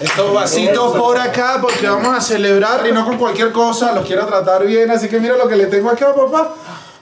[0.00, 4.26] Estos vasitos por acá porque vamos a celebrar y no con cualquier cosa, los quiero
[4.26, 6.54] tratar bien, así que mira lo que le tengo acá, papá.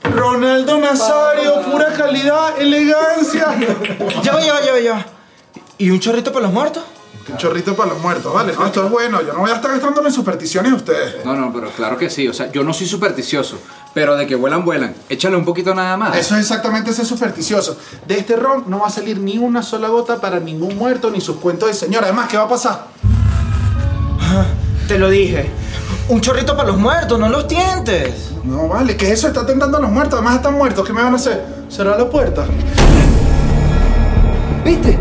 [0.02, 3.54] Ronaldo Nazario, pura calidad, elegancia.
[4.22, 5.06] Ya va, ya va, ya va, ya va.
[5.78, 6.82] ¿Y un chorrito para los muertos?
[7.28, 8.52] Un chorrito para los muertos, ¿vale?
[8.52, 11.24] No, esto es bueno, yo no voy a estar gastándome en supersticiones de ustedes.
[11.24, 12.26] No, no, pero claro que sí.
[12.26, 13.58] O sea, yo no soy supersticioso,
[13.94, 14.94] pero de que vuelan, vuelan.
[15.08, 16.16] Échale un poquito nada más.
[16.16, 17.76] Eso es exactamente ser supersticioso.
[18.06, 21.20] De este ron no va a salir ni una sola gota para ningún muerto ni
[21.20, 22.06] sus cuentos de señora.
[22.06, 22.86] Además, ¿qué va a pasar?
[24.88, 25.48] Te lo dije.
[26.08, 28.32] Un chorrito para los muertos, no los tientes.
[28.42, 29.28] No, vale, ¿qué es eso?
[29.28, 30.14] Está tentando a los muertos.
[30.14, 30.84] Además, están muertos.
[30.84, 31.44] ¿Qué me van a hacer?
[31.68, 32.44] ¿Cerrar la puerta?
[34.64, 34.98] ¿Viste?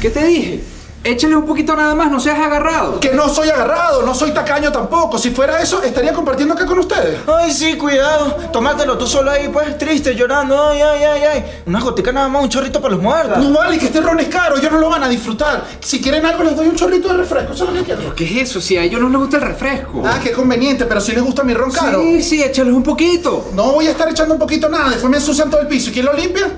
[0.00, 0.77] ¿Qué te dije?
[1.04, 2.98] Échale un poquito nada más, no seas agarrado.
[2.98, 5.16] Que no soy agarrado, no soy tacaño tampoco.
[5.16, 7.20] Si fuera eso, estaría compartiendo acá con ustedes.
[7.26, 8.36] Ay, sí, cuidado.
[8.52, 10.60] Tómatelo tú solo ahí, pues, triste, llorando.
[10.60, 11.44] Ay, ay, ay, ay.
[11.66, 13.38] Una gotica nada más, un chorrito para los muertos.
[13.38, 15.64] No vale, que este ron es caro, ellos no lo van a disfrutar.
[15.80, 18.14] Si quieren algo, les doy un chorrito de refresco, eso es lo que quiero.
[18.14, 18.60] ¿Qué es eso?
[18.60, 20.02] Si a ellos no les gusta el refresco.
[20.04, 22.02] Ah, qué conveniente, pero si les gusta mi ron caro.
[22.02, 23.50] Sí, sí, échales un poquito.
[23.54, 25.90] No voy a estar echando un poquito nada, después me ensucian todo el piso.
[25.90, 26.50] ¿Y quién lo limpia?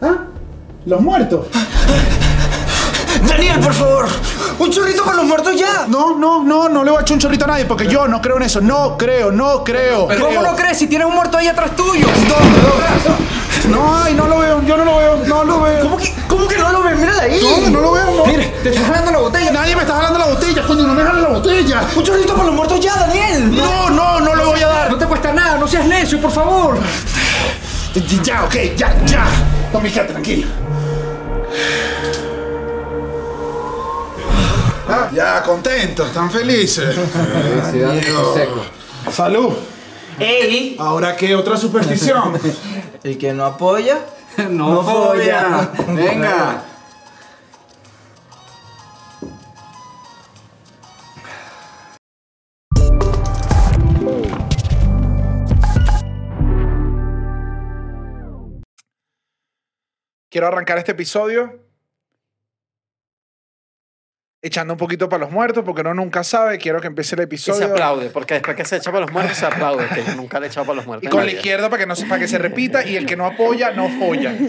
[0.00, 0.24] ¿Ah?
[0.86, 1.46] Los muertos.
[3.26, 4.06] Daniel, por favor.
[4.58, 5.86] Un chorrito para los muertos ya.
[5.88, 8.20] No, no, no, no le voy a echar un chorrito a nadie porque yo no
[8.20, 8.60] creo en eso.
[8.60, 10.06] No creo, no creo.
[10.08, 10.40] ¿Pero creo.
[10.40, 12.06] cómo no crees si tienes un muerto ahí atrás tuyo?
[13.68, 15.80] No, ay, no lo veo, yo no lo veo, no lo veo.
[15.82, 16.98] ¿Cómo que, cómo que no lo ves?
[16.98, 17.40] Mírala ahí.
[17.40, 18.26] No, no lo veo, no.
[18.26, 19.52] Mire, te estás jalando la botella.
[19.52, 21.82] Nadie me está jalando la botella, coño, no me jalen la botella.
[21.94, 23.54] Un chorrito para los muertos ya, Daniel.
[23.54, 24.90] No, no, no lo voy a dar.
[24.90, 26.78] No te cuesta nada, no seas necio, por favor.
[28.24, 29.26] Ya, ok, ya, ya.
[29.72, 30.48] No me queda tranquilo.
[34.94, 36.94] Ah, ya, contentos, están felices.
[39.10, 39.54] Salud.
[40.18, 40.76] Ey.
[40.78, 42.38] ¿Ahora qué otra superstición?
[43.02, 43.98] El que no apoya.
[44.48, 45.70] No, No folla.
[45.76, 45.92] folla.
[45.94, 46.64] Venga.
[60.30, 61.60] Quiero arrancar este episodio
[64.42, 66.58] echando un poquito para los muertos porque uno nunca sabe.
[66.58, 67.58] Quiero que empiece el Y episodio.
[67.58, 70.40] se aplaude, porque después que se echa para los muertos, se aplaude, que yo nunca
[70.40, 71.06] le he echado para los muertos.
[71.06, 71.36] Y con la nadie.
[71.38, 73.88] izquierda para que, no, se- para que se repita y el que no apoya, no
[73.88, 74.34] folla.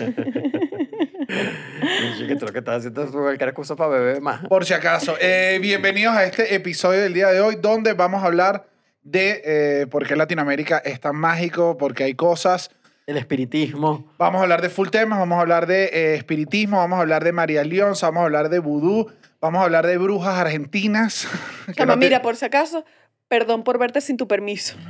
[2.20, 4.46] Yo que lo que estás haciendo cualquier excusa para beber más.
[4.48, 5.16] Por si acaso.
[5.20, 8.68] Eh, bienvenidos a este episodio del día de hoy donde vamos a hablar
[9.04, 12.70] de eh, por qué Latinoamérica es tan mágico, porque hay cosas.
[13.08, 14.14] El espiritismo.
[14.18, 17.24] Vamos a hablar de full temas, vamos a hablar de eh, espiritismo, vamos a hablar
[17.24, 19.12] de María León, vamos a hablar de vudú,
[19.44, 21.28] vamos a hablar de brujas argentinas.
[21.68, 22.86] que Chama, no te- mira, por si acaso,
[23.28, 24.76] perdón por verte sin tu permiso.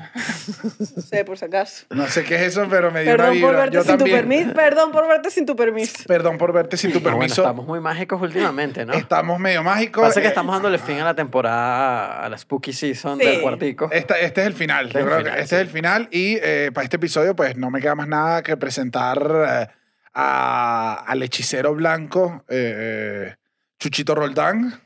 [0.96, 1.86] No sé, por si acaso.
[1.92, 3.60] No sé qué es eso, pero me dio una Perdón por vibra.
[3.62, 4.54] verte Yo sin tu permiso.
[4.54, 6.04] Perdón por verte sin tu permiso.
[6.08, 7.42] Perdón por verte sin tu No, bueno, permiso.
[7.42, 8.94] estamos muy mágicos últimamente, ¿no?
[8.94, 10.04] Estamos medio mágicos.
[10.04, 13.26] Pasa que Eh, estamos dándole fin a la temporada, a la spooky season Sí.
[13.26, 13.90] del cuartico.
[13.92, 14.88] Esta- este es el final.
[14.88, 15.56] Este Yo es el creo que final, este sí.
[15.56, 16.08] es el final.
[16.12, 19.68] Y eh, para este episodio, pues no me queda más nada que presentar eh,
[20.14, 22.74] a- al hechicero blanco, eh,
[23.32, 23.36] eh,
[23.84, 24.80] Chuchito Roldán.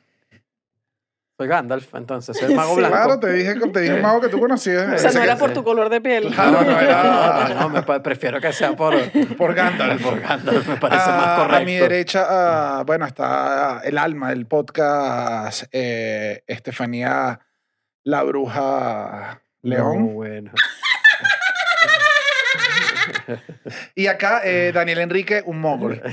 [1.37, 2.79] Soy Gandalf, entonces, soy el mago Sí.
[2.79, 2.95] blanco.
[2.95, 4.91] Claro, te dije, te dije un mago que tú conocías.
[4.91, 6.33] O sea, no era por tu color de piel.
[6.33, 8.95] Claro, no No, era no, me prefiero que sea por,
[9.37, 10.01] por Gandalf.
[10.01, 11.57] por Gandalf, me parece Ah, más correcto.
[11.57, 17.39] A mi derecha, ah, bueno, está el alma del podcast, eh, Estefanía
[18.03, 20.01] La Bruja León.
[20.01, 20.51] Muy bueno.
[23.95, 26.01] Y acá, eh, Daniel Enrique, un mogol.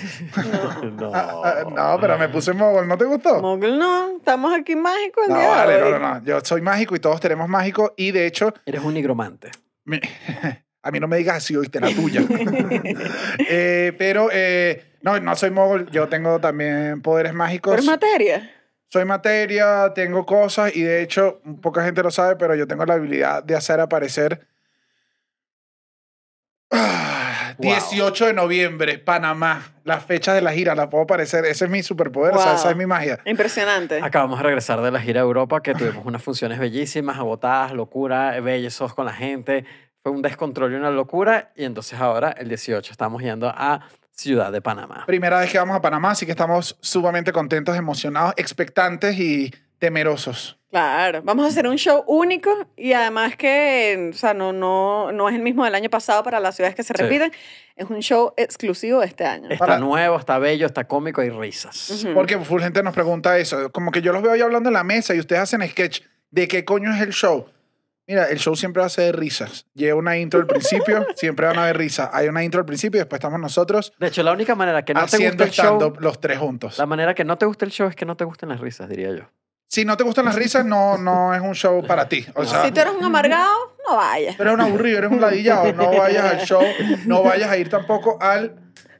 [0.84, 1.10] No.
[1.14, 1.64] Ah, ah,
[1.94, 3.40] no, pero me puse mogol, ¿no te gustó?
[3.40, 5.92] Mogul no, estamos aquí mágicos el No, día de vale, hoy.
[5.92, 6.24] no, no, no.
[6.24, 7.94] Yo soy mágico y todos tenemos mágico.
[7.96, 9.50] Y de hecho, Eres un nigromante.
[9.84, 10.00] me-
[10.82, 12.22] a mí no me digas así, oíste, la tuya.
[13.48, 15.90] Eh, pero eh, no, no soy mogol.
[15.90, 17.72] Yo tengo también poderes mágicos.
[17.72, 18.50] Pero es materia.
[18.88, 22.94] Soy materia, tengo cosas y de hecho, poca gente lo sabe, pero yo tengo la
[22.94, 24.46] habilidad de hacer aparecer.
[26.70, 27.70] Ah, Wow.
[27.72, 29.62] 18 de noviembre, Panamá.
[29.84, 31.44] Las fechas de la gira, las puedo aparecer.
[31.44, 32.54] Ese es mi superpoder, o sea, Wow.
[32.56, 33.20] esa es mi magia.
[33.26, 34.00] Impresionante.
[34.02, 38.40] Acabamos de regresar de la gira de Europa, que tuvimos unas funciones bellísimas, agotadas, locura,
[38.40, 39.64] bellos con la gente.
[40.02, 41.52] Fue un descontrol y una locura.
[41.54, 45.04] Y entonces ahora, el 18, estamos yendo a Ciudad de Panamá.
[45.06, 50.58] Primera vez que vamos a Panamá, así que estamos sumamente contentos, emocionados, expectantes y temerosos.
[50.74, 55.28] Claro, vamos a hacer un show único y además que, o sea, no, no, no
[55.28, 57.00] es el mismo del año pasado para las ciudades que se Sí.
[57.00, 57.30] repiten,
[57.76, 59.48] es un show exclusivo de este año.
[59.50, 61.90] Está Para- nuevo, está bello, está cómico y risas.
[61.90, 62.12] Ujú.
[62.14, 63.70] Porque full gente nos pregunta eso.
[63.70, 66.00] Como que yo los veo ahí hablando en la mesa y ustedes hacen sketch
[66.32, 67.46] de qué coño es el show.
[68.08, 69.66] Mira, el show siempre va a ser de risas.
[69.74, 72.10] Lleva una intro al principio, siempre van a haber risas.
[72.12, 74.92] Hay una intro al principio y después estamos nosotros De hecho, la única manera que
[74.92, 76.78] no te haciendo gusta el show, stand-up los tres juntos.
[76.78, 78.88] la manera que no te gusta el show es que no te gusten las risas,
[78.88, 79.24] diría yo.
[79.68, 82.24] Si no te gustan las risas, no, no es un show para ti.
[82.34, 84.36] O sea, si tú eres un amargado, no vayas.
[84.36, 86.62] tú eres un aburrido, eres un ladillado, no vayas al show,
[87.06, 88.54] no vayas a ir tampoco al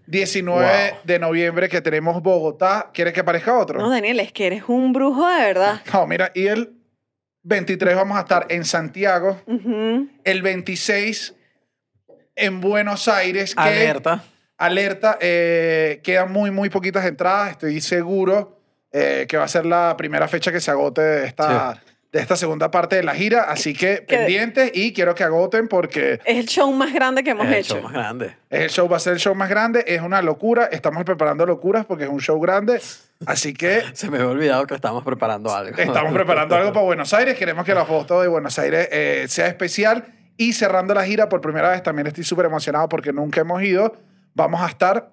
[0.06, 2.90] 19 de noviembre que tenemos Bogotá.
[2.93, 3.78] ¿Quieres que aparezca otro?
[3.78, 5.81] No, Daniel, es que eres un brujo de verdad.
[5.93, 6.75] No, mira, y el
[7.44, 9.40] 23 vamos a estar en Santiago,
[10.25, 11.34] el 26
[12.37, 14.25] en Buenos Aires, que Alerta.
[14.58, 18.58] alerta, eh, quedan muy, muy poquitas entradas, estoy seguro
[18.94, 21.82] eh, que va a ser la primera fecha que se agote de esta,
[22.12, 26.20] de esta segunda parte de la gira, así que pendientes y quiero que agoten porque
[26.25, 27.75] Es el show más grande que hemos Es el hecho.
[27.75, 28.37] show más grande.
[28.49, 31.44] es el show, va a ser el show más grande, es una locura, estamos preparando
[31.44, 32.81] locuras porque es un show grande,
[33.26, 35.76] así que Se me había olvidado que estábamos preparando algo.
[35.76, 37.37] Estamos preparando algo para Buenos Aires.
[37.37, 40.05] Queremos que la foto de Buenos Aires eh, sea especial.
[40.37, 43.94] Y cerrando la gira por primera vez, también estoy súper emocionado porque nunca hemos ido.
[44.35, 45.11] Vamos a estar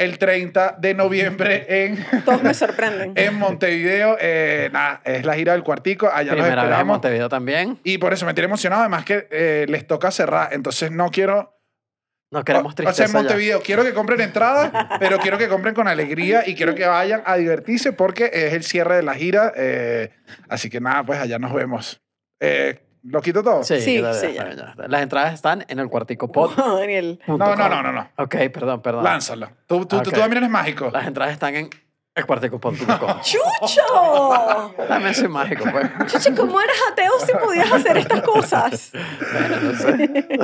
[0.00, 3.12] el 30 de noviembre en, Todos me sorprenden.
[3.14, 4.16] en Montevideo.
[4.18, 6.08] Eh, nada, es la gira del cuartico.
[6.08, 6.94] Allá los Primera vez en esperamos.
[6.94, 7.78] Montevideo también.
[7.84, 8.80] Y por eso me tiene emocionado.
[8.80, 10.52] Además que eh, les toca cerrar.
[10.52, 11.56] Entonces no quiero...
[12.32, 13.18] No queremos o tristeza sea, en ya.
[13.18, 14.70] Montevideo quiero que compren entradas,
[15.00, 18.62] pero quiero que compren con alegría y quiero que vayan a divertirse porque es el
[18.62, 19.52] cierre de la gira.
[19.56, 20.10] eh,
[20.48, 22.00] así que nada, pues allá nos vemos.
[22.40, 23.62] Eh, ¿Lo quito todo?
[23.64, 24.74] Sí, Sí, ya, sí, ya.
[24.88, 26.52] Las entradas están en el cuartico pod.
[26.58, 27.20] No, Daniel.
[27.26, 28.10] No, no, no, no, no.
[28.16, 29.04] Ok, perdón, perdón.
[29.04, 29.50] Lánzalo.
[29.66, 30.90] Tú, tú, tú, también eres mágico.
[30.92, 31.70] Las entradas están en
[32.14, 33.20] elcuarticopod.com.
[33.22, 34.74] ¡Chucho!
[34.88, 35.88] También soy mágico, pues.
[36.12, 38.92] Chucho, ¿cómo eres ateo si podías hacer estas cosas?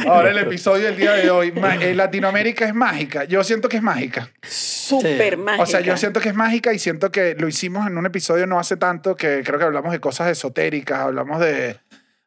[0.09, 1.53] Ahora el episodio del día de hoy.
[1.81, 3.25] eh, Latinoamérica es mágica.
[3.25, 4.31] Yo siento que es mágica.
[4.43, 5.37] Súper Sí.
[5.37, 5.63] mágica.
[5.63, 8.47] O sea, yo siento que es mágica y siento que lo hicimos en un episodio
[8.47, 11.79] no hace tanto que creo que hablamos de cosas esotéricas, hablamos de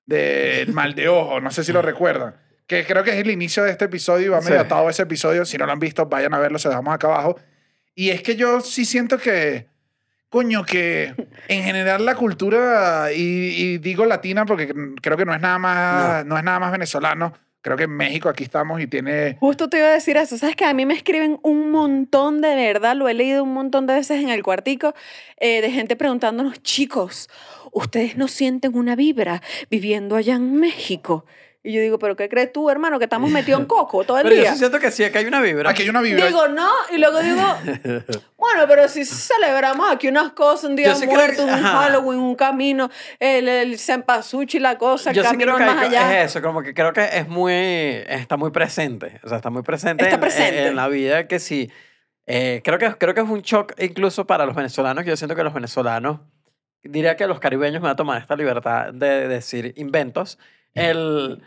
[0.09, 2.35] del mal de ojo, no sé si lo recuerdan.
[2.67, 4.65] Que creo que es el inicio de este episodio y va medio Sí.
[4.65, 5.45] atado a ese episodio.
[5.45, 7.39] Si no lo han visto, vayan a verlo, se dejamos acá abajo.
[7.95, 9.67] Y es que yo sí siento que,
[10.29, 11.13] coño, que
[11.47, 14.71] en general la cultura, y, y digo latina porque
[15.01, 16.38] creo que no es nada más, no.
[16.38, 17.33] es nada más venezolano.
[17.61, 20.38] Creo que en México aquí estamos y tiene Justo te iba a decir eso.
[20.38, 23.85] Sabes que a mí me escriben un montón de verdad, lo he leído un montón
[23.85, 24.94] de veces en el cuartico,
[25.38, 27.29] eh, de gente preguntándonos, chicos,
[27.73, 31.25] ¿ustedes no sienten una vibra viviendo allá en México?
[31.61, 33.00] Y yo digo, ¿pero qué crees tú, hermano?
[33.00, 34.53] Que estamos metidos en coco todo el Pero yo día.
[34.53, 35.69] sí siento que sí, que hay una vibra.
[35.69, 36.25] Aquí hay una vibra.
[36.25, 37.41] Digo, no, y luego digo,
[38.38, 41.79] bueno, pero si celebramos aquí unas cosas, un día Yo sí muerto, que- un ajá.
[41.81, 42.89] Halloween, un camino,
[43.19, 46.23] el, el cempasúchil, la cosa, el Yo sí camino creo que más hay- allá.
[46.23, 49.62] es eso, como que creo que es muy, está muy presente, o sea, está muy
[49.63, 50.62] presente, Está en- presente.
[50.62, 51.69] En, en la vida que sí,
[52.25, 55.35] eh, creo, que, creo que es un shock incluso para los venezolanos, que yo siento
[55.35, 56.21] que los venezolanos,
[56.83, 60.39] diría que los caribeños me van a tomar esta libertad de decir inventos,
[60.75, 61.42] el...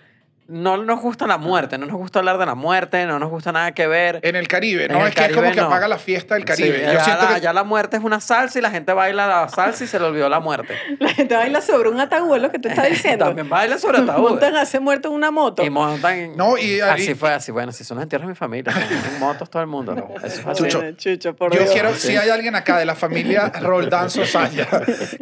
[0.52, 3.52] No nos gusta la muerte, no nos gusta hablar de la muerte, no nos gusta
[3.52, 4.20] nada que ver.
[4.22, 5.00] en el Caribe, En ¿no?
[5.00, 5.66] el es que es como que no.
[5.66, 6.78] apaga la fiesta del Caribe.
[6.80, 8.92] Sí, Yo ya, siento la, que ya la muerte es una salsa y la gente
[8.92, 10.74] baila la salsa y se le olvidó la muerte.
[11.00, 13.24] La gente baila sobre un ataúd, es lo que tú estás diciendo.
[13.24, 14.30] También baila sobre ataúd.
[14.30, 15.64] Montan a ese muerto en una moto.
[15.64, 16.36] Y montan.
[16.36, 17.50] No, y- así y- fue, así.
[17.50, 18.72] Bueno, así son los entierros de mi familia.
[19.14, 19.94] En motos todo el mundo.
[19.94, 20.08] ¿no?
[20.24, 20.58] Eso es.
[20.58, 20.82] Chucho.
[20.96, 21.72] Chucho, por Yo Dios.
[21.72, 22.08] quiero, Sí.
[22.08, 24.68] si hay alguien acá de la familia Roldán Sosaya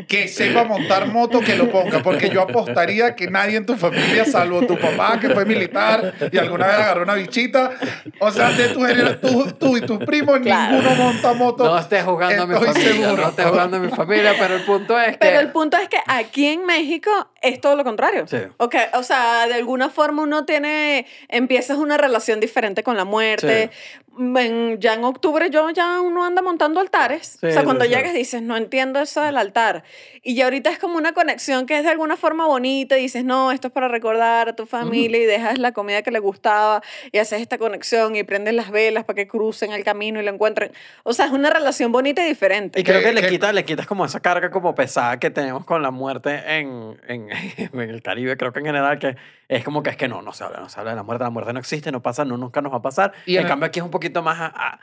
[0.08, 4.24] que sepa montar moto, que lo ponga, porque yo apostaría que nadie en tu familia,
[4.24, 7.70] salvo tu papá, que fue militar y alguna vez agarró una bichita,
[8.18, 10.76] o sea, de tu genera- tú, tú y tus primos, Claro.
[10.76, 11.64] ninguno monta moto.
[11.64, 12.82] No estés jugando a mi familia.
[12.92, 13.22] seguro.
[13.22, 15.18] No estés jugando a mi familia, pero el punto es que.
[15.18, 17.10] Pero el punto es que aquí en México
[17.42, 18.26] es todo lo contrario.
[18.26, 18.38] Sí.
[18.56, 23.70] Ok, O sea, de alguna forma uno tiene, empiezas una relación diferente con la muerte.
[24.18, 27.38] En- ya en octubre yo ya uno anda montando altares.
[27.40, 27.96] Sí, o sea, cuando sí, sí.
[27.96, 29.84] llegas dices, no entiendo eso del altar.
[30.22, 32.98] Y ya ahorita es como una conexión que es de alguna forma bonita.
[32.98, 36.10] Y dices, no, esto es para recordar a tu familia y dejas la comida que
[36.10, 40.20] le gustaba y haces esta conexión y prendes las velas para que crucen el camino
[40.20, 40.72] y lo encuentren.
[41.04, 42.80] O sea, es una relación bonita y diferente.
[42.80, 45.30] Y creo que- que le que- quitas le quitas como esa carga como pesada que
[45.30, 47.28] tenemos con la muerte en, en,
[47.72, 48.36] en el Caribe.
[48.36, 49.16] Creo que en general que
[49.58, 51.24] es como que es que no, no se habla, no se habla de la muerte.
[51.24, 53.12] La muerte no existe, no pasa, no, nunca nos va a pasar.
[53.26, 54.38] Y en el- cambio aquí es un poquito más...
[54.40, 54.80] a- a-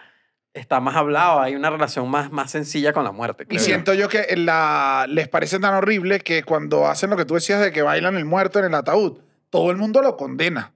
[0.54, 3.46] está más hablado, hay una relación más, más sencilla con la muerte.
[3.48, 3.60] Y yo.
[3.62, 7.62] siento yo que la, les parece tan horrible que cuando hacen lo que tú decías
[7.62, 9.20] de que bailan el muerto en el ataúd,
[9.52, 10.74] todo el mundo lo condena.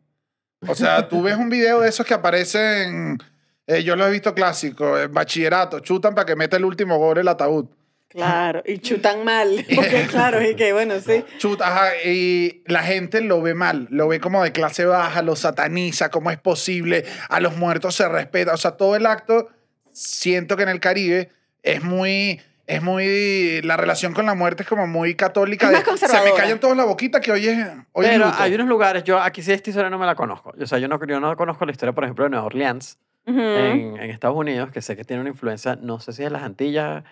[0.67, 3.17] O sea, tú ves un video de esos que aparecen,
[3.65, 7.17] eh, yo lo he visto clásico, en bachillerato, chutan para que meta el último gol
[7.17, 7.65] el ataúd.
[8.11, 9.65] Claro, y chutan mal.
[9.75, 11.23] Porque claro, y que bueno, sí.
[11.37, 15.35] Chuta, ajá, y la gente lo ve mal, lo ve como de clase baja, lo
[15.35, 19.47] sataniza, cómo es posible, a los muertos se respeta, o sea, todo el acto,
[19.93, 21.29] siento que en el Caribe
[21.63, 25.71] es muy, es muy, la relación con la muerte es como muy católica.
[25.71, 27.57] Es de, más se me callan todos la boquita que hoy es,
[27.93, 28.37] hoy es Pero luto.
[28.39, 30.53] hay unos lugares, yo aquí sí esta historia no me la conozco.
[30.59, 33.39] O sea, yo no, yo no conozco la historia, por ejemplo, de Nueva Orleans, Ujú.
[33.39, 36.41] en, en Estados Unidos, que sé que tiene una influencia, no sé si de las
[36.43, 37.03] Antillas,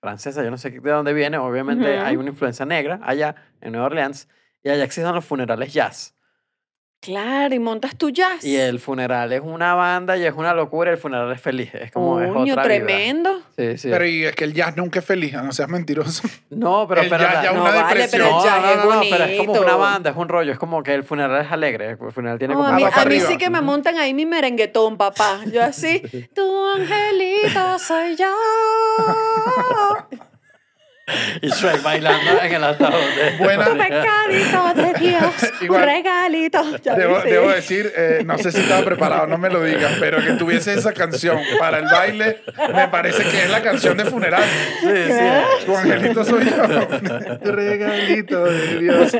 [0.00, 3.86] francesa, yo no sé de dónde viene, obviamente hay una influencia negra allá en Nueva
[3.86, 4.28] Orleans
[4.62, 6.17] y allá existen los funerales jazz.
[7.00, 8.44] Claro, y montas tu jazz.
[8.44, 11.92] Y el funeral es una banda y es una locura, el funeral es feliz, es
[11.92, 13.40] como es Coño, otra tremendo.
[13.56, 13.88] Sí, sí.
[13.88, 16.28] Pero y es que el jazz nunca es feliz, no seas mentiroso.
[16.50, 18.10] no, pero, el pero jazz la- ya no una vale, depresión.
[18.10, 20.52] pero el no, jazz no, es no, pero es como una banda, es un rollo,
[20.52, 23.04] es como que el funeral es alegre, el funeral tiene No, como a mí, a
[23.04, 25.38] mí sí que me montan ahí mi merenguetón, papá.
[25.52, 26.00] Yo así,
[26.34, 28.26] tu angelito soy yo.
[31.42, 32.92] y Shrek bailando en el ataúd.
[33.38, 33.64] Buena.
[33.66, 35.80] Tu regalito de Dios, Igual.
[35.82, 36.64] un regalito.
[36.96, 40.32] Debo, debo decir, eh, no sé si estaba preparado, no me lo digas, pero que
[40.34, 42.42] tuviese esa canción para el baile,
[42.74, 44.42] me parece que es la canción de funeral.
[44.80, 45.64] Sí, sí.
[45.66, 46.62] Tu angelito soy yo.
[47.52, 49.12] Regalito de Dios.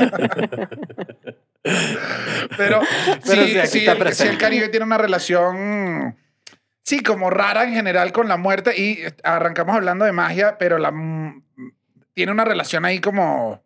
[2.56, 2.80] Pero,
[3.26, 4.32] Pero sí, sí, el, presente.
[4.32, 6.16] el Caribe tiene una relación,
[6.84, 8.78] sí, como rara en general con la muerte.
[8.80, 11.42] Y arrancamos hablando de magia, pero la, m-
[12.18, 13.62] tiene una relación ahí como,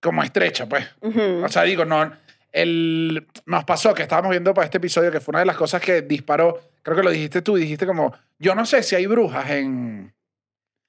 [0.00, 0.86] como estrecha, pues.
[1.00, 1.42] Ujú.
[1.44, 2.12] O sea, digo, no.
[2.52, 5.82] El, nos pasó que estábamos viendo para este episodio que fue una de las cosas
[5.82, 6.60] que disparó.
[6.82, 10.14] Creo que lo dijiste tú, dijiste como, yo no sé si hay brujas en.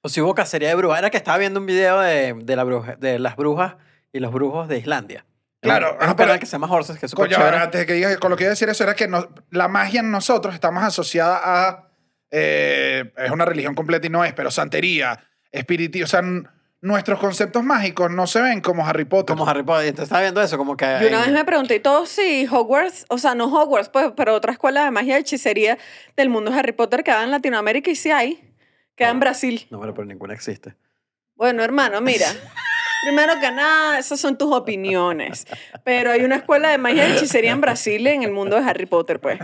[0.02, 1.00] O si hubo cacería de brujas.
[1.00, 3.74] Era que estaba viendo un video de, de, la bruja, de las brujas
[4.12, 5.26] y los brujos de Islandia.
[5.60, 8.16] Claro, Es un canal que se llama Horses, que es súper antes de que digas,
[8.18, 10.84] con lo que iba a decir eso era que no- la magia en nosotros estamos
[10.84, 11.90] asociada a.
[12.30, 15.18] eh, es una religión completa y no es, pero santería,
[15.50, 16.04] espiritismo.
[16.04, 16.22] O sea,
[16.82, 19.36] nuestros conceptos mágicos no se ven como Harry Potter.
[19.36, 19.86] Como Harry Potter.
[19.88, 20.86] Entonces estaba viendo eso, como que...
[21.00, 24.34] Yo una vez me pregunté y todo si Hogwarts, o sea, no Hogwarts, pues, pero
[24.34, 25.78] otra escuela de magia y hechicería
[26.16, 28.40] del mundo de Harry Potter queda en Latinoamérica y sí hay.
[28.96, 29.20] Queda en Ah.
[29.20, 29.66] Brasil.
[29.70, 30.74] No, pero, pero ninguna existe.
[31.36, 32.26] Bueno, hermano, mira.
[33.02, 35.46] Primero que nada, esas son tus opiniones.
[35.84, 38.86] Pero hay una escuela de magia y hechicería en Brasil en el mundo de Harry
[38.86, 39.38] Potter, pues.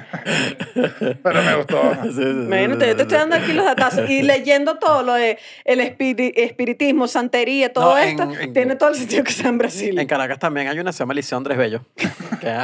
[0.74, 1.80] Pero me gustó.
[2.20, 7.08] Imagínate, yo te estoy dando aquí los datazos y leyendo todo lo de el espiritismo,
[7.08, 9.98] santería, todo No, en- esto, en- tiene todo el sentido que sea en Brasil.
[9.98, 11.80] En Caracas también hay una, se llama Liceo Andrés Bello.
[12.40, 12.56] que-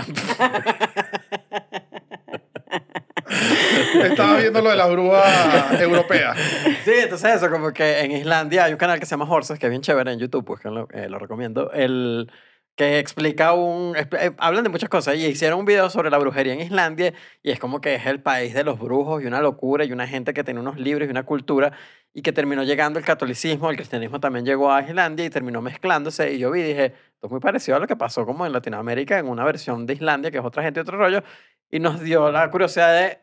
[3.94, 6.36] Estaba viendo lo de las brujas europeas.
[6.84, 9.66] sí, entonces eso, como que en Islandia hay un canal que se llama Horses, que
[9.66, 11.72] es bien chévere en YouTube, pues que lo, eh, lo recomiendo.
[11.72, 12.30] El
[12.76, 13.94] que explica un...
[13.96, 17.50] eh, hablan de muchas cosas y hicieron un video sobre la brujería en Islandia y
[17.50, 20.32] es como que es el país de los brujos y una locura y una gente
[20.32, 21.72] que tiene unos libros y una cultura
[22.14, 26.32] y que terminó llegando el catolicismo, el cristianismo también llegó a Islandia y terminó mezclándose
[26.32, 29.18] y yo vi dije, esto es muy parecido a lo que pasó como en Latinoamérica
[29.18, 31.22] en una versión de Islandia que es otra gente y otro rollo
[31.70, 33.18] y nos dio la curiosidad de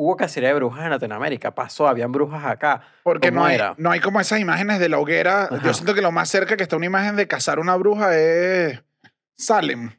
[0.00, 2.82] hubo cacería de brujas en Latinoamérica, pasó, habían brujas acá.
[3.02, 3.74] Porque ¿Cómo no hay, era?
[3.78, 5.44] no hay como esas imágenes de la hoguera.
[5.46, 5.60] Ajá.
[5.64, 8.80] Yo siento que lo más cerca que está una imagen de cazar una bruja es
[9.36, 9.90] Salem.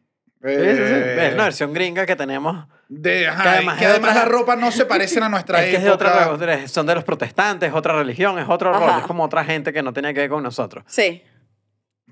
[0.42, 0.56] Sí, sí, sí.
[0.56, 2.66] Eh, Es una versión gringa que tenemos.
[2.88, 5.70] de, ajá, que además que además otra- la ropa no se parecen a nuestra es
[5.72, 6.30] que es de época.
[6.32, 8.80] otra, son de los protestantes, es otra religión, es otro Ajá.
[8.80, 10.86] rollo, es como otra gente que no tiene que ver con nosotros.
[10.88, 11.22] Sí.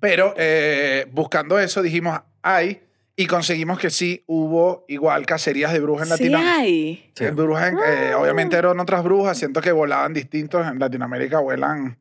[0.01, 2.81] Pero eh, buscando eso dijimos, hay,
[3.19, 6.61] y conseguimos que sí hubo igual cacerías de brujas en Sí Latinoamérica.
[6.61, 7.11] hay.
[7.15, 7.25] Sí.
[7.31, 8.17] Brujas, en- eh, Ah.
[8.19, 10.65] obviamente eran otras brujas, siento que volaban distintos.
[10.67, 11.97] En Latinoamérica vuelan,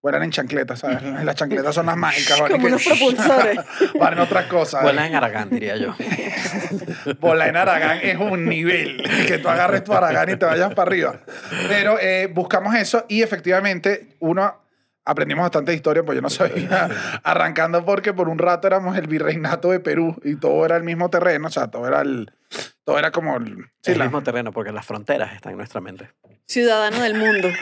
[0.00, 1.02] vuelan en chancletas, ¿sabes?
[1.24, 2.38] Las chancletas son las mágicas.
[2.40, 3.58] Como que- unos propulsores.
[3.98, 4.82] Van en otras cosas.
[4.82, 5.94] Vuelan en Aragán, diría yo.
[7.20, 10.88] Volar en Aragán es un nivel que tú agarres tu Aragán y te vayas para
[10.88, 11.20] arriba.
[11.68, 14.54] Pero eh, buscamos eso y efectivamente uno
[15.10, 16.30] aprendimos bastante de historia, pues yo no
[16.70, 16.88] sabía
[17.22, 21.10] arrancando porque por un rato éramos el virreinato de Perú y todo era el mismo
[21.10, 22.30] terreno, o sea, todo era el
[22.84, 25.80] todo era como el, sí, el la- mismo terreno, porque las fronteras están en nuestra
[25.80, 26.10] mente.
[26.46, 27.48] Ciudadano del mundo.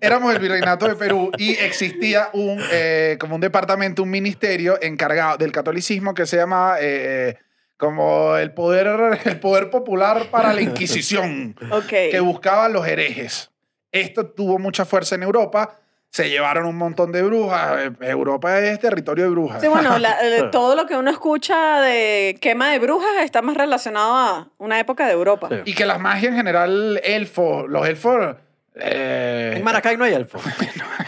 [0.00, 5.36] éramos el virreinato de Perú y existía un eh, como un departamento, un ministerio encargado
[5.36, 7.38] del catolicismo que se llamaba eh,
[7.76, 11.56] como el poder el poder popular para la Inquisición.
[11.70, 11.86] Ok.
[12.10, 13.50] que buscaban los herejes.
[13.94, 15.76] Esto tuvo mucha fuerza en Europa.
[16.10, 17.78] Se llevaron un montón de brujas.
[17.80, 19.60] Eh, Europa es territorio de brujas.
[19.60, 23.56] Sí, bueno, la- eh, todo lo que uno escucha de quema de brujas está más
[23.56, 25.48] relacionado a una época de Europa.
[25.50, 25.56] Sí.
[25.64, 28.36] Y que las magias en general, elfos, los elfos...
[28.76, 30.38] eh, En Maracay no hay elfo.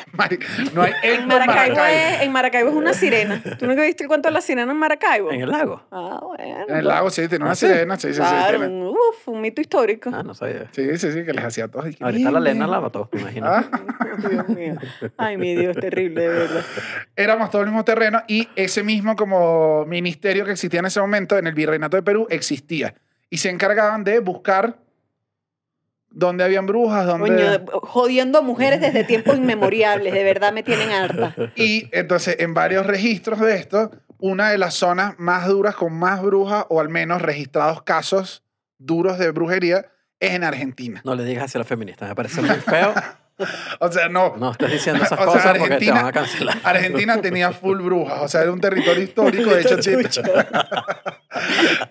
[0.74, 1.76] No hay En Maracaibo.
[1.84, 3.42] Es, en Maracaibo es una sirena.
[3.58, 5.30] ¿Tú nunca viste el cuento de la sirena en Maracaibo?
[5.32, 5.82] En el lago.
[5.90, 6.64] Ah, bueno.
[6.68, 7.66] En el lago sí, tiene una ¿Ah, sí?
[7.66, 7.96] sirena.
[7.96, 8.20] Sí, sí, sí.
[8.20, 10.10] Claro, tiene- un, uf, un mito histórico.
[10.12, 10.68] Ah, no sabía.
[10.72, 11.86] Sí, sí, sí, que les hacía todos.
[12.00, 13.46] Ahorita la lena la mató, me imagino.
[13.48, 13.64] Ah,
[14.30, 14.76] Dios mío.
[15.16, 16.62] Ay, mi Dios, terrible, de verdad.
[17.16, 21.36] éramos todo el mismo terreno y ese mismo como ministerio que existía en ese momento
[21.38, 22.94] en el virreinato de Perú existía.
[23.28, 24.76] Y se encargaban de buscar
[26.16, 27.28] dónde habían brujas, dónde...
[27.28, 31.34] Coño, jodiendo a mujeres desde tiempos inmemoriales, de verdad me tienen harta.
[31.56, 36.22] Y entonces, en varios registros de esto, una de las zonas más duras con más
[36.22, 38.42] brujas, o al menos registrados casos
[38.78, 39.86] duros de brujería,
[40.18, 41.02] es en Argentina.
[41.04, 42.94] No le digas hacia la feminista, me parece muy feo
[43.80, 44.34] O sea, no.
[44.36, 46.58] No estés diciendo esas O sea, cosas porque te Argentina- van a cancelar.
[46.64, 49.50] Argentina tenía full brujas, o sea, era un territorio histórico.
[49.54, 50.08] De hecho, tiene,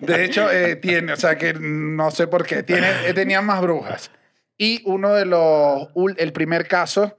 [0.00, 3.60] de hecho eh, tiene, o sea, que no sé por qué, tiene, eh, tenía más
[3.60, 4.10] brujas.
[4.58, 7.18] Y uno de los, el primer caso,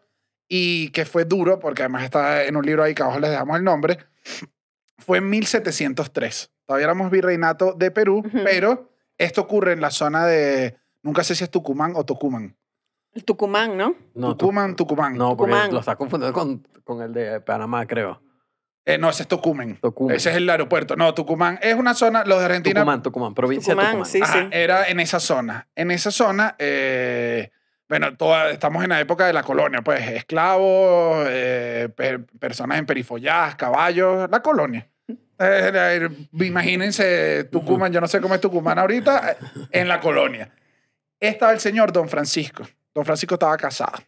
[0.49, 3.57] y que fue duro, porque además está en un libro ahí que abajo les damos
[3.57, 3.97] el nombre,
[4.97, 6.51] fue en 1703.
[6.65, 8.43] Todavía éramos virreinato de Perú, Ujú.
[8.43, 12.56] pero esto ocurre en la zona de, nunca sé si es Tucumán o Tucumán.
[13.17, 13.95] El Tucumán, ¿no?
[14.13, 15.17] No, Tucumán, Tucumán.
[15.17, 15.73] no porque Tucumán.
[15.73, 18.21] lo estás confundiendo con, con el de Panamá, creo.
[18.85, 19.27] Eh, no, ese es.
[19.27, 19.79] Tocumen.
[20.11, 20.95] Ese es el aeropuerto.
[20.95, 22.81] No, Tucumán es una zona, los de Argentina.
[22.81, 24.11] Tucumán, Tucumán, provincia Tucumán, de Tucumán.
[24.11, 24.21] sí.
[24.21, 25.67] ajá, era en esa zona.
[25.75, 27.49] En esa zona, eh,
[27.89, 32.85] bueno, toda- estamos en la época de la colonia, pues esclavos, eh, per- personas en
[32.85, 34.87] perifolladas, caballos, la colonia.
[35.39, 36.09] Eh, eh,
[36.45, 39.37] imagínense Tucumán, yo no sé cómo es Tucumán ahorita,
[39.71, 40.51] en la colonia.
[41.19, 42.63] Estaba el señor Don Francisco.
[42.97, 43.99] Don Francisco estaba casado.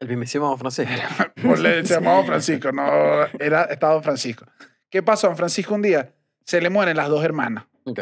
[0.00, 0.92] El mismísimo Don Francisco.
[1.42, 4.46] Por le llamaba Don Francisco, no era, estaba Don Francisco.
[4.88, 5.26] ¿Qué pasó?
[5.26, 6.14] Don Francisco un día
[6.44, 7.64] se le mueren las dos hermanas.
[7.82, 7.98] Ok.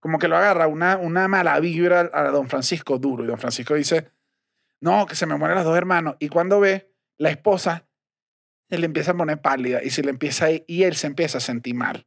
[0.00, 3.22] Como que lo agarra una, una mala vibra a Don Francisco duro.
[3.22, 4.10] Y Don Francisco dice,
[4.80, 6.16] no, que se me mueren las dos hermanos.
[6.18, 7.86] Y cuando ve, la esposa
[8.68, 11.38] se le empieza a poner pálida y, se le empieza a- y él se empieza
[11.38, 12.04] a sentir mal.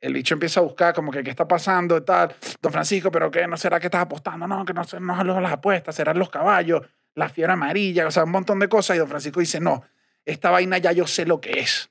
[0.00, 2.34] El bicho empieza a buscar como que qué está pasando y tal.
[2.60, 5.52] Don Francisco, pero qué, no será que estás apostando, no, que no, no son las
[5.52, 6.82] apuestas, serán los caballos,
[7.14, 8.96] la fiebre amarilla, o sea, un montón de cosas.
[8.96, 9.82] Y Don Francisco dice, no,
[10.24, 11.90] esta vaina ya yo sé lo que es.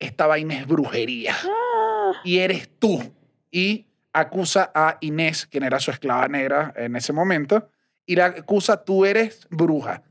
[0.00, 1.36] Esta vaina es brujería.
[1.44, 3.14] Ah, Y eres tú.
[3.50, 7.70] Y acusa a Inés, quien era su esclava negra en ese momento,
[8.04, 10.02] y la acusa, tú eres bruja.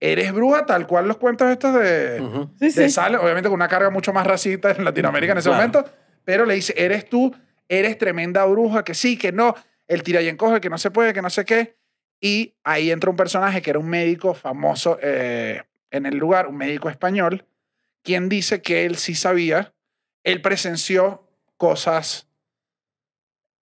[0.00, 2.50] Eres bruja tal cual los cuentos estos de, Ujú.
[2.58, 2.90] sí, de sí.
[2.90, 5.62] Salem, obviamente con una carga mucho más racista en Latinoamérica en ese Claro.
[5.62, 5.90] momento,
[6.24, 7.34] pero le dice, eres tú,
[7.68, 9.54] eres tremenda bruja, que sí, que no,
[9.86, 11.76] el tira y encoge, que no se puede, que no sé qué.
[12.20, 16.56] Y ahí entra un personaje que era un médico famoso eh, en el lugar, un
[16.56, 17.46] médico español,
[18.02, 19.74] quien dice que él sí sabía,
[20.22, 22.28] él presenció cosas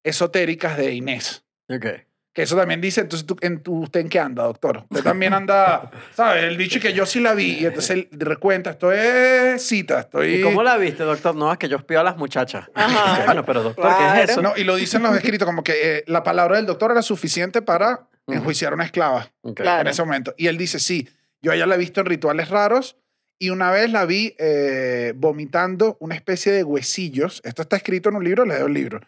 [0.04, 1.44] esotéricas de Inés.
[1.68, 1.86] Ok.
[2.32, 4.84] Que eso también dice, entonces, ¿tú, en, tú, ¿usted en qué anda, doctor?
[4.88, 6.44] Usted también anda, ¿sabes?
[6.44, 10.36] El bicho que yo sí la vi, y entonces él recuenta, esto es cita, estoy...
[10.36, 11.34] ¿Y cómo la viste, doctor?
[11.36, 12.54] No, es que yo espío a las muchas.
[12.74, 13.22] Ajá.
[13.26, 14.22] Bueno, pero doctor, ¿qué Claro.
[14.22, 14.40] es eso?
[14.40, 17.60] No, y lo dicen los escritos, como que eh, la palabra del doctor era suficiente
[17.60, 19.56] para enjuiciar a una esclava Ok.
[19.60, 19.82] Claro.
[19.82, 20.34] en ese momento.
[20.38, 21.06] Y él dice, sí,
[21.42, 22.96] yo a ella la he visto en rituales raros
[23.38, 27.42] y una vez la vi eh, vomitando una especie de huesillos.
[27.44, 29.00] Esto está escrito en un libro, le doy el libro.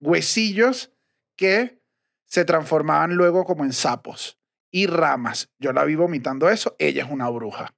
[0.00, 0.90] Huesillos
[1.36, 1.79] que
[2.30, 4.38] se transformaban luego como en sapos
[4.70, 5.50] y ramas.
[5.58, 7.74] Yo la vi vomitando eso, ella es una bruja.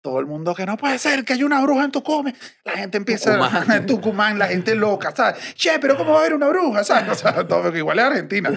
[0.00, 2.34] Todo el mundo que no puede ser, que hay una bruja en Tucumán.
[2.62, 3.72] La gente empieza Tucumán.
[3.72, 5.54] en Tucumán, la gente loca, ¿sabes?
[5.56, 6.84] Che, pero ¿cómo va a haber una bruja?
[6.84, 7.10] ¿Sabes?
[7.10, 8.52] O sea, todo, igual es Argentina.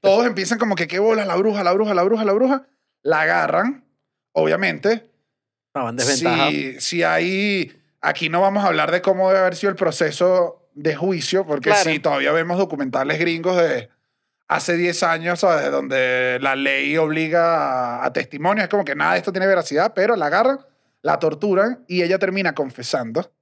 [0.00, 2.66] Todos empiezan como que qué bolas, la bruja, la bruja, la bruja, la bruja.
[3.02, 3.84] La agarran,
[4.32, 5.08] obviamente.
[5.68, 6.52] Estaban desventajados.
[6.52, 7.80] Si, si hay.
[8.00, 11.70] Aquí no vamos a hablar de cómo debe haber sido el proceso de juicio, porque
[11.70, 11.90] Claro.
[11.90, 13.88] sí, todavía vemos documentales gringos de
[14.48, 15.70] hace 10 años, ¿sabes?
[15.70, 18.62] Donde la ley obliga a, a testimonio.
[18.64, 20.58] Es como que nada de esto tiene veracidad, pero la agarran,
[21.02, 23.32] la torturan y ella termina confesando.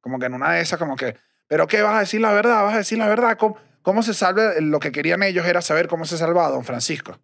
[0.00, 1.82] Como que en una de esas, como que, ¿pero qué?
[1.82, 2.64] ¿Vas a decir la verdad?
[2.64, 3.36] ¿Vas a decir la verdad?
[3.38, 4.52] ¿Cómo, cómo se salva?
[4.60, 7.18] Lo que querían ellos era saber cómo se salvaba don Francisco.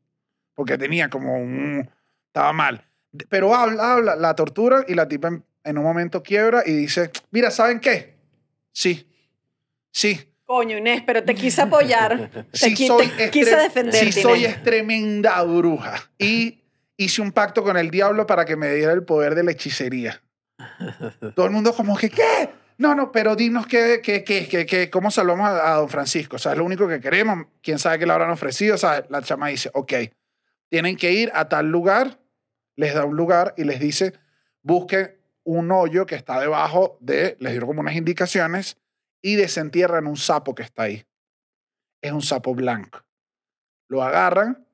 [0.55, 1.91] Porque tenía como un...
[2.27, 2.85] Estaba mal.
[3.29, 7.11] Pero habla, habla, la tortura y la tipa en, en un momento quiebra y dice,
[7.33, 8.17] mira, ¿saben qué?
[8.73, 9.10] Sí,
[9.91, 12.29] sí, Coño, Inés, pero te quise apoyar.
[12.51, 14.11] Te, sí qui- soy, te quise defenderte.
[14.13, 15.95] sí soy es tremenda bruja.
[16.19, 16.65] Y
[16.97, 20.21] hice un pacto con el diablo para que me diera el poder de la hechicería.
[21.37, 22.51] Todo el mundo como que, ¿qué?
[22.79, 26.35] No, no, pero dinos qué, qué, qué, qué, qué- cómo salvamos a, a don Francisco.
[26.35, 27.47] O sea, es lo único que queremos.
[27.63, 28.75] ¿Quién sabe qué le habrán ofrecido?
[28.75, 29.93] O sea, la chama dice, ok,
[30.69, 32.19] tienen que ir a tal lugar,
[32.75, 34.15] les da un lugar y les dice,
[34.63, 38.77] busquen un hoyo que está debajo de, les dieron como unas indicaciones,
[39.23, 41.07] y desentierran un sapo que está ahí.
[42.03, 43.05] Es un sapo blanco.
[43.89, 44.67] Lo agarran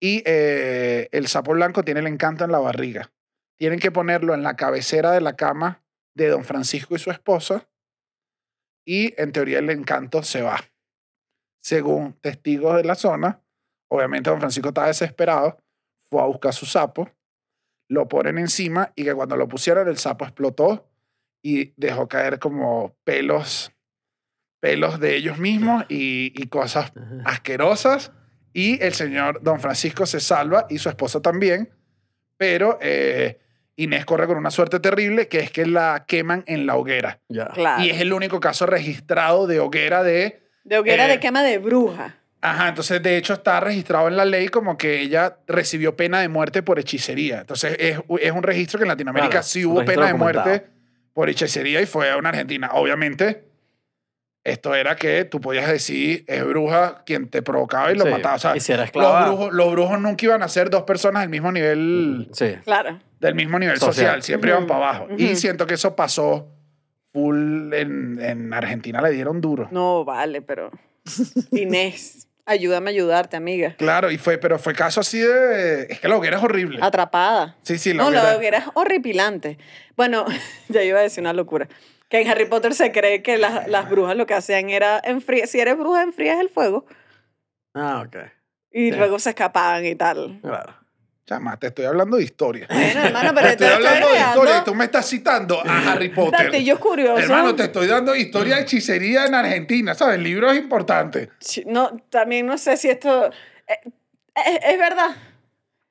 [0.00, 3.12] y eh, el sapo blanco tiene el encanto en la barriga.
[3.58, 7.68] Tienen que ponerlo en la cabecera de la cama de don Francisco y su esposa
[8.84, 10.58] y en teoría el encanto se va.
[11.62, 13.40] Según testigos de la zona,
[13.88, 15.58] obviamente don Francisco estaba desesperado,
[16.10, 17.10] fue a buscar su sapo,
[17.88, 20.88] lo ponen encima y que cuando lo pusieron el sapo explotó
[21.42, 23.72] y dejó caer como pelos,
[24.62, 26.92] pelos de ellos mismos y, y cosas
[27.24, 28.12] asquerosas.
[28.52, 31.70] Y el señor Don Francisco se salva y su esposa también,
[32.36, 33.40] pero eh,
[33.74, 37.18] Inés corre con una suerte terrible que es que la queman en la hoguera.
[37.28, 37.48] Ya.
[37.48, 37.82] Claro.
[37.82, 40.46] Y es el único caso registrado de hoguera de...
[40.62, 42.14] De hoguera eh, de quema de bruja.
[42.40, 46.28] Ajá, entonces de hecho está registrado en la ley como que ella recibió pena de
[46.28, 47.40] muerte por hechicería.
[47.40, 50.66] Entonces es, es un registro que en Latinoamérica Claro, sí hubo pena de muerte
[51.14, 52.70] por hechicería y fue a una Argentina.
[52.74, 53.51] Obviamente,
[54.44, 58.34] esto era que tú podías decir es bruja quien te provocaba y lo Sí, mataba.
[58.34, 61.22] O sea, y si era los brujos, los brujos nunca iban a ser dos personas
[61.22, 62.54] del mismo nivel, Sí.
[62.64, 62.98] Claro.
[63.20, 64.22] del mismo nivel social, Social.
[64.22, 65.08] siempre iban para abajo.
[65.16, 66.48] Y siento que eso pasó
[67.12, 69.68] full en, en Argentina, le dieron duro.
[69.70, 70.70] No, vale, pero.
[71.52, 73.74] Inés, ayúdame a ayudarte, amiga.
[73.76, 75.82] Claro, y fue, pero fue caso así de.
[75.90, 76.78] Es que la hoguera es horrible.
[76.82, 77.56] Atrapada.
[77.62, 78.24] Sí, sí, la No, hoguera.
[78.24, 79.58] la hoguera es horripilante.
[79.96, 80.24] Bueno,
[80.68, 81.68] ya iba a decir una locura.
[82.12, 85.48] Que en Harry Potter se cree que las, las brujas lo que hacían era enfriar.
[85.48, 86.84] Si eres bruja, enfrías el fuego.
[87.74, 88.16] Ah, ok.
[88.70, 88.96] Y Sí.
[88.98, 90.38] luego se escapaban y tal.
[90.42, 90.74] Claro.
[91.24, 92.66] Chama, te estoy hablando de historia.
[92.68, 96.10] Bueno, hermano, pero Te estoy hablando de historia y tú me estás citando a Harry
[96.10, 96.50] Potter.
[96.52, 97.22] datillos curiosos.
[97.22, 100.16] Hermano, te estoy dando historia de hechicería en Argentina, ¿sabes?
[100.16, 101.30] El libro es importante.
[101.40, 103.26] Sí, No, también no sé si esto...
[103.66, 103.80] eh,
[104.36, 105.16] eh, es verdad.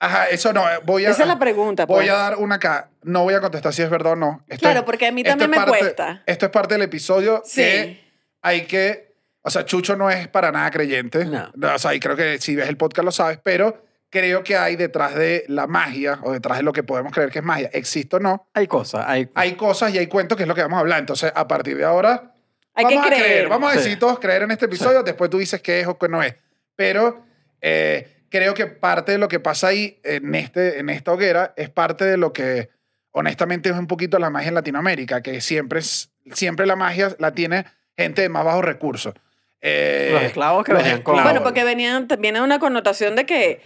[0.04, 1.12] Ajá, eso no, eh, voy a...
[1.12, 1.86] Esa es la pregunta.
[1.86, 2.10] Voy pues.
[2.10, 2.90] a dar una acá.
[3.04, 4.44] No voy a contestar si es verdad o no.
[4.48, 6.24] Esto Claro, es- porque a mí también me parte- cuesta.
[6.26, 7.62] Esto es parte del episodio Sí.
[7.62, 8.04] que
[8.42, 9.14] hay que...
[9.44, 11.24] O sea, Chucho no es para nada creyente.
[11.26, 11.52] No.
[11.76, 14.76] O sea, y creo que si ves el podcast lo sabes, pero creo que hay
[14.76, 18.16] detrás de la magia o detrás de lo que podemos creer que es magia, existe
[18.16, 19.30] o no, Hay cosas, hay...
[19.36, 21.00] hay cosas y hay cuentos que es lo que vamos a hablar.
[21.00, 22.34] Entonces, a partir de ahora,
[22.74, 23.48] Hay vamos que a creer.
[23.50, 24.00] Vamos a decir Sí.
[24.00, 26.36] todos creer en este episodio, después tú dices qué es o qué no es.
[26.76, 27.24] Pero
[27.62, 31.70] eh, creo que parte de lo que pasa ahí en, este, en esta hoguera es
[31.70, 32.70] parte de lo que
[33.12, 37.34] honestamente es un poquito la magia en Latinoamérica, que siempre, es, siempre la magia la
[37.34, 37.66] tiene
[37.96, 39.14] gente de más bajos recursos.
[39.62, 41.32] Eh, Los esclavos que los venían con- esclavos.
[41.34, 43.62] Bueno, porque venían, viene una connotación de que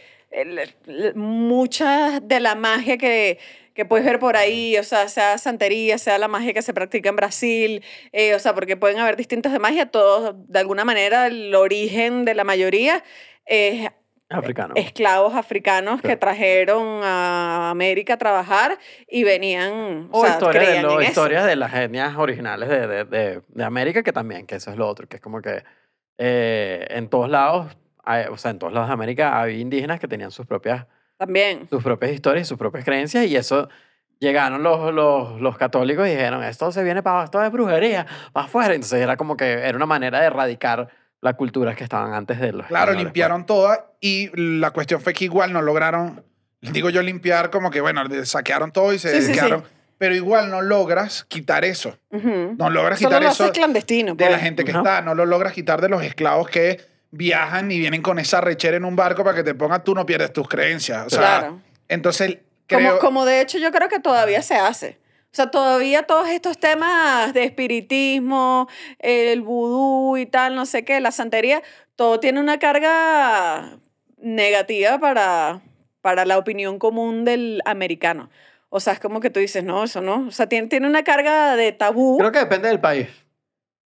[1.15, 3.37] mucha de la magia que,
[3.73, 7.09] que puedes ver por ahí, o sea, sea santería, sea la magia que se practica
[7.09, 11.27] en Brasil, eh, o sea, porque pueden haber distintos de magia, todos, de alguna manera,
[11.27, 13.03] el origen de la mayoría
[13.45, 13.89] es
[14.37, 14.73] Africano.
[14.77, 20.81] esclavos africanos que trajeron a América a trabajar y venían, o, O sea, historias, de,
[20.81, 24.71] lo- historias de las etnias originales de, de, de, de América, que también, que eso
[24.71, 25.63] es lo otro, que es como que
[26.17, 30.07] eh, en todos lados, hay- o sea, en todos lados de América había indígenas que
[30.07, 30.85] tenían sus propias,
[31.17, 31.67] También.
[31.69, 33.67] sus propias historias y sus propias creencias, y eso
[34.19, 38.45] llegaron los, los, los católicos y dijeron, esto se viene para esto es brujería, para
[38.45, 38.73] afuera.
[38.73, 40.87] Entonces era como que era una manera de erradicar
[41.25, 45.13] las culturas que estaban antes de los Claro, españoles, limpiaron todas y la cuestión fue
[45.13, 46.23] que igual no lograron,
[46.61, 49.33] digo yo limpiar como que, bueno, saquearon todo y se Sí, sí, sí.
[49.33, 49.63] quedaron,
[49.97, 54.15] pero igual no logras quitar eso, no logras Solo quitar lo eso haces clandestino.
[54.15, 54.41] de la pues.
[54.41, 56.79] gente que está, no lo logras quitar de los esclavos que
[57.11, 60.05] viajan y vienen con esa rechera en un barco para que te pongan, tú no
[60.05, 61.07] pierdes tus creencias.
[61.07, 61.61] O sea, Claro.
[61.87, 62.37] entonces
[62.69, 64.97] Como, como de hecho yo creo que todavía se hace.
[65.35, 68.69] O sea, todavía todos estos temas de espiritismo,
[68.99, 71.61] el vudú y tal, no sé qué, la santería,
[71.97, 73.77] todo tiene una carga
[74.15, 75.61] negativa para,
[75.99, 78.29] para la opinión común del americano.
[78.69, 80.25] O sea, es como que tú dices, no, eso no.
[80.25, 82.17] O sea, tiene, tiene una carga de tabú.
[82.17, 83.09] Creo que depende del país.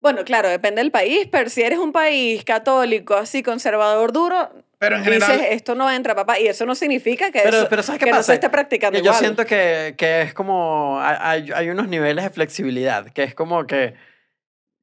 [0.02, 4.96] Bueno, claro, depende del país, pero si eres un país católico, así conservador duro, pero
[4.96, 5.32] en general...
[5.32, 6.38] dices, esto no entra, papá.
[6.38, 8.20] Y eso no significa que, Pero, eso, pero ¿sabes qué que pasa?
[8.20, 9.20] no se esté practicando Que yo igual.
[9.20, 13.94] siento que, que es como, hay, hay unos niveles de flexibilidad, que es como que,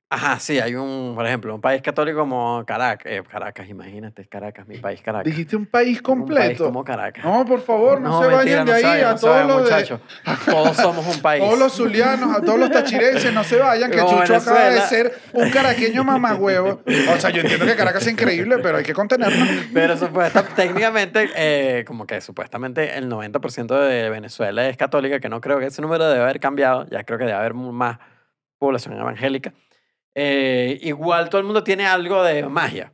[0.10, 4.68] ajá, sí, hay un, por ejemplo, un país católico como Caracas, eh, Caracas, imagínate, Caracas,
[4.68, 5.26] mi país Caracas.
[5.26, 6.66] Dijiste un país Un país completo.
[6.66, 7.24] como Caracas.
[7.26, 10.00] No, por favor, no, se mentira, vayan de no ahí a no todos los de-.
[10.46, 11.44] Todos somos un país.
[11.44, 14.70] Todos los zulianos, a todos los tachirenses, no se vayan, que Como Chucho acaba de
[14.76, 14.88] Venezuela.
[14.88, 16.82] ser un caraqueño mamagüevo.
[17.14, 19.44] O sea, yo entiendo que Caracas es increíble, pero hay que contenerlo.
[19.74, 25.42] Pero supuesta, técnicamente, eh, como que supuestamente el 90% de Venezuela es católica, que no
[25.42, 27.98] creo que ese número debe haber cambiado, ya creo que debe haber más
[28.58, 29.54] población evangélica.
[30.16, 32.92] Eh, igual todo el mundo tiene algo de magia.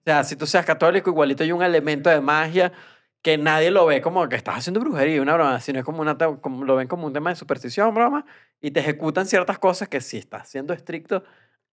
[0.00, 2.72] O sea, si tú seas católico, igualito hay un elemento de magia
[3.20, 6.16] que nadie lo ve como que estás haciendo brujería, una broma, sino es como, una,
[6.16, 8.24] como lo ven como un tema de superstición, broma,
[8.60, 11.22] y te ejecutan ciertas cosas que si estás siendo estricto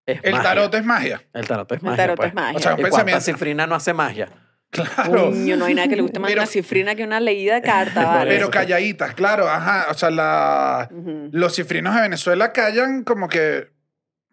[0.05, 0.43] es El magia.
[0.49, 1.21] tarot es magia.
[1.33, 1.97] El tarot es El magia.
[1.97, 2.27] tarot pues.
[2.29, 2.57] es magia.
[2.57, 3.21] O sea, un pensamiento.
[3.21, 4.27] cifrina no hace magia.
[4.69, 5.31] Claro.
[5.31, 8.05] No hay nada que le guste más Pero- una cifrina que una leída de carta,
[8.05, 8.29] ¿vale?
[8.29, 9.87] Pero calladitas, claro, ajá.
[9.89, 11.29] O sea, la, Ujú.
[11.31, 13.69] los cifrinos de Venezuela callan como que.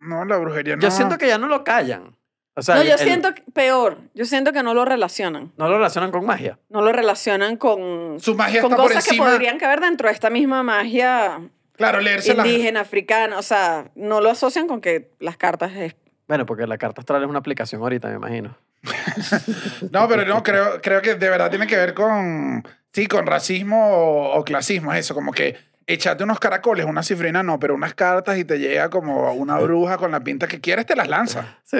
[0.06, 0.82] No, la brujería no.
[0.82, 2.16] Yo siento que ya no lo callan.
[2.54, 3.98] O sea, no, yo el- siento que- peor.
[4.14, 5.52] Yo siento que no lo relacionan.
[5.58, 6.58] no lo relacionan con magia.
[6.70, 9.26] No lo relacionan con, Su magia con está por cosas que encima.
[9.30, 11.40] podrían caber dentro de esta misma magia
[11.76, 13.38] Claro, leerse indígena, africana.
[13.38, 15.94] O sea, no lo asocian con que las cartas es
[16.28, 18.56] Bueno, porque la carta astral es una aplicación ahorita, me imagino.
[19.90, 22.62] No, pero no, creo, creo que de verdad tiene que ver con.
[22.92, 27.42] Sí, con racismo o, o clasismo, es eso, como que echate unos caracoles, una cifrina
[27.42, 30.86] no, pero unas cartas y te llega como una bruja con la pinta que quieres,
[30.86, 31.46] te las lanzas.
[31.64, 31.78] Sí.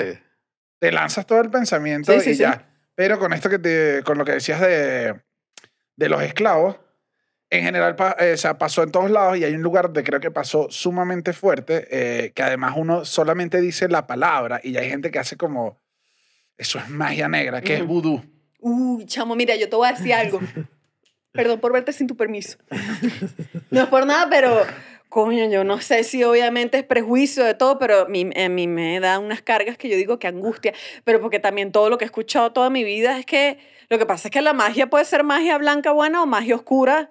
[0.79, 2.41] Te lanzas todo el pensamiento Sí, y sí, sí.
[2.43, 2.69] ya.
[2.95, 5.21] Pero con esto que te, con lo que decías de,
[5.97, 6.77] de los esclavos,
[7.51, 10.03] en general pa- eh, o sea, pasó en todos lados y hay un lugar donde
[10.05, 14.81] creo que pasó sumamente fuerte, eh, que además uno solamente dice la palabra y ya
[14.81, 15.81] hay gente que hace como,
[16.57, 17.89] eso es magia negra, que es Ujú.
[17.93, 18.25] vudú.
[18.61, 20.41] Uy, chamo, mira, yo te voy a decir algo.
[21.37, 22.59] Perdón por verte sin tu permiso.
[23.71, 24.65] No es por nada, pero
[25.09, 28.67] coño, yo no sé si obviamente es prejuicio de todo, pero a mí, a mí
[28.67, 32.05] me da unas cargas que yo digo que angustia, pero porque también todo lo que
[32.05, 35.05] he escuchado toda mi vida es que lo que pasa es que la magia puede
[35.05, 37.09] ser magia blanca buena o magia oscura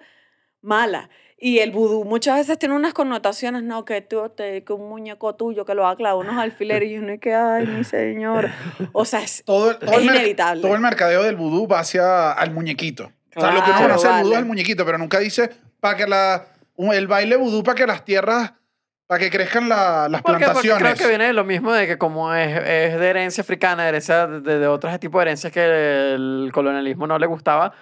[0.60, 1.08] mala.
[1.38, 5.34] Y el vudú muchas veces tiene unas connotaciones, no, que tú, te, que un muñeco
[5.34, 8.50] tuyo que lo va a clavar unos alfileres y uno y que, ay, mi señor.
[8.92, 10.62] O sea, es, Todo, todo Es el inevitable.
[10.62, 13.12] Todo el mercadeo del vudú va hacia al muñequito.
[13.36, 14.34] O sea, lo que uno Claro, conoce del vudú vale.
[14.34, 16.46] es el muñequito, pero nunca dice para que la,
[16.78, 18.52] el baile vudú para que las tierras,
[19.06, 20.82] para que crezcan la- las Porque, porque plantaciones.
[20.82, 23.88] creo que viene de lo mismo de que como es, es de herencia africana, de,
[23.90, 25.64] herencia de, de otros tipos de herencias que
[26.14, 27.72] el colonialismo no le gustaba,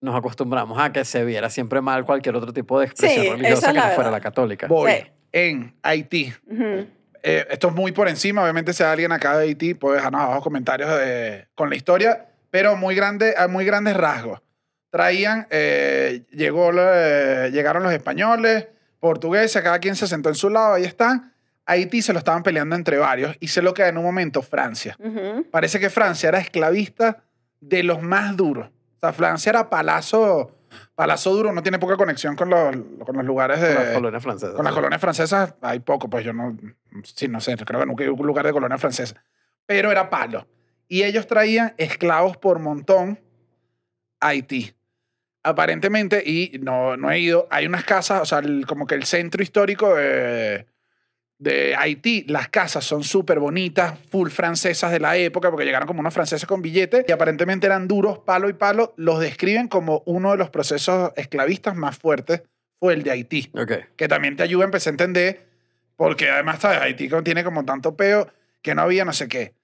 [0.00, 3.66] nos acostumbramos a que se viera siempre mal cualquier otro tipo de expresión Sí, religiosa
[3.68, 4.66] es que no fuera la católica.
[4.68, 5.06] Voy Sí.
[5.32, 6.32] en Haití.
[6.46, 6.86] ujú.
[7.20, 8.42] Eh, esto es muy por encima.
[8.44, 12.26] Obviamente, si hay alguien acá de Haití, puede dejarnos abajo comentarios de- con la historia,
[12.50, 14.40] pero muy, grande, a muy grandes rasgos.
[14.90, 18.68] Traían, eh, llegó, la- llegaron los españoles,
[19.00, 21.32] portugueses, cada quien se sentó en su lado, ahí están.
[21.66, 24.96] Haití se lo estaban peleando entre varios y se lo queda en un momento Francia.
[24.98, 25.44] Ujú.
[25.50, 27.22] Parece que Francia era esclavista
[27.60, 28.68] de los más duros.
[28.68, 30.56] O sea, Francia era palazo,
[30.94, 32.74] palazo duro, no tiene poca conexión con los,
[33.04, 33.74] con los lugares de...
[33.74, 34.54] Con las colonias francesas.
[34.54, 36.56] Con las colonias francesas hay poco, pues yo no,
[37.04, 39.22] sí, no sé, creo que nunca hubo un lugar de colonia francesa.
[39.66, 40.48] Pero era palo.
[40.88, 43.20] Y ellos traían esclavos por montón
[44.20, 44.72] a Haití.
[45.42, 49.04] Aparentemente, y no, no he ido, hay unas casas, o sea, el- como que el
[49.04, 50.66] centro histórico de,
[51.38, 56.00] de Haití, las casas son súper bonitas, full francesas de la época, porque llegaron como
[56.00, 58.92] unos franceses con billetes y aparentemente eran duros, palo y palo.
[58.96, 62.42] Los describen como uno de los procesos esclavistas más fuertes,
[62.80, 63.50] fue el de Haití
[63.96, 65.46] que también te ayuda a empezar a entender,
[65.96, 66.78] porque además, ¿sabes?
[66.80, 68.28] Haití tiene como tanto peo
[68.62, 69.54] que no había no sé qué.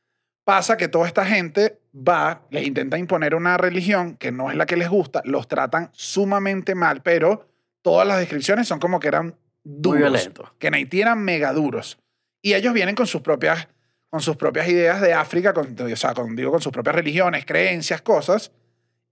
[0.44, 4.66] Pasa que toda esta gente va, les intenta imponer una religión que no es la
[4.66, 7.48] que les gusta, los tratan sumamente mal, pero
[7.80, 10.00] todas las descripciones son como que eran duros.
[10.00, 10.54] violento.
[10.59, 11.98] Que en Haití eran mega duros.
[12.42, 13.68] Y ellos vienen con sus propias,
[14.11, 17.46] con sus propias ideas de África, con, o sea, con, digo, con sus propias religiones,
[17.46, 18.52] creencias, cosas.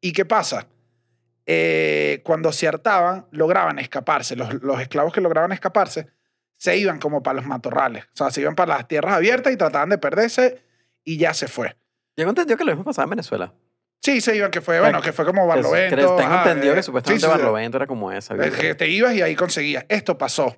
[0.03, 0.67] ¿Y qué pasa?
[1.47, 4.37] Eh, cuando se hartaban, lograban escaparse.
[4.37, 6.09] Los, los esclavos que lograban escaparse
[6.59, 8.05] se iban como para los matorrales.
[8.05, 10.63] O sea, se iban para las tierras abiertas y trataban de perderse
[11.05, 11.77] y ya se fue.
[12.15, 13.53] Tengo entendido que lo mismo pasaba en Venezuela.
[14.01, 15.97] Sí, se iban, que fue, bueno, que fue como Barlovento.
[15.97, 17.39] Tengo ajá, entendido eh, que supuestamente sí, sí.
[17.39, 18.35] Barlovento era como esa.
[18.35, 19.85] Es que te ibas y ahí conseguías.
[19.89, 20.57] Esto pasó.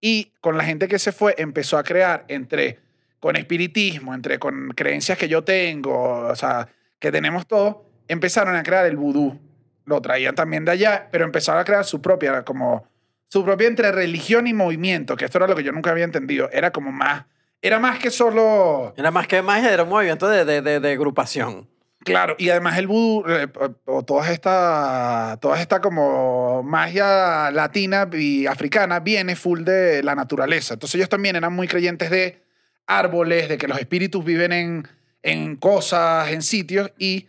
[0.00, 2.78] Y con la gente que se fue, empezó a crear entre,
[3.20, 8.62] con espiritismo, entre con creencias que yo tengo, o sea, que tenemos todo, empezaron a
[8.62, 9.38] crear el vudú.
[9.84, 12.88] Lo traían también de allá, pero empezaron a crear su propia, como,
[13.28, 16.48] su propia entre religión y movimiento, que esto era lo que yo nunca había entendido.
[16.52, 17.26] Era como más,
[17.62, 18.94] era más que solo...
[18.96, 21.68] Era más que magia, era un movimiento de, de, de, de agrupación.
[22.04, 23.48] Claro, y además el vudú, eh,
[23.84, 30.74] o toda esta, toda esta como magia latina y africana viene full de la naturaleza.
[30.74, 32.42] Entonces ellos también eran muy creyentes de
[32.86, 34.88] árboles, de que los espíritus viven en,
[35.22, 37.28] en cosas, en sitios, y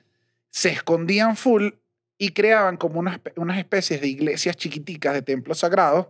[0.49, 1.71] se escondían full
[2.17, 6.07] y creaban como unas, unas especies de iglesias chiquiticas, de templos sagrados.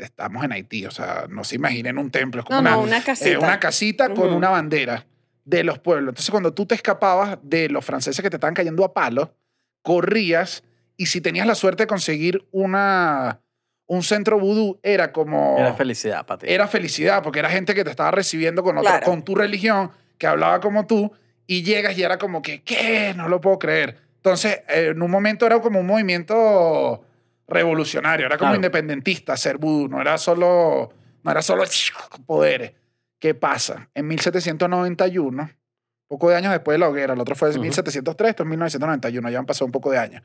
[0.00, 2.82] Estamos en Haití, o sea, no se imaginen un templo, es como No, una, no,
[2.82, 3.38] una eh, casita.
[3.38, 5.06] una casita con una bandera
[5.44, 6.10] de los pueblos.
[6.12, 9.34] Entonces, cuando tú te escapabas de los franceses que te estaban cayendo a palo,
[9.82, 10.62] corrías
[10.96, 13.40] y si tenías la suerte de conseguir una,
[13.86, 15.56] un centro vudú, era como...
[15.58, 16.46] Era felicidad para ti.
[16.48, 19.06] Era felicidad, porque era gente que te estaba recibiendo con, otra, Claro.
[19.06, 21.12] con tu religión, que hablaba como tú,
[21.46, 23.12] y llegas y era como que, ¿qué?
[23.16, 23.98] No lo puedo creer.
[24.16, 27.04] Entonces, eh, en un momento era como un movimiento
[27.48, 28.56] revolucionario, era como Claro.
[28.56, 31.64] independentista ser vudú, no era solo, no era solo
[32.26, 32.72] poderes.
[33.18, 33.88] ¿Qué pasa?
[33.94, 35.50] En 1791,
[36.08, 37.62] poco de años después de la hoguera, el otro fue en Ujú.
[37.62, 40.22] 1703, esto es 1991, ya han pasado un poco de años.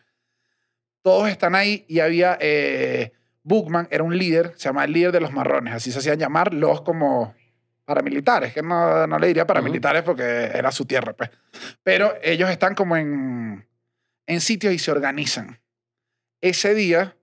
[1.02, 5.22] Todos están ahí y había, eh, Bookman era un líder, se llama el líder de
[5.22, 7.34] los marrones, así se hacían llamar los como
[7.86, 11.30] paramilitares, que no, no le diría paramilitares porque era su tierra, pues.
[11.84, 13.66] Pero ellos están como en,
[14.26, 15.60] en sitios y se organizan.
[16.42, 17.16] Ese día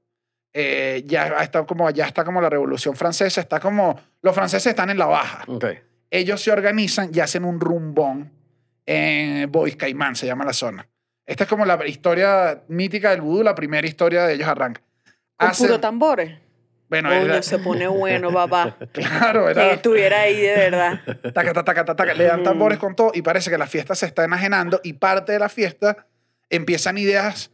[0.53, 4.91] eh, ya, está como, ya está como la Revolución Francesa, está como, los franceses están
[4.91, 5.45] en la baja.
[5.49, 5.65] Ok.
[6.11, 8.33] Ellos se organizan y hacen un rumbón
[8.87, 10.87] en Bois Caimán, se llama la zona.
[11.27, 14.81] Esta es como la historia mítica del vudú, la primera historia de ellos arranca.
[15.37, 16.39] Con Hacen- puro tambores.
[16.89, 18.77] Bueno, Coño, era- se pone bueno, papá.
[18.93, 19.71] claro, Que era...
[19.73, 21.01] estuviera ahí de verdad.
[21.33, 24.07] taca, taca, taca, taca, le dan tambores con todo y parece que la fiesta se
[24.07, 26.07] está enajenando y parte de la fiesta
[26.51, 27.51] empiezan ideas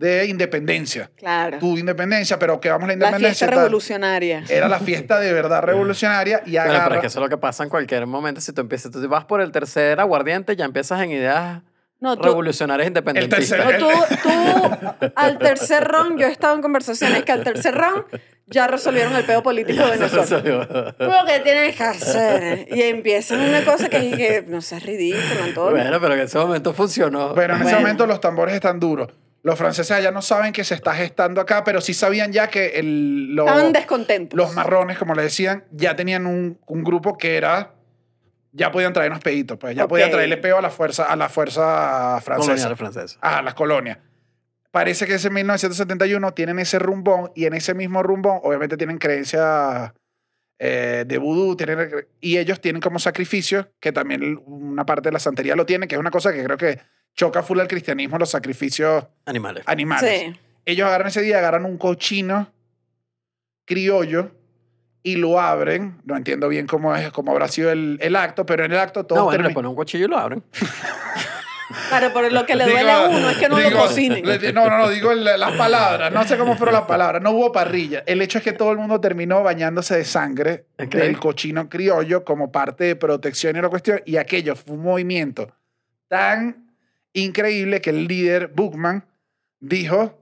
[0.00, 1.10] de independencia.
[1.14, 1.58] Claro.
[1.58, 3.46] Tu independencia, pero que vamos a la La fiesta independencia.
[3.48, 4.44] revolucionaria.
[4.48, 6.94] Era la fiesta de verdad revolucionaria y Bueno, pero agarra...
[6.96, 8.40] es que eso es lo que pasa en cualquier momento.
[8.40, 11.60] Si tú empiezas, tú vas por el tercer aguardiente, ya empiezas en ideas
[12.00, 13.58] No, tú, revolucionarias independentistas.
[13.58, 14.16] tercer- no, tú,
[15.00, 18.04] tú, al tercer round, yo he estado en conversaciones que al tercer round
[18.46, 20.94] ya resolvieron el pedo político de Venezuela.
[20.98, 22.66] Lo que tienes que hacer.
[22.70, 25.70] Y empiezan una cosa que dije, no seas ridículo, Antonio.
[25.72, 27.34] bueno, pero en ese momento funcionó.
[27.34, 27.80] Pero en ese Bueno.
[27.80, 29.08] momento los tambores están duros.
[29.42, 32.78] Los franceses allá no saben que se está gestando acá, pero sí sabían ya que
[32.78, 34.36] el, lo- Estaban descontentos.
[34.36, 37.74] los marrones, como le decían, ya tenían un, un grupo que era...
[38.52, 42.20] Ya podían traernos peditos, pues ya podían traerle peo a la fuerza, a la fuerza
[42.20, 42.50] francesa.
[42.52, 43.18] colonial francés.
[43.20, 43.98] a las colonias.
[44.72, 49.92] Parece que ese 1971 tienen ese rumbón y en ese mismo rumbón obviamente tienen creencias
[50.58, 55.18] eh, de vudú tienen, y ellos tienen como sacrificio, que también una parte de la
[55.20, 56.80] santería lo tiene, que es una cosa que creo que
[57.14, 59.62] choca full al cristianismo, los sacrificios Animales.
[59.66, 60.10] animales.
[60.34, 60.40] Sí.
[60.64, 62.52] Ellos agarran ese día, agarran un cochino
[63.64, 64.30] criollo
[65.02, 66.00] y lo abren.
[66.04, 69.04] No entiendo bien cómo, es, cómo habrá sido el, el acto, pero en el acto
[69.06, 70.42] todo No, bueno, le ponen un cuchillo y lo abren.
[71.88, 74.26] Claro, pero lo que le duele a uno es que no lo cocinen.
[74.26, 76.12] le- no, no, no, digo el- las palabras.
[76.12, 77.22] No sé cómo fueron las palabras.
[77.22, 78.02] No hubo parrilla.
[78.06, 80.94] El hecho es que todo el mundo terminó bañándose de sangre Ok.
[80.96, 84.00] del cochino criollo como parte de protección y la cuestión.
[84.04, 85.52] Y aquello fue un movimiento
[86.08, 86.69] tan
[87.12, 89.04] increíble que el líder Bookman
[89.60, 90.16] dijo.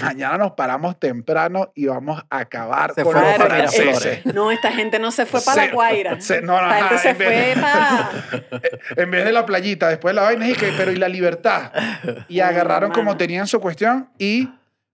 [0.00, 4.24] Mañana nos paramos temprano y vamos a acabar Se con los franceses.
[4.24, 6.18] No, esta gente no se fue para Se- la Guaira.
[6.22, 8.10] se- no, no, Esta gente se en vez fue para...
[9.02, 11.72] En vez de la playita, después de la vaina, y que, pero y la libertad.
[12.26, 14.48] Y agarraron como tenían su cuestión y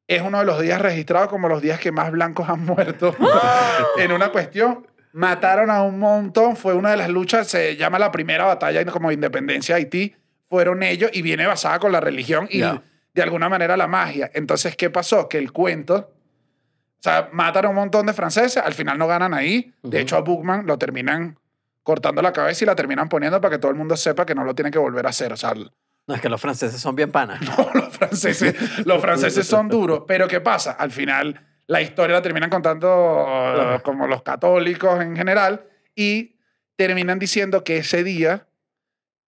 [0.09, 3.15] es uno de los días registrados como los días que más blancos han muerto
[3.99, 4.85] en una cuestión.
[5.13, 9.11] Mataron a un montón, fue una de las luchas, se llama la primera batalla como
[9.11, 10.17] de independencia de Haití,
[10.49, 14.31] fueron ellos y viene basada con la religión y de alguna manera la magia.
[14.35, 15.29] Entonces, ¿qué pasó?
[15.29, 19.35] Que el cuento, o sea, matan a un montón de franceses, al final no ganan
[19.35, 19.73] ahí.
[19.83, 21.39] De hecho, a Bookman lo terminan
[21.83, 24.45] cortando la cabeza y la terminan poniendo para que todo el mundo sepa que no
[24.45, 25.33] lo tiene que volver a hacer.
[25.33, 27.41] O sea, No, es que los franceses son bien panas.
[27.75, 30.05] los franceses, los franceses son duros.
[30.07, 30.73] Pero ¿qué pasa?
[30.73, 36.37] Al final, la historia la terminan contando como los católicos en general y
[36.77, 38.48] terminan diciendo que ese día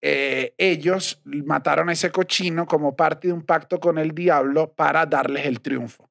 [0.01, 5.05] eh, ellos mataron a ese cochino como parte de un pacto con el diablo para
[5.05, 6.09] darles el triunfo.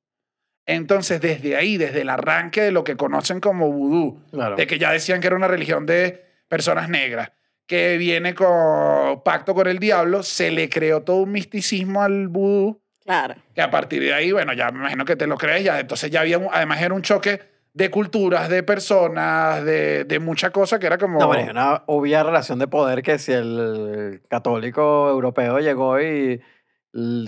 [0.66, 4.54] Entonces, desde ahí, desde el arranque de lo que conocen como vudú, Claro.
[4.56, 7.32] de que ya decían que era una religión de personas negras,
[7.66, 12.80] que viene con pacto con el diablo, se le creó todo un misticismo al vudú,
[13.04, 13.34] Claro.
[13.54, 16.10] que a partir de ahí, bueno, ya me imagino que te lo crees, ya entonces
[16.10, 17.40] ya había, un- además era un choque
[17.72, 21.18] de culturas, de personas, de, de mucha cosa que era como...
[21.20, 26.40] No, bueno, hay una obvia relación de poder que si el católico europeo llegó y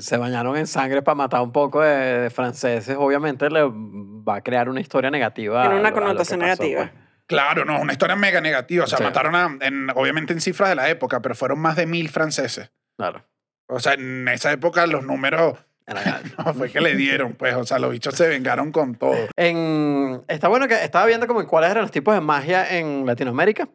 [0.01, 4.41] se bañaron en sangre para matar un poco de, de franceses, obviamente le va a
[4.43, 5.63] crear una historia negativa.
[5.63, 6.91] Tiene una connotación pasó, negativa.
[6.91, 7.03] pues.
[7.27, 9.05] Claro, no, una historia mega negativa, o sea, Sí.
[9.05, 12.73] mataron a, en- obviamente en cifras de la época, pero fueron más de mil franceses.
[12.99, 13.25] Claro.
[13.69, 15.57] O sea, en esa época los números
[16.39, 19.15] no fue que le dieron, pues, o sea, los bichos se vengaron con todo.
[19.37, 23.69] En, está bueno que estaba viendo como cuáles eran los tipos de magia en Latinoamérica.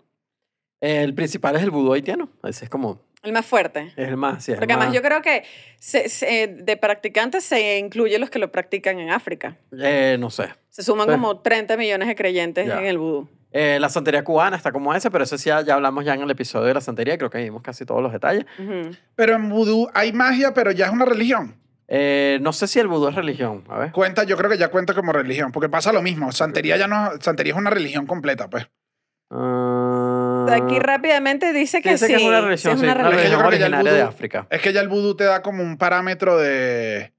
[0.82, 2.30] El principal es el vudú haitiano.
[2.44, 3.94] Ese es como, El más fuerte.
[3.98, 5.44] es el más, sí, es el Porque además más- yo creo que
[5.80, 9.58] se- se- de practicantes se incluye los que lo practican en África.
[9.82, 10.50] eh, no sé.
[10.70, 11.14] Se suman Sí.
[11.14, 12.80] como 30 millones de creyentes Ya.
[12.80, 13.28] en el vudú.
[13.52, 16.22] Eh, la santería cubana está como ese, pero eso sí ya, ya hablamos ya en
[16.22, 18.46] el episodio de la santería, creo que vimos casi todos los detalles.
[18.60, 18.92] Ujú.
[19.16, 21.56] Pero en vudú hay magia, pero ya es una religión.
[21.90, 23.92] Eh, no sé si el vudú es religión, a ver.
[23.94, 26.32] Cuenta, yo creo que ya cuenta como religión, porque pasa lo mismo.
[26.32, 28.68] Santería ya no, Santería es una religión completa, pues.
[29.30, 32.14] Ah, Aquí rápidamente dice que dice sí.
[32.14, 33.60] que es una sí, religión, es sí, una una Es que yo religión creo que
[33.60, 34.48] ya el originaria de vudú- África.
[34.50, 37.14] Es que ya el vudú te da como un parámetro de.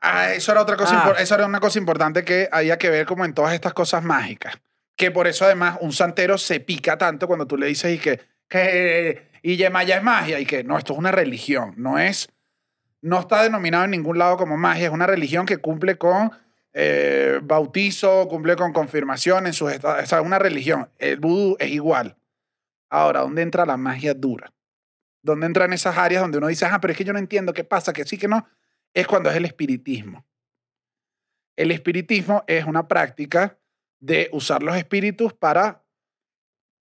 [0.00, 1.14] Ah, eso era otra cosa, Ah.
[1.18, 4.58] eso era una cosa importante que había que ver como en todas estas cosas mágicas.
[4.96, 8.20] Que por eso además un santero se pica tanto cuando tú le dices y que,
[8.48, 12.28] que y Yemaya es magia y que no, esto es una religión, no es,
[13.04, 16.32] no está denominado en ningún lado como magia, es una religión que cumple con
[16.72, 20.88] eh, bautizo, cumple con confirmación en sus estados, o sea, una religión.
[20.98, 22.16] El vudú es igual.
[22.88, 24.54] Ahora, ¿dónde entra la magia dura?
[25.20, 27.62] ¿Dónde entran esas áreas donde uno dice, ah, pero es que yo no entiendo qué
[27.62, 28.48] pasa, que sí, que no?
[28.94, 30.24] Es cuando es el espiritismo.
[31.56, 33.58] El espiritismo es una práctica
[34.00, 35.83] de usar los espíritus para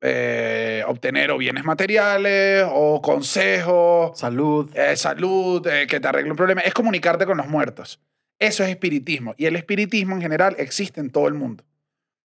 [0.06, 4.70] eh, obtener o bienes materiales o consejos, Salud.
[4.76, 6.60] eh, salud, eh, que te arregle un problema.
[6.62, 8.02] Es comunicarte con los muertos.
[8.38, 9.34] Eso es espiritismo.
[9.38, 11.64] Y el espiritismo en general existe en todo el mundo.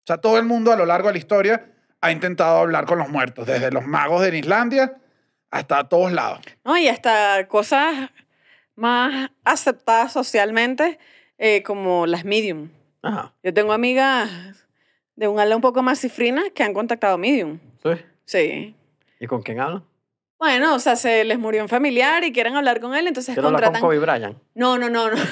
[0.04, 1.66] sea, todo el mundo a lo largo de la historia
[2.00, 4.96] ha intentado hablar con los muertos, desde los magos de Islandia
[5.50, 6.40] hasta todos lados.
[6.64, 6.76] ¿no?
[6.76, 8.10] Y hasta cosas
[8.74, 10.98] más aceptadas socialmente,
[11.38, 12.70] eh, como las medium.
[13.02, 13.34] Ajá.
[13.44, 14.28] Yo tengo amigas
[15.14, 17.58] de un ala un poco más cifrina que han contactado medium.
[17.82, 17.90] ¿Sí?
[18.24, 18.76] Sí.
[19.20, 19.84] ¿Y con quién hablan?
[20.38, 23.48] Bueno, o sea, se les murió un familiar y quieren hablar con él, entonces Quiero
[23.48, 23.88] hablar con contratan...
[23.88, 24.38] Kobe Bryant.
[24.54, 25.16] No, no, no, no.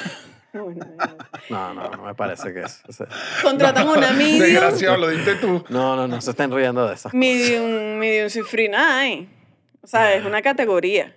[0.52, 1.16] No, no, no.
[1.50, 2.82] No, no, no me parece que es.
[3.42, 4.38] Contratan una medium.
[4.40, 5.62] Desgraciado, lo diste tú.
[5.68, 7.14] No, no, no se estén riendo de esas cosas.
[7.14, 9.28] Medium, medium cifrina hay.
[9.82, 11.14] O sea, es una categoría.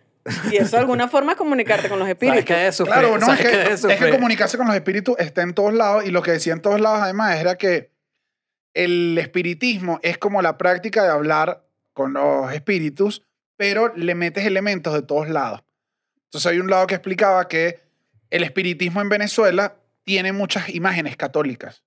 [0.51, 2.45] Y eso de alguna forma es comunicarte con los ¿Sabes espíritus.
[2.45, 2.93] qué es sufrir?
[2.93, 5.73] Claro, no, es ¿Sabes que, es es que comunicarse con los espíritus está en todos
[5.73, 7.91] lados y lo que decía en todos lados además era que
[8.83, 13.23] el espiritismo es como la práctica de hablar con los espíritus,
[13.57, 15.63] pero le metes elementos de todos lados.
[16.23, 17.81] Entonces hay un lado que explicaba que
[18.29, 19.75] el espiritismo en Venezuela
[20.05, 21.83] tiene muchas imágenes católicas,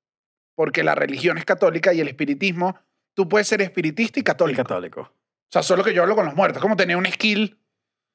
[0.55, 2.79] porque la religión es católica y el espiritismo,
[3.15, 4.63] tú puedes ser espiritista y Y católico.
[4.63, 5.01] católico.
[5.01, 7.59] O sea, solo que yo hablo con los muertos, como tener un skill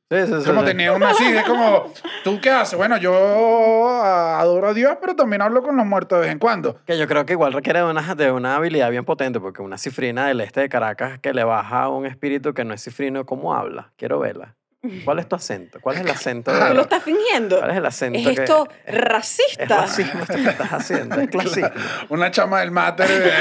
[0.10, 0.46] Sí, sí, sí.
[0.46, 0.68] como sí.
[0.68, 1.92] tenía una así, es como,
[2.24, 2.78] ¿tú qué haces?
[2.78, 6.80] Bueno, yo adoro a Dios, pero también hablo con los muertos de vez en cuando.
[6.86, 9.78] Que yo creo que igual requiere de una, de una habilidad bien potente, porque una
[9.78, 13.26] cifrina del este de Caracas que le baja a un espíritu que no es cifrino,
[13.26, 13.92] ¿cómo habla?
[13.98, 14.56] Quiero verla.
[15.04, 15.80] ¿Cuál es tu acento?
[15.82, 16.52] ¿Cuál es el acento?
[16.54, 17.58] ¿Tú de- lo estás fingiendo?
[17.58, 18.20] ¿Cuál es el acento?
[18.20, 19.64] ¿Es que- esto es- racista?
[19.64, 21.70] Es racismo esto que estás haciendo, es clasismo.
[22.10, 23.32] Una chama del máter eh,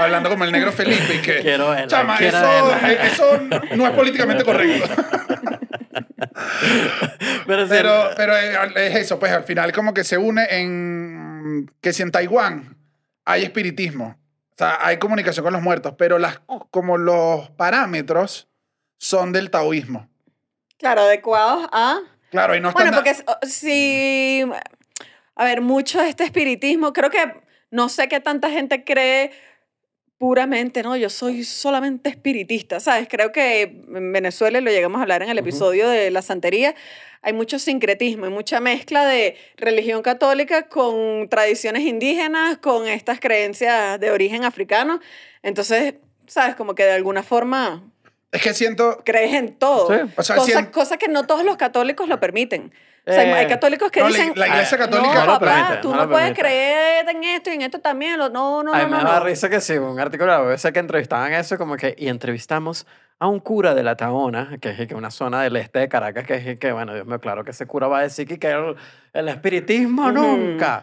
[0.00, 1.40] hablando como el negro Felipe y que...
[1.42, 2.92] Quiero verla, Chama, quiero eso, verla.
[2.92, 3.40] eh, eso
[3.76, 4.88] no es políticamente correcto.
[7.46, 11.70] Pero, sí, Pero, pero eh, es eso, pues al final como que se une en...
[11.80, 12.76] Que si en Taiwán
[13.24, 14.18] hay espiritismo,
[14.50, 16.40] o sea, hay comunicación con los muertos, pero las,
[16.70, 18.48] como los parámetros
[18.98, 20.08] son del taoísmo.
[20.78, 22.00] Claro, adecuados a...
[22.30, 22.90] Claro, y no están...
[22.90, 23.16] Bueno, porque
[23.46, 24.44] si...
[25.36, 27.40] A ver, mucho de este espiritismo, creo que
[27.70, 29.30] no sé qué tanta gente cree
[30.18, 33.06] puramente, no, yo soy solamente espiritista, ¿sabes?
[33.08, 36.74] Creo que en Venezuela, y lo llegamos a hablar en el episodio de la santería,
[37.22, 43.98] hay mucho sincretismo, hay mucha mezcla de religión católica con tradiciones indígenas, con estas creencias
[44.00, 45.00] de origen africano.
[45.42, 45.94] Entonces,
[46.26, 46.54] ¿sabes?
[46.56, 47.82] Como que de alguna forma
[48.32, 49.02] Es que siento...
[49.04, 49.88] crees en todo.
[49.88, 50.12] Sí.
[50.16, 52.72] O sea, cosa, sien- cosa que no todos los católicos lo permiten.
[53.08, 55.78] O sea, hay- Eh, católicos que no, dicen, la Iglesia "Ah, Católica- no, No papá,
[55.80, 56.40] tú no no, puedes permite".
[56.42, 58.18] creer en esto y en esto también.
[58.18, 59.08] lo- No, no, a mí no, me no.
[59.10, 59.24] da no.
[59.24, 62.86] risa que sí, un artículo de la BBC que entrevistaban eso, como que, y entrevistamos
[63.20, 66.24] a un cura de La Taona, que es que una zona del este de Caracas,
[66.26, 68.50] que es que, bueno, Dios mío, claro que ese cura va a decir que, que
[68.50, 68.76] el,
[69.12, 70.12] el espiritismo Ujú.
[70.12, 70.82] nunca.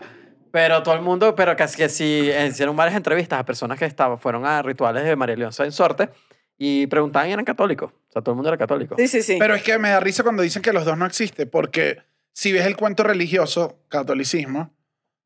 [0.52, 4.18] Pero todo el mundo, pero casi que sí, hicieron varias entrevistas a personas que estaban,
[4.18, 6.10] fueron a rituales de María León en Sorte
[6.58, 7.92] y preguntaban y eran católicos.
[7.92, 8.96] O sea, todo el mundo era católico.
[8.98, 9.36] Sí, sí, sí.
[9.38, 12.02] Pero es que me da risa cuando dicen que los dos no existen, porque
[12.38, 14.74] si ves el cuento religioso, catolicismo,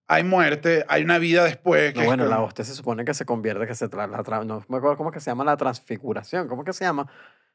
[0.08, 1.94] hay muerte, hay una vida después.
[1.94, 4.46] que No, bueno, la hostia se supone que se convierte, que se tra- la tra-
[4.46, 7.08] no me acuerdo cómo que se llama la transfiguración, ¿cómo que se llama?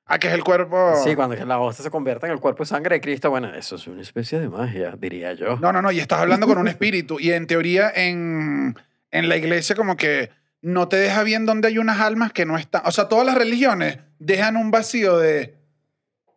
[0.06, 0.94] Ah, que es el cuerpo.
[1.04, 3.76] Sí, cuando la hostia se convierte en el cuerpo y sangre de Cristo, bueno, eso
[3.76, 5.56] es una especie de magia, diría yo.
[5.60, 7.18] No, no, no, y estás hablando con un espíritu.
[7.20, 8.74] Y en teoría, en,
[9.12, 10.30] en la iglesia, como que
[10.62, 12.82] no te deja bien donde hay unas almas que no están.
[12.86, 15.53] O sea, todas las religiones dejan un vacío de.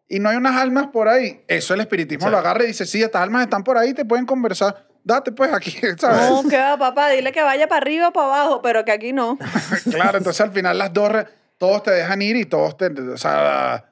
[0.10, 1.44] Y no hay unas almas por ahí.
[1.48, 2.32] Eso el espiritismo Sí.
[2.32, 4.88] lo agarra y dice: Sí, estas almas están por ahí, te pueden conversar.
[5.04, 6.30] Date pues aquí, ¿sabes?
[6.30, 9.14] No, que va, papá, dile que vaya para arriba o para abajo, pero que aquí
[9.14, 9.38] no.
[9.92, 11.12] Claro, entonces al final las dos,
[11.58, 13.86] todos te dejan ir y todos te, o sea,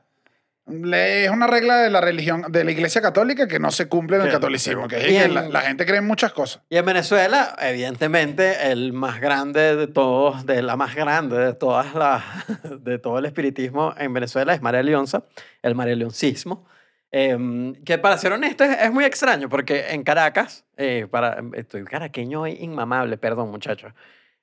[0.68, 4.24] es una regla de la religión, de la iglesia católica que no se cumple en
[4.24, 6.64] el catolicismo, que es y que en- la, la gente cree en muchas cosas.
[6.70, 11.94] Y en Venezuela, evidentemente, el más grande de todos, de la más grande de todas
[11.94, 12.24] las,
[12.84, 15.24] de todo el espiritismo en Venezuela es María Leonza,
[15.62, 16.68] el María Leoncismo.
[17.12, 21.86] Em, que para ser honesto es, es muy extraño porque en Caracas, eh, para, estoy
[21.86, 23.94] caraqueño hoy inmamable, perdón muchachos,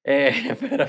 [0.05, 0.87] eh, pero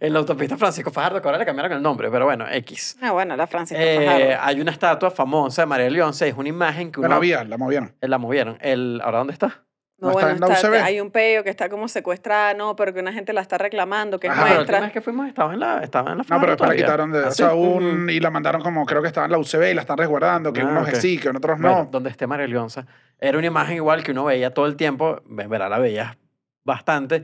[0.00, 2.98] en la autopista Francisco Fajardo, que ahora le cambiaron el nombre, pero bueno, X.
[3.00, 4.36] Ah, bueno, la Francisco Eh, Fajardo.
[4.42, 7.08] hay una estatua famosa de María Leonza, es una imagen que uno...
[7.08, 7.94] Pero había, la movieron.
[8.00, 8.58] eh, La movieron.
[8.60, 9.62] El, ¿Ahora dónde está?
[9.98, 10.82] ¿no No, está bueno, en la está- UCB?
[10.82, 14.18] hay un peo que está como secuestrada, no, pero que una gente la está reclamando,
[14.18, 14.40] que es Ajá.
[14.40, 14.76] Ah, pero la nuestra.
[14.78, 17.20] última vez que fuimos estaba en la, estaba en la No, pero la quitaron de.
[17.20, 17.36] ¿Ah, o sí?
[17.36, 18.10] sea, un, Ujú.
[18.10, 20.60] y la mandaron como, creo que estaba en la UCB y la están resguardando, que
[20.60, 20.94] Ah, unos ok.
[20.96, 21.88] sí, que otros Bueno, no.
[21.88, 22.84] donde esté María Leonza.
[23.20, 26.16] Era una imagen igual que uno veía todo el tiempo, en verdad la veías
[26.64, 27.22] bastante,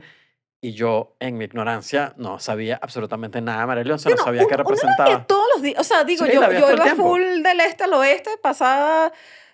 [0.61, 4.41] y yo, en mi ignorancia, no sabía absolutamente nada de María Leonza, no Bueno, sabía
[4.41, 5.09] qué uno- uno la representaba.
[5.09, 5.79] veía todos los días.
[5.79, 9.11] O sea, digo, Sí, yo, la yo iba full del este al oeste, pasaba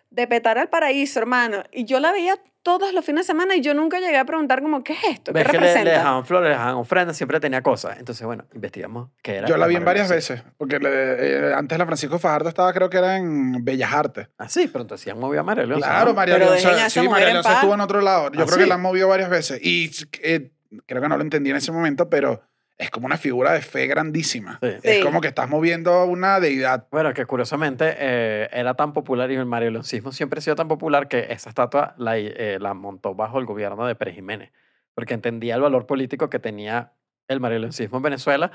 [0.10, 1.64] de petar al paraíso, hermano.
[1.72, 4.64] Y yo la veía todos los fines de semana y yo nunca llegué a preguntar
[4.64, 5.32] como, ¿qué es esto?
[5.34, 5.84] ¿Qué Ves que le, representa?
[5.84, 8.00] le dejaban flores, le dejaban ofrendas, siempre tenía cosas.
[8.00, 9.48] Entonces, bueno, investigamos qué era.
[9.48, 12.90] Yo la vi en varias veces, porque le- eh, antes la Francisco Fajardo estaba, creo
[12.90, 14.30] que era en Bellas Artes.
[14.40, 15.86] Ah, sí, pero entonces han movido a María Leonza.
[15.88, 16.14] Claro, ¿no?
[16.16, 18.32] María Leonza, sí, María Leonza estuvo en otro lado.
[18.32, 18.70] Yo ¿Ah, creo que sí?
[18.70, 19.60] la han movido varias veces.
[19.62, 19.92] Y
[20.24, 20.50] eh,
[20.86, 22.42] creo que no lo entendí en ese momento, pero
[22.78, 24.60] es como una figura de fe grandísima.
[24.62, 24.68] Sí.
[24.84, 25.02] Es Sí.
[25.04, 26.88] como que estás moviendo una deidad.
[26.92, 31.08] Bueno, que curiosamente eh, era tan popular y el marioloncismo siempre ha sido tan popular
[31.08, 34.52] que esa estatua la, eh, la montó bajo el gobierno de Pérez Jiménez,
[34.94, 36.92] porque entendía el valor político que tenía
[37.30, 38.52] el marioloncismo en Venezuela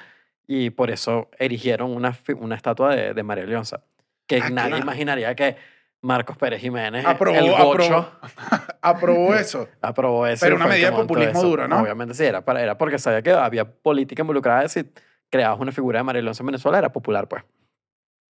[0.46, 3.82] y por eso erigieron una, una estatua de, de María Leonza,
[4.26, 4.82] que Ah, nadie claro.
[4.82, 5.56] imaginaría que
[6.02, 8.10] Marcos Pérez Jiménez, Aprobó- el gocho,
[8.82, 9.68] Aprobó eso.
[9.82, 10.44] aprobó eso.
[10.46, 11.48] Pero una medida de populismo eso.
[11.48, 11.80] duro, ¿no?
[11.80, 14.66] Obviamente sí, era, para, era porque sabía que había política involucrada.
[14.68, 14.90] Si
[15.28, 17.44] creabas una figura de María Leonza en Venezuela, era popular, pues.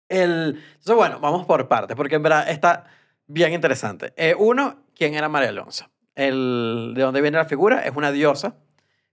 [0.08, 2.84] El, entonces, bueno, vamos por partes, porque en verdad está
[3.26, 4.14] bien interesante.
[4.16, 5.90] Eh, uno, ¿quién era María Leonza?
[6.14, 7.82] El, ¿De dónde viene la figura?
[7.82, 8.56] Es una diosa,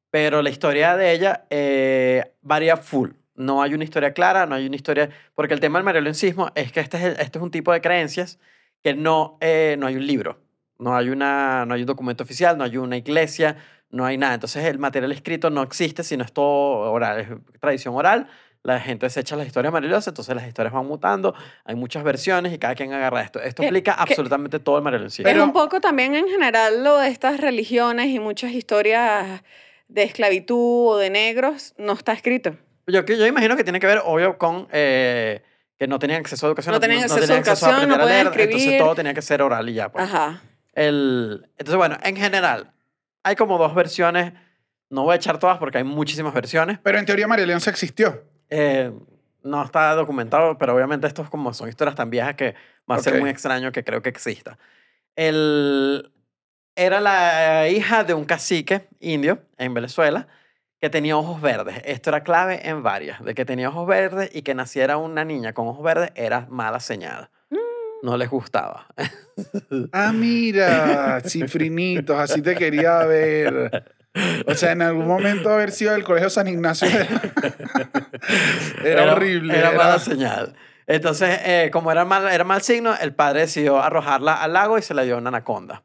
[0.10, 3.12] pero la historia de ella eh, varía full.
[3.36, 5.10] No hay una historia clara, no hay una historia...
[5.36, 7.82] Porque el tema del marioloncismo es que este es, el- este es un tipo de
[7.82, 8.40] creencias
[8.84, 10.40] que no, eh, no hay un libro,
[10.80, 13.58] no hay, una, no hay un documento oficial, no hay una iglesia,
[13.90, 14.36] no hay nada.
[14.36, 18.28] Entonces el material escrito no existe, sino es todo oral, es tradición oral.
[18.64, 22.52] La gente se echa las historias marilosas, entonces las historias van mutando, hay muchas versiones
[22.54, 23.40] y cada quien agarra esto.
[23.40, 25.24] Esto Que- explica que- absolutamente todo el marioloncismo.
[25.30, 29.44] Pero- un poco también en general lo de estas religiones y muchas historias
[29.88, 32.56] de esclavitud o de negros no está escrito.
[32.88, 35.42] Yo, que- yo imagino que tiene que ver, obvio, con eh,
[35.80, 36.74] que no tenían acceso a educación.
[36.74, 38.80] No tenían acceso a tenían educación, no aprender a podían leer, Entonces escribir.
[38.82, 39.92] todo tenía que ser oral y ya.
[39.92, 40.04] Pues.
[40.06, 40.42] Ajá.
[40.74, 42.72] El, entonces, bueno, en general,
[43.24, 44.34] hay como dos versiones.
[44.90, 46.78] No voy a echar todas porque hay muchísimas versiones.
[46.84, 48.24] Pero en teoría María Leonza existió.
[48.50, 48.92] Eh,
[49.44, 52.56] no está documentado, pero obviamente estos como son historias tan viejas que
[52.90, 53.20] va a ser Ok.
[53.22, 54.58] muy extraño que creo que exista.
[55.16, 56.12] El,
[56.76, 60.28] era la hija de un cacique indio en Venezuela
[60.82, 61.82] que tenía ojos verdes.
[61.86, 65.54] Esto era clave en varias, de que tenía ojos verdes y que naciera una niña
[65.54, 67.30] con ojos verdes era mala señal.
[68.04, 68.88] No les gustaba.
[69.92, 73.84] Ah, mira, cifrinitos, así te quería ver.
[74.48, 76.88] O sea, en algún momento haber sido del Colegio San Ignacio
[78.84, 79.58] era, horrible.
[79.58, 80.56] Era, era- mala señal.
[80.88, 84.84] Entonces, eh, como era mal, era mal signo, el padre decidió arrojarla al lago y
[84.84, 85.84] se la dio a una anaconda.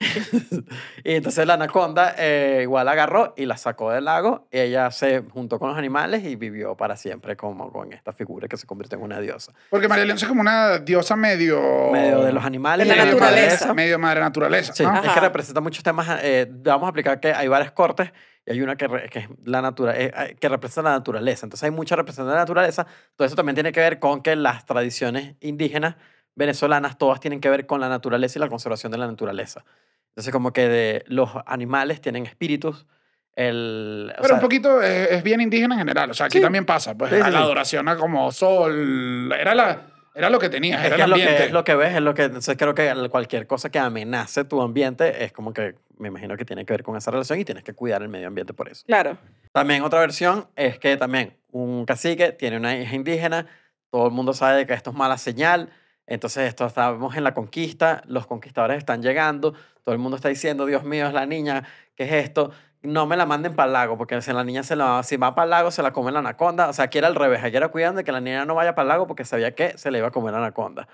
[1.04, 4.48] y entonces la anaconda eh, igual agarró y la sacó del lago.
[4.50, 8.48] Y ella se juntó con los animales y vivió para siempre como con esta figura
[8.48, 9.52] que se convirtió en una diosa.
[9.70, 11.90] Porque María Leonza es como una diosa medio...
[11.92, 12.86] Medio de los animales.
[12.88, 13.66] De la medio naturaleza.
[13.66, 15.02] Madre, medio madre naturaleza, Sí, ¿no?
[15.02, 16.20] es que representa muchos temas.
[16.22, 18.12] eh, vamos a explicar que hay varias cortes
[18.44, 21.46] y hay una que, re- que es la natura, eh, eh, que representa la naturaleza.
[21.46, 22.86] Entonces hay mucha representación de la naturaleza.
[23.16, 25.96] Todo eso también tiene que ver con que las tradiciones indígenas
[26.36, 29.64] venezolanas todas tienen que ver con la naturaleza y la conservación de la naturaleza.
[30.10, 32.86] Entonces como que de, los animales tienen espíritus.
[33.34, 36.10] El, o Pero sea, un poquito es, es bien indígena en general.
[36.10, 36.42] O sea, aquí Sí.
[36.42, 36.96] también pasa.
[36.96, 39.30] Pues Sí, sí, a la adoración a como sol.
[39.38, 39.82] Era, la,
[40.14, 41.94] era lo que tenías, es, era que el es, lo que, es lo que ves,
[41.96, 42.22] es lo que...
[42.22, 46.44] Entonces creo que cualquier cosa que amenace tu ambiente es como que me imagino que
[46.44, 48.84] tiene que ver con esa relación y tienes que cuidar el medio ambiente por eso.
[48.86, 49.18] Claro.
[49.52, 53.46] También otra versión es que también un cacique tiene una hija indígena,
[53.90, 55.70] todo el mundo sabe que esto es mala señal,
[56.06, 59.54] entonces esto estamos en la conquista, los conquistadores están llegando,
[59.84, 61.64] todo el mundo está diciendo, Dios mío, es la niña,
[61.96, 62.52] ¿qué es esto?
[62.82, 65.34] No me la manden para el lago, porque si la niña se la, si va
[65.34, 67.56] para el lago se la come la anaconda, o sea, aquí era al revés, aquí
[67.56, 69.90] era cuidando de que la niña no vaya para el lago porque sabía que se
[69.90, 70.86] le iba a comer la anaconda.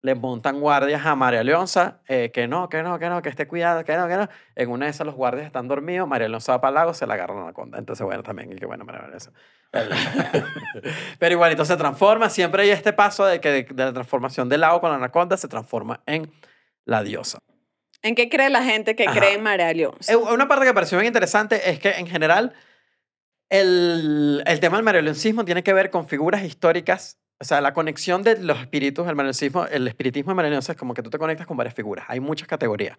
[0.00, 3.48] Le montan guardias a María Leonza, eh, que no, que no, que no, que esté
[3.48, 4.28] cuidado, que no, que no.
[4.54, 7.06] En una de esas los guardias están dormidos, María Leonza va para el lago, se
[7.06, 7.78] la agarra la anaconda.
[7.78, 9.32] Entonces, bueno, también, y que bueno, María Leonza.
[11.18, 14.60] Pero igualito se transforma, siempre hay este paso de que de, de la transformación del
[14.60, 16.30] lago con la anaconda se transforma en
[16.84, 17.38] la diosa.
[18.02, 19.18] ¿En qué cree la gente que Ajá.
[19.18, 20.12] cree en María Leonza?
[20.12, 22.54] Eh, Una parte que me pareció bien interesante es que en general
[23.50, 28.22] el, el tema del marioloncismo tiene que ver con figuras históricas, o sea, la conexión
[28.22, 31.56] de los espíritus, el marioloncismo, el espiritismo Leonza es como que tú te conectas con
[31.56, 32.98] varias figuras, hay muchas categorías,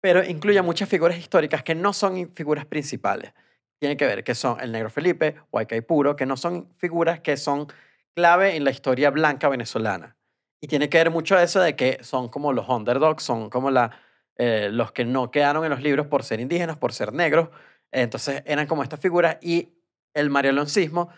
[0.00, 3.32] pero incluye muchas figuras históricas que no son figuras principales.
[3.80, 7.36] Tiene que ver que son el Negro Felipe, Huaycay Puro, que no son figuras que
[7.36, 7.68] son
[8.14, 10.16] clave en la historia blanca venezolana.
[10.60, 13.92] Y tiene que ver mucho eso de que son como los underdogs, son como la,
[14.36, 17.50] eh, los que no quedaron en los libros por ser indígenas, por ser negros.
[17.92, 19.68] Entonces eran como estas figuras y
[20.14, 21.10] el marioloncismo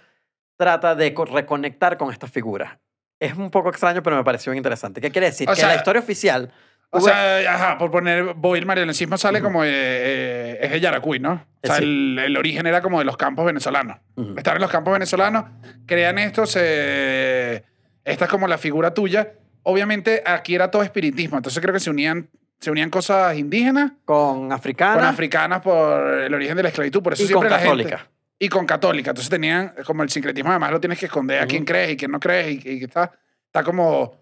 [0.60, 2.76] trata de co- reconectar con estas figuras.
[3.18, 5.00] Es un poco extraño, pero me pareció interesante.
[5.00, 5.48] ¿Qué quiere decir?
[5.48, 6.52] O que sea, la historia oficial...
[6.92, 9.46] O ves- sea, ajá, por poner, voy el marioloncismo sale Ujú.
[9.46, 11.44] como, eh, eh, es de Yaracuy, ¿no?
[11.62, 11.84] O sea, Sí.
[11.84, 13.96] el, el origen era como de los campos venezolanos.
[14.16, 14.34] Ujú.
[14.36, 15.44] Estar en los campos venezolanos,
[15.86, 17.64] crean esto, se,
[18.04, 19.32] esta es como la figura tuya.
[19.62, 24.52] Obviamente aquí era todo espiritismo, entonces creo que se unían, se unían cosas indígenas con
[24.52, 27.58] africana con africanas por el origen de la esclavitud, por eso y con siempre la
[27.62, 27.98] católica.
[27.98, 28.10] gente...
[28.42, 31.62] Y con católica, entonces tenían como el sincretismo, además lo tienes que esconder a quién
[31.66, 33.12] crees y quién no crees y, y está,
[33.44, 34.16] está como,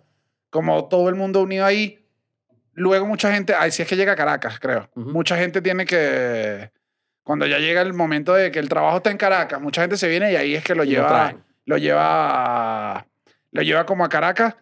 [0.50, 2.04] como todo el mundo unido ahí.
[2.72, 4.90] Luego mucha gente, ahí sí es que llega a Caracas, creo.
[4.94, 6.72] Mucha gente tiene que,
[7.22, 10.08] Cuando ya llega el momento de que el trabajo está en Caracas, mucha gente se
[10.08, 11.44] viene y ahí es que lo Y lo lleva, traen.
[11.66, 13.06] lo lleva,
[13.52, 14.56] lo lleva como a Caracas.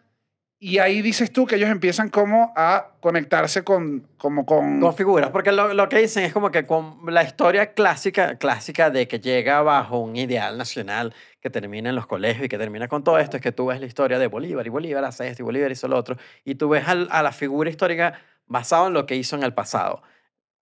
[0.59, 5.29] Y ahí dices tú que ellos empiezan como a conectarse con, como con, Con figuras,
[5.31, 9.61] porque lo, que dicen es como que con la historia clásica, clásica de que llega
[9.61, 13.37] bajo un ideal nacional que termina en los colegios y que termina con todo esto,
[13.37, 15.89] es que tú ves la historia de Bolívar y Bolívar hace esto y Bolívar hizo
[15.89, 19.43] lo otro, y tú ves a la figura histórica basado en lo que hizo en
[19.43, 20.03] el pasado.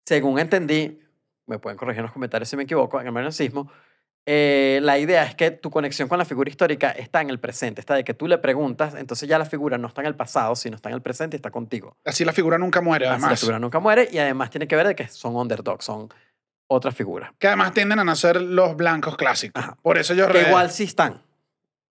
[0.06, 1.00] Según entendí,
[1.46, 3.72] me pueden corregir en los comentarios si me equivoco, en el marxismo,
[4.26, 7.82] eh, la idea es que tu conexión con la figura histórica está en el presente,
[7.82, 10.56] está de que tú le preguntas, entonces ya la figura no está en el pasado,
[10.56, 11.98] sino está en el presente y está contigo.
[12.06, 13.40] así la figura nunca muere, Así la además.
[13.40, 16.10] figura nunca muere y además tiene que ver de que son underdogs, son
[16.68, 17.32] otras figuras.
[17.38, 19.62] Que además tienden a nacer los blancos clásicos.
[19.62, 19.78] Ajá.
[19.82, 21.22] Por eso yo Que igual sí están.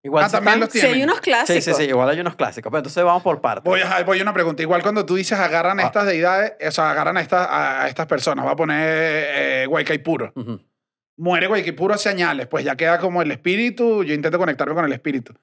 [0.05, 0.61] Igual Ah, sí también están.
[0.61, 0.95] los Sí, tienen.
[0.97, 1.65] hay unos Sí, clásicos.
[1.65, 2.71] sí, sí, igual hay unos clásicos.
[2.71, 3.63] Pero entonces vamos por partes.
[3.65, 4.61] Voy a, voy a una pregunta.
[4.63, 5.87] Igual cuando tú dices agarran a Ah.
[5.87, 9.67] estas deidades, o sea, agarran a estas, a, a estas personas, va a poner eh,
[9.69, 10.33] Guaycaipuro.
[10.35, 10.61] Ujú.
[11.17, 14.93] Muere Guaycaipuro hace añales, pues ya queda como el espíritu, yo intento conectarme con el
[14.93, 15.35] espíritu.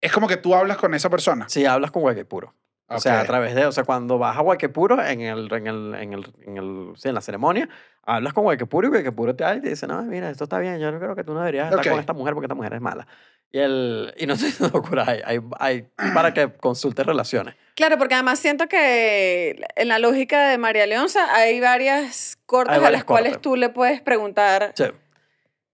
[0.00, 1.48] Es como que tú hablas con esa persona.
[1.48, 2.54] Sí, hablas con Guayquepuro.
[2.88, 5.94] O sea, a través de, o sea, cuando vas a Guayquepuro en el, en el,
[5.96, 7.68] en el, en el, sí, en la ceremonia,
[8.04, 10.78] hablas con Guayquepuro y Guayquepuro te habla y te dice, no, mira, esto está bien,
[10.78, 11.88] yo no creo que tú no deberías estar Ok.
[11.90, 13.08] con esta mujer porque esta mujer es mala.
[13.50, 17.56] Y, el, y no estoy diciendo locura, hay, hay, hay para que consultes relaciones.
[17.74, 22.78] Claro, porque además siento que en la lógica de María Leonza hay varias cortes Hay
[22.78, 23.42] a varias las cuales cortes.
[23.42, 24.70] tú le puedes preguntar.
[24.76, 24.84] Sí.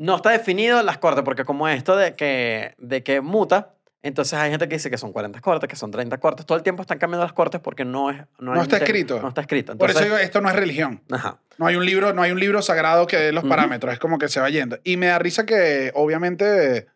[0.02, 4.50] No está definido las cortes, porque como esto de que, de que muta, entonces hay
[4.50, 6.44] gente que dice que son 40 cortes, que son 30 cortes.
[6.44, 8.16] Todo el tiempo están cambiando las cortes porque no es...
[8.40, 9.22] No, hay está un escrito.
[9.22, 9.78] No está escrito.
[9.78, 11.00] Por eso digo, esto no es religión.
[11.08, 11.38] Ajá.
[11.56, 13.50] No hay un libro, no hay un libro sagrado que dé los Ujú.
[13.50, 14.76] parámetros, es como que se va yendo.
[14.82, 16.88] Y me da risa que obviamente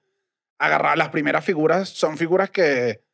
[0.58, 3.04] agarrar las primeras figuras son figuras que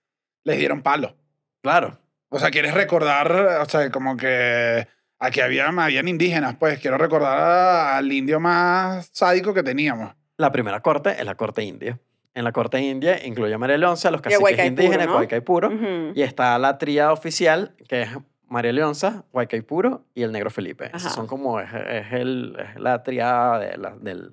[0.44, 1.18] les dieron palo.
[1.60, 1.98] Claro.
[2.30, 3.30] O sea, quieres recordar,
[3.60, 4.88] o sea, como que
[5.22, 10.14] aquí había, habían indígenas, pues quiero recordar al indio más sádico que teníamos.
[10.36, 11.98] La primera corte es la corte india.
[12.34, 15.14] En la corte india incluye a María Leonza, los caciques indígenas, ¿no?
[15.14, 16.12] Guaycaipuro, Ujú.
[16.14, 18.08] y está la tríada oficial, que es
[18.48, 20.90] María Leonza, Guaycaipuro y el Negro Felipe.
[20.94, 24.32] Esos son como, es, es el, es la tríada de la- del.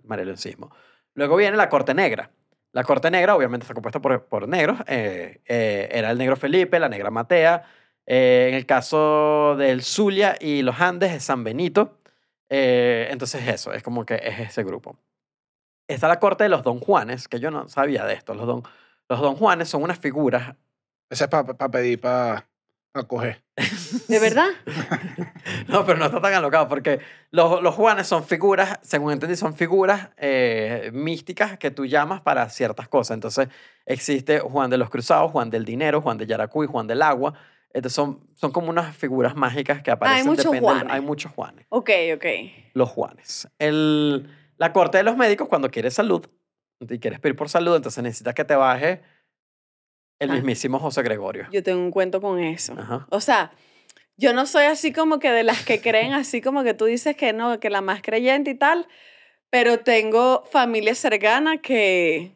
[1.13, 2.31] Luego viene la corte negra.
[2.71, 4.77] La corte negra obviamente está compuesta por, por negros.
[4.87, 7.63] eh, eh, era el Negro Felipe, la Negra Matea.
[8.11, 11.99] Eh, en el caso del Zulia y los Andes es San Benito.
[12.49, 14.97] eh, entonces eso, es como que es ese grupo.
[15.87, 18.33] Está la corte de los Don Juanes, que yo no sabía de esto.
[18.33, 18.63] Los Don,
[19.09, 20.55] los don Juanes son unas figuras
[21.09, 22.47] Ese es para pedir, para
[23.07, 23.43] coger.
[24.07, 24.49] ¿De verdad?
[25.67, 26.99] No, pero no está tan alocado porque
[27.29, 32.49] los, los Juanes son figuras, según entendí, son figuras eh, místicas que tú llamas para
[32.49, 33.13] ciertas cosas.
[33.15, 33.49] Entonces
[33.85, 37.35] existe Juan de los Cruzados, Juan del Dinero, Juan de Yaracuy, Juan del Agua.
[37.73, 40.25] Entonces son, son como unas figuras mágicas que aparecen.
[40.25, 40.93] muchos depende del- Juanes.
[40.93, 41.65] Hay muchos Juanes.
[41.69, 42.25] Ok, ok.
[42.73, 43.47] Los Juanes.
[43.59, 46.25] El, la corte de los médicos, cuando quieres salud
[46.81, 49.01] y quieres pedir por salud, entonces necesitas que te baje
[50.19, 50.33] el Ah.
[50.33, 51.47] mismísimo José Gregorio.
[51.51, 52.73] Yo tengo un cuento con eso.
[52.77, 53.05] Ajá.
[53.09, 53.51] O sea,
[54.17, 57.15] yo no soy así como que de las que creen, así como que tú dices
[57.15, 58.87] que no, que la más creyente y tal,
[59.49, 62.31] pero tengo familia cercana que,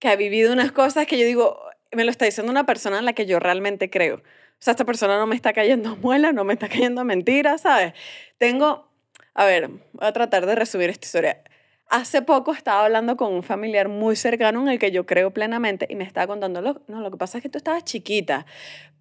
[0.00, 1.60] que ha vivido unas cosas que yo digo,
[1.92, 4.22] me lo está diciendo una persona en la que yo realmente creo.
[4.64, 7.92] Sea, esta persona no me está cayendo muela, no me está cayendo a mentiras, ¿sabes?
[8.38, 8.88] Tengo,
[9.34, 11.42] a ver, voy a tratar de resumir esta historia.
[11.90, 15.86] Hace poco estaba hablando con un familiar muy cercano en el que yo creo plenamente
[15.90, 18.46] y me estaba contando, "Lo- no, lo que pasa es que tú estabas chiquita,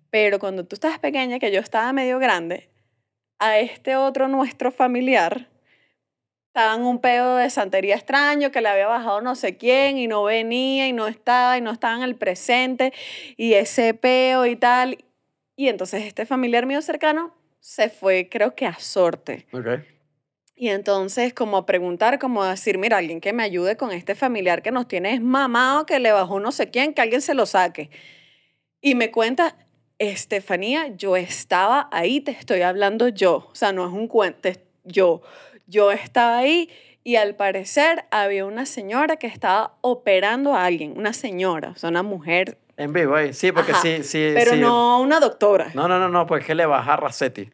[0.10, 2.70] pero cuando tú estabas pequeña, que yo estaba medio grande,
[3.40, 5.48] a este otro nuestro familiar
[6.48, 10.08] estaba en un pedo de santería extraño que le había bajado no sé quién y
[10.08, 12.94] no venía y no estaba y no estaba en el presente
[13.38, 14.98] y ese peo y tal.
[15.56, 19.48] Y entonces este familiar mío cercano se fue, creo que a sorte.
[20.56, 24.16] Y entonces, como a preguntar, como a decir, mira, alguien que me ayude con este
[24.16, 27.34] familiar que nos tiene es mamado, que le bajó no sé quién, que alguien se
[27.34, 27.90] lo saque.
[28.80, 29.56] Y me cuenta,
[29.98, 33.50] Estefanía, yo estaba ahí, te estoy hablando yo.
[33.52, 34.50] O sea, no es un cuento,
[34.84, 35.22] yo.
[35.66, 36.70] Yo estaba ahí
[37.04, 41.90] y al parecer había una señora que estaba operando a alguien, una señora, o sea,
[41.90, 43.32] una mujer, En vivo ahí.
[43.34, 44.32] Sí, porque Ajá, sí, sí.
[44.36, 44.60] pero sí.
[44.60, 45.72] no una doctora.
[45.74, 47.50] No, no, no, no, pues que le baja Racetti.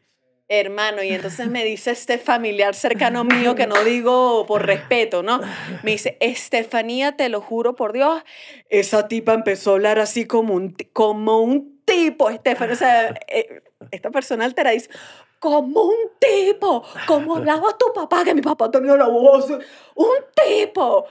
[0.48, 5.40] hermano, y entonces me dice este familiar cercano mío, que no digo por respeto, ¿no?
[5.84, 8.24] Me dice, Estefanía, te lo juro por Dios,
[8.70, 13.62] esa tipa empezó a hablar así como un, como un tipo, Estefanía, o sea, eh,
[13.92, 14.90] esta persona altera dice,
[15.38, 19.48] como un tipo, como hablaba tu papá, que mi papá tenía la voz,
[19.94, 20.16] un
[20.48, 21.06] tipo.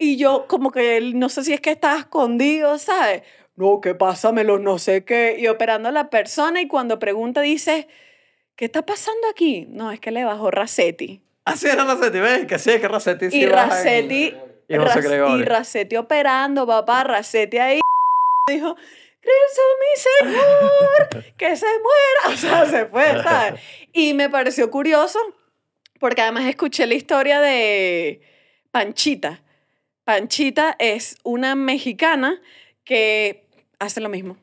[0.00, 3.22] Y yo como que él, no sé si es que estaba escondido, ¿sabes?
[3.58, 5.36] No, que pásamelo, no sé qué.
[5.36, 7.88] Y operando a la persona y cuando pregunta dice,
[8.54, 9.66] ¿qué está pasando aquí?
[9.68, 11.20] No, es que le bajó Racetti.
[11.44, 12.46] Así era Racetti, ¿ves?
[12.46, 14.34] Que sí, que Racetti sí Y Racetti,
[14.68, 17.80] y y Racetti operando, papá, Racetti ahí
[18.48, 18.76] dijo,
[19.20, 22.34] Cristo mi Señor, que se muera.
[22.34, 23.60] O sea, se fue, ¿sabes?
[23.92, 25.18] Y me pareció curioso
[25.98, 28.20] porque además escuché la historia de
[28.70, 29.42] Panchita.
[30.04, 32.40] Panchita es una mexicana
[32.84, 33.47] que
[33.78, 34.36] hace lo mismo.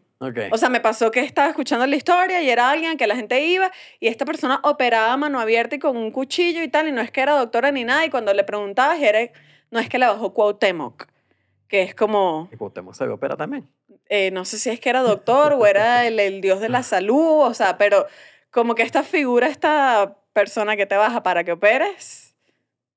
[0.51, 3.45] O sea, me pasó que estaba escuchando la historia y era alguien que la gente
[3.45, 3.69] iba
[3.99, 7.01] y esta persona operaba a mano abierta y con un cuchillo y tal, y no
[7.01, 9.19] es que era doctora ni nada, y cuando le preguntabas, era,
[9.71, 11.07] no es que le bajó Cuauhtémoc,
[11.67, 13.67] que es como, y Cuauhtémoc se opera también.
[14.07, 16.81] eh, no sé si es que era doctor o era el, el dios de la
[16.83, 18.07] salud, o sea, pero
[18.51, 22.24] como que esta figura, esta persona que te baja para que operes,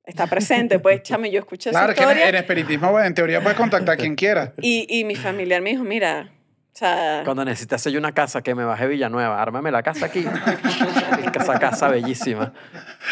[0.08, 3.06] está presente, pues, chame, yo escuché Claro, esa es que en, historia en espiritismo, bueno,
[3.06, 4.52] en teoría puedes contactar a quien quiera.
[4.60, 6.30] y, y mi familiar me dijo, mira,
[6.74, 7.22] o sea...
[7.24, 10.24] Cuando necesitas yo una casa que me baje Villanueva, ármame la casa aquí.
[11.34, 12.52] Esa casa bellísima.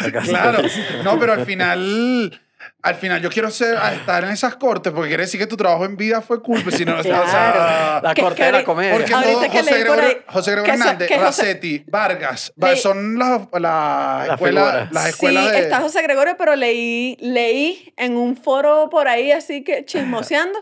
[0.01, 0.57] La casa Claro.
[0.57, 1.03] bellísima.
[1.03, 2.41] No, pero al final,
[2.81, 5.57] al final yo quiero ser, a estar en esas cortes porque quiere decir que tu
[5.57, 6.61] trabajo en vida fue cool.
[6.63, 8.93] pues, si no, o sea, o sea, La corte de la comedia.
[8.93, 14.27] porque todo, que José Gregorio, ahí- José Gregorio Hernández, José- Racetti, Vargas, son las, las
[14.27, 14.91] Las escuelas, figuras.
[14.91, 15.59] las escuelas sí, de...
[15.59, 20.59] está José Gregorio, pero leí, leí en un foro por ahí, así que chismoseando,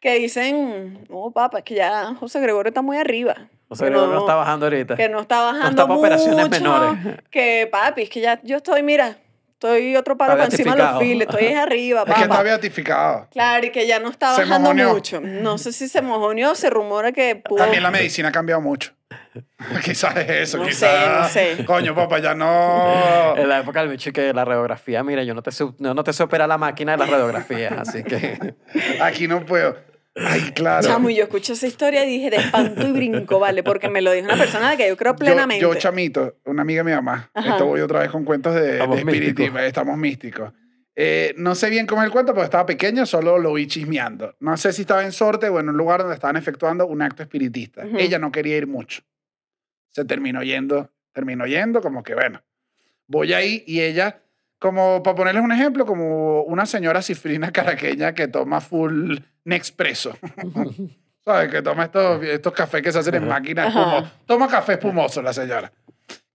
[0.00, 3.34] que dicen, no, papá, es que ya José Gregorio está muy arriba.
[3.68, 4.96] José Gregorio no está bajando ahorita.
[4.96, 7.18] Que no está bajando está para operaciones mucho, menores.
[7.30, 9.18] Que, papi, es que ya yo estoy, mira,
[9.58, 13.28] estoy otro paro para encima de los files, estoy arriba, es que está beatificado.
[13.32, 14.94] Claro, y que ya no está Se bajando mojoneó.
[14.94, 15.20] mucho.
[15.20, 17.58] No sé si se mojoneó, se rumora que pudo...
[17.58, 18.92] También la medicina ha cambiado mucho.
[19.84, 21.18] quizás es eso, No sé, quizás...
[21.22, 21.64] no sé.
[21.64, 23.36] Coño, papá, ya no...
[23.36, 26.04] En la época del bicho que la radiografía, mira, yo no te, sé- no, no
[26.04, 28.54] te sé operar la máquina de las radiografías, así que...
[29.02, 29.76] Aquí no puedo.
[30.26, 30.86] Ay, claro.
[30.86, 33.62] Chamo, y yo escuché esa historia y dije de espanto y brinco, ¿vale?
[33.62, 35.62] Porque me lo dijo una persona de que yo creo plenamente.
[35.62, 37.30] Yo, yo, chamito, una amiga de mi mamá.
[37.34, 37.50] Ajá.
[37.50, 39.44] Esto voy otra vez con cuentos de, de espiritismo.
[39.44, 39.62] místicos.
[39.62, 40.52] Estamos místicos.
[41.00, 44.34] Eh, no sé bien cómo es el cuento, porque estaba pequeño, solo lo vi chismeando.
[44.40, 47.22] No sé si estaba en sorte o en un lugar donde estaban efectuando un acto
[47.22, 47.86] espiritista.
[47.86, 47.98] Ujú.
[47.98, 49.02] Ella no quería ir mucho.
[49.90, 52.42] Se terminó yendo, terminó yendo, como que bueno,
[53.06, 54.22] voy ahí y ella,
[54.58, 60.16] como para ponerles un ejemplo, como una señora cifrina caraqueña que toma full Nespresso.
[61.24, 61.50] ¿Sabes?
[61.50, 63.80] Que toma estos, estos cafés que se hacen en máquina Ajá.
[63.80, 64.12] espumoso.
[64.26, 65.70] Toma café espumoso la señora.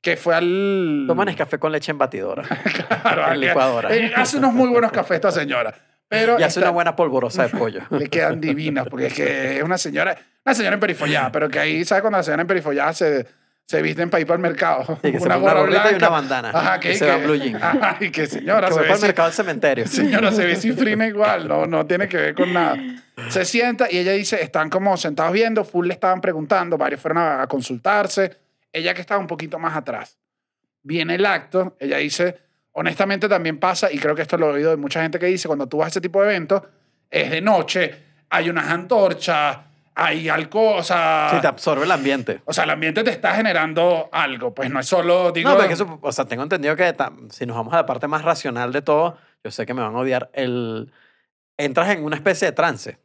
[0.01, 1.05] Que fue al...
[1.07, 2.43] Toman café con leche en batidora.
[3.03, 3.95] Claro, en licuadora.
[3.95, 5.73] eh, hace unos muy buenos cafés esta señora.
[6.07, 7.81] Pero Y hace esta- una buena polvorosa de pollo.
[7.89, 10.15] le quedan divinas, porque es que es una señora,
[10.45, 12.01] una señora emperifollada, pero que ahí, ¿sabes?
[12.01, 13.25] Cuando la señora emperifollada se,
[13.65, 14.99] se visten para ir para el mercado.
[15.01, 16.49] Sí, que se pone una gorrita y una bandana.
[16.53, 17.55] Ajá, Y que, se va blue jean.
[17.61, 19.87] Ajá, y que señora Que se ve, para el mercado del cementerio.
[19.87, 22.77] señora se ve cifrina igual, no, no tiene que ver con nada.
[23.29, 27.19] Se sienta y ella dice, están como sentados viendo, full le estaban preguntando, varios fueron
[27.19, 28.37] a, a consultarse,
[28.71, 30.17] ella que estaba un poquito más atrás.
[30.81, 32.39] Viene el acto, ella dice,
[32.73, 35.47] honestamente también pasa, y creo que esto lo he oído de mucha gente que dice,
[35.47, 36.63] cuando tú vas a ese tipo de eventos,
[37.09, 37.95] es de noche,
[38.29, 39.57] hay unas antorchas,
[39.95, 41.29] hay alcohol, o sea...
[41.31, 42.41] Sí, te absorbe el ambiente.
[42.45, 45.49] O sea, el ambiente te está generando algo, pues no es solo, digo...
[45.51, 46.95] No, porque eso, o sea, tengo entendido que
[47.29, 49.95] si nos vamos a la parte más racional de todo, yo sé que me van
[49.95, 50.91] a odiar, el,
[51.57, 52.97] entras en una especie de trance.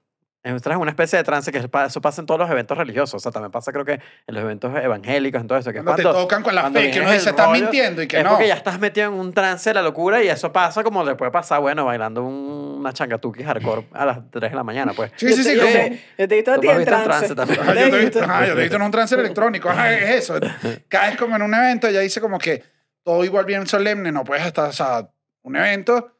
[0.44, 3.14] Entras en una especie de trance que eso pasa en todos los eventos religiosos.
[3.14, 5.72] O sea, también pasa creo que en los eventos evangélicos, en todo eso.
[5.72, 8.00] Que es Cuando te cuando- tocan con la cuando fe, que uno dice, estás mintiendo
[8.02, 8.30] y que es no.
[8.30, 11.16] porque ya estás metido en un trance de la locura y eso pasa como le
[11.16, 15.10] puede pasar, bueno, bailando un- una changatuki hardcore a las 3 de la mañana, pues.
[15.16, 15.72] Sí, sí, sí, yo, como...
[15.72, 17.04] te, yo te he visto a ti en trance.
[17.08, 17.60] trance también.
[17.60, 18.22] Ajá, Te yo he te he visto.
[18.22, 19.68] ajá, yo te he visto en un trance electrónico.
[19.68, 20.38] Ajá, es eso.
[20.86, 22.62] Caes como en un evento, ella dice como que
[23.02, 25.08] todo igual bien solemne, no puedes estar, o sea,
[25.42, 26.12] un evento,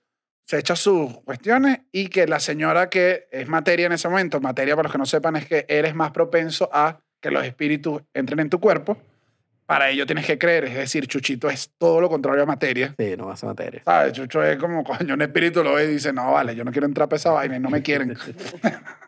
[0.49, 4.74] se echa sus cuestiones y que la señora que es materia en ese momento, materia
[4.74, 8.40] para los que no sepan es que eres más propenso a que los espíritus entren
[8.40, 8.96] en tu cuerpo.
[9.66, 12.94] Para ello tienes que creer, es decir, Chuchito es todo lo contrario a materia.
[12.99, 13.82] Sí, no ser materia.
[13.84, 14.14] ¿Sabes?
[14.14, 16.86] Chucho es como, coño, un espíritu lo ve y dice, no, vale, yo no quiero
[16.86, 18.16] entrar para esa vaina y no me quieren.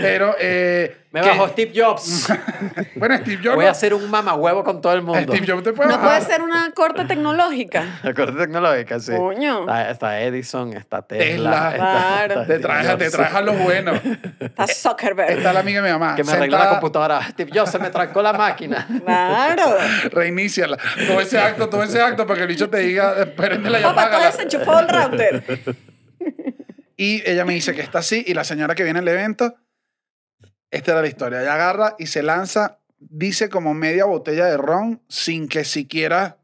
[0.00, 2.28] Pero, eh, Me que- bajó Steve Jobs.
[2.96, 3.54] Bueno, Steve Jobs.
[3.56, 5.32] Voy a hacer un mamahuevo con todo el mundo.
[5.34, 6.18] Steve Jobs te puede No bajar.
[6.20, 7.84] puede ser una corte tecnológica.
[8.02, 9.12] La corte tecnológica, sí.
[9.16, 9.60] Coño.
[9.60, 11.24] Está, está Edison, está Tesla.
[11.26, 11.70] Tesla.
[11.70, 12.34] está- Claro.
[12.34, 13.92] está Te Steve traes, te traes a lo bueno.
[14.40, 15.30] Está Zuckerberg.
[15.38, 16.14] Está la amiga de mi mamá.
[16.16, 17.22] Que me arregla la sentada, computadora.
[17.30, 18.86] Steve Jobs se me trancó la máquina.
[19.08, 19.76] Claro.
[20.10, 20.76] Reiníciala.
[21.06, 24.10] Todo ese acto, todo ese acto para que el bicho te diga, espérenla y Papá,
[24.10, 25.60] tú el router.
[27.00, 29.54] Y ella me dice que está así y la señora que viene al evento,
[30.68, 31.40] esta era la historia.
[31.40, 36.38] Ella agarra y se lanza, dice como media botella de ron sin que siquiera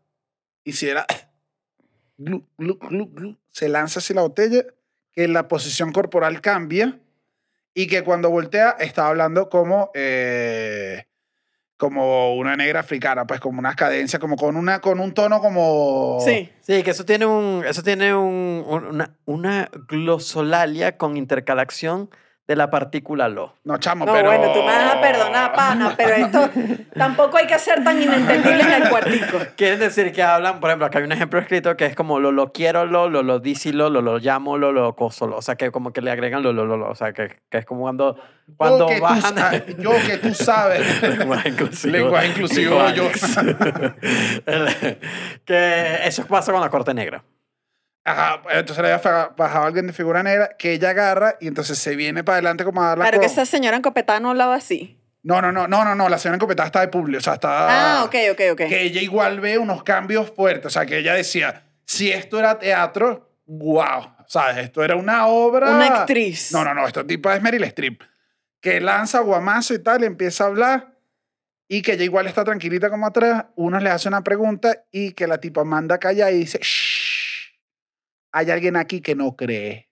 [0.62, 1.06] hiciera...
[3.50, 4.64] Se lanza así la botella,
[5.12, 6.98] que la posición corporal cambia
[7.72, 9.90] y que cuando voltea está hablando como...
[9.94, 11.06] eh,
[11.76, 16.18] como una negra africana, pues como unas cadencias, como con, una, con un tono como...
[16.24, 16.50] Sí.
[16.60, 22.08] Sí, que eso tiene, un, eso tiene un, un- una, una glosolalia con intercalación
[22.46, 23.54] de la partícula lo.
[23.64, 24.28] No, chamo, No, pero...
[24.28, 26.50] bueno, tú me vas a perdonar, pana, pero esto
[26.94, 29.38] tampoco hay que ser tan inentendible en el cuartico.
[29.56, 32.32] Quieren decir que hablan, por ejemplo, acá hay un ejemplo escrito que es como lo
[32.32, 35.38] lo quiero lo, lo lo dísilo, lo lo llamo lo lo coso lo.
[35.38, 36.90] O sea, que como que le agregan lo lo lo, lo.
[36.90, 38.18] O sea, que, que es como cuando,
[38.56, 39.34] cuando yo que, bajan...
[39.64, 41.02] tú, yo que tú sabes.
[41.02, 41.92] Lenguaje inclusivo.
[41.92, 43.04] Lenguaje inclusivo, yo.
[45.44, 47.24] Que eso pasa con la corte negra.
[48.04, 51.96] Ajá, entonces le había bajado alguien de figura negra que ella agarra y entonces se
[51.96, 55.00] viene para adelante como a dar la Claro que esa señora encopetada no hablaba así.
[55.22, 58.00] No, no, no, no, no, no, la señora encopetada está de publi, o sea, está...
[58.00, 58.58] Ah, ok, ok, ok.
[58.68, 62.58] Que ella igual ve unos cambios fuertes, o sea, que ella decía, si esto era
[62.58, 64.58] teatro, wow, ¿sabes?
[64.58, 65.70] Esto era una obra...
[65.70, 66.52] Una actriz.
[66.52, 68.02] No, no, no, esto tipa es Meryl Streep,
[68.60, 70.94] que lanza guamazo y tal, y empieza a hablar,
[71.68, 75.26] y que ella igual está tranquilita como atrás, uno le hace una pregunta y que
[75.26, 76.93] la tipa manda a callar y dice, shh,
[78.34, 79.88] hay alguien aquí que no cree.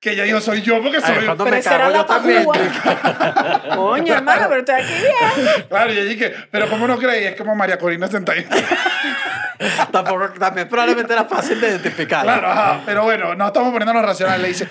[0.00, 1.24] que ella dijo, soy yo porque Ay, soy...
[1.26, 2.44] cuando Pero me cago la yo también.
[3.76, 5.66] Coño, hermano, pero estoy aquí bien.
[5.68, 7.24] Claro, y ella dije, pero ¿cómo no creí?
[7.24, 8.56] Es como María Corina sentadita.
[9.92, 12.24] Tampoco, también probablemente era fácil de identificar.
[12.24, 12.82] Claro, ajá.
[12.84, 14.42] Pero bueno, no estamos poniendo lo racional.
[14.42, 14.66] Le dice,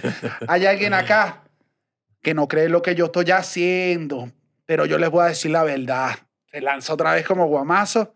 [0.48, 1.44] hay alguien acá
[2.22, 4.32] que no cree lo que yo estoy haciendo,
[4.66, 6.16] pero yo les voy a decir la verdad.
[6.52, 8.16] Se lanza otra vez como guamazo.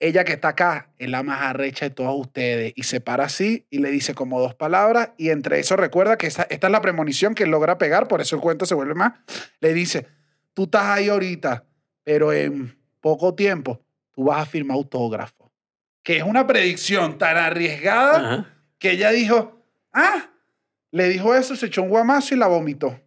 [0.00, 2.72] Ella que está acá es la más arrecha de todos ustedes.
[2.76, 5.10] Y se para así y le dice como dos palabras.
[5.16, 8.36] Y entre eso recuerda que esta, esta es la premonición que logra pegar, por eso
[8.36, 9.14] el cuento se vuelve más.
[9.60, 10.06] Le dice,
[10.54, 11.64] tú estás ahí ahorita,
[12.04, 13.80] pero en poco tiempo
[14.12, 15.50] tú vas a firmar autógrafo.
[16.02, 18.54] Que es una predicción tan arriesgada Ajá.
[18.78, 20.30] que ella dijo, ah,
[20.90, 23.00] le dijo eso, se echó un guamazo y la vomitó.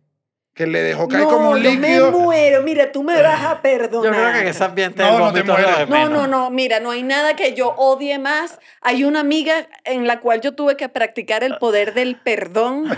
[0.62, 2.12] Que le dejó caer como un yo líquido.
[2.12, 2.62] me muero.
[2.62, 4.14] Mira, tú me vas a Yo perdonar.
[4.14, 5.78] creo que en ese ambiente No, no te mueres.
[5.80, 8.60] de No, no, no, mira, no hay nada que yo odie más.
[8.82, 12.96] Hay una amiga en la cual yo tuve que practicar el poder del perdón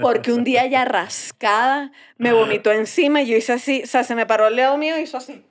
[0.00, 4.14] porque un día ya rascada me vomitó encima y yo hice así, o sea, se
[4.14, 5.44] me paró el dedo mío y hizo así.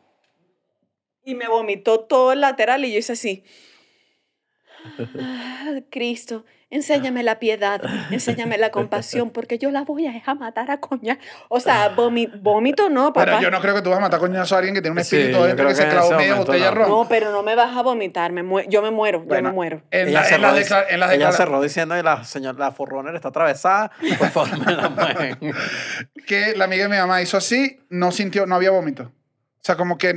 [1.24, 3.44] Y me vomitó todo el lateral y yo hice así.
[5.20, 10.70] Ah, Cristo, enséñame la piedad, enséñame la compasión, porque yo la voy a dejar matar
[10.72, 11.18] a coña.
[11.50, 13.26] O sea, vomi- vómito no, papá.
[13.26, 15.04] Pero yo no creo que tú vas a matar coñazo a alguien que tiene un
[15.06, 16.90] Sí, espíritu yo dentro que se que en media momento botella ron.
[16.90, 19.56] No, pero no me vas a vomitar, me mue- yo me muero, yo Bueno, me
[19.56, 19.82] muero.
[19.92, 22.24] En, Ella la, en, cerró, las dic- decla- en las ella cerró diciendo y la
[22.26, 23.92] señora la forrunner está atravesada.
[24.20, 25.38] Por favor, me la mueven.
[26.28, 29.04] que la amiga de mi mamá hizo así, no sintió, no había vómito.
[29.04, 30.14] O sea, como que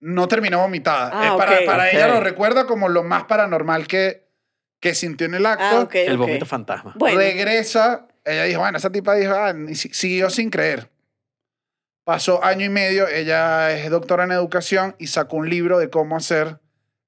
[0.00, 1.10] no terminó vomitada.
[1.12, 1.64] Ah, Eh, para ok.
[1.66, 1.90] para Ok.
[1.94, 4.23] ella lo recuerda como lo más paranormal que,
[4.84, 5.64] que sintió en el acto.
[5.64, 6.18] Ah, El ok.
[6.18, 6.92] vómito fantasma.
[6.98, 10.90] Bueno, Regresa, ella dijo, bueno, esa tipa dijo, ah, siguió sin creer.
[12.04, 16.18] Pasó año y medio, ella es doctora en educación y sacó un libro de cómo
[16.18, 16.60] hacer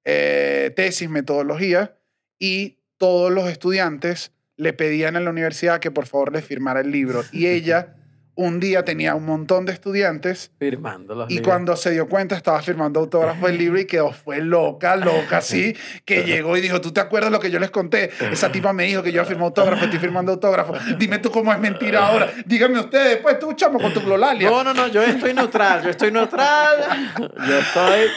[0.05, 1.95] eh, tesis, metodología,
[2.39, 6.89] y todos los estudiantes le pedían en la universidad que por favor le firmara el
[6.89, 7.23] libro.
[7.31, 7.93] Y ella
[8.37, 11.47] un día tenía un montón de estudiantes Firmando los y libros.
[11.47, 15.75] cuando se dio cuenta estaba firmando autógrafo del libro y quedó, fue loca, loca, así,
[16.05, 18.11] que llegó y dijo, ¿tú te acuerdas lo que yo les conté?
[18.31, 20.73] Esa tipa me dijo que yo firmé autógrafo, estoy firmando autógrafo.
[20.97, 22.31] Dime tú cómo es mentira ahora.
[22.45, 24.49] Díganme ustedes, pues tú, chamo, con tu glolalia.
[24.49, 26.77] No, no, no, yo estoy neutral, yo estoy neutral.
[27.17, 28.07] Yo estoy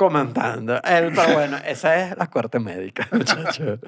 [0.00, 0.80] comentando.
[0.82, 3.78] El, pero bueno, esa es la corte médica, muchachos.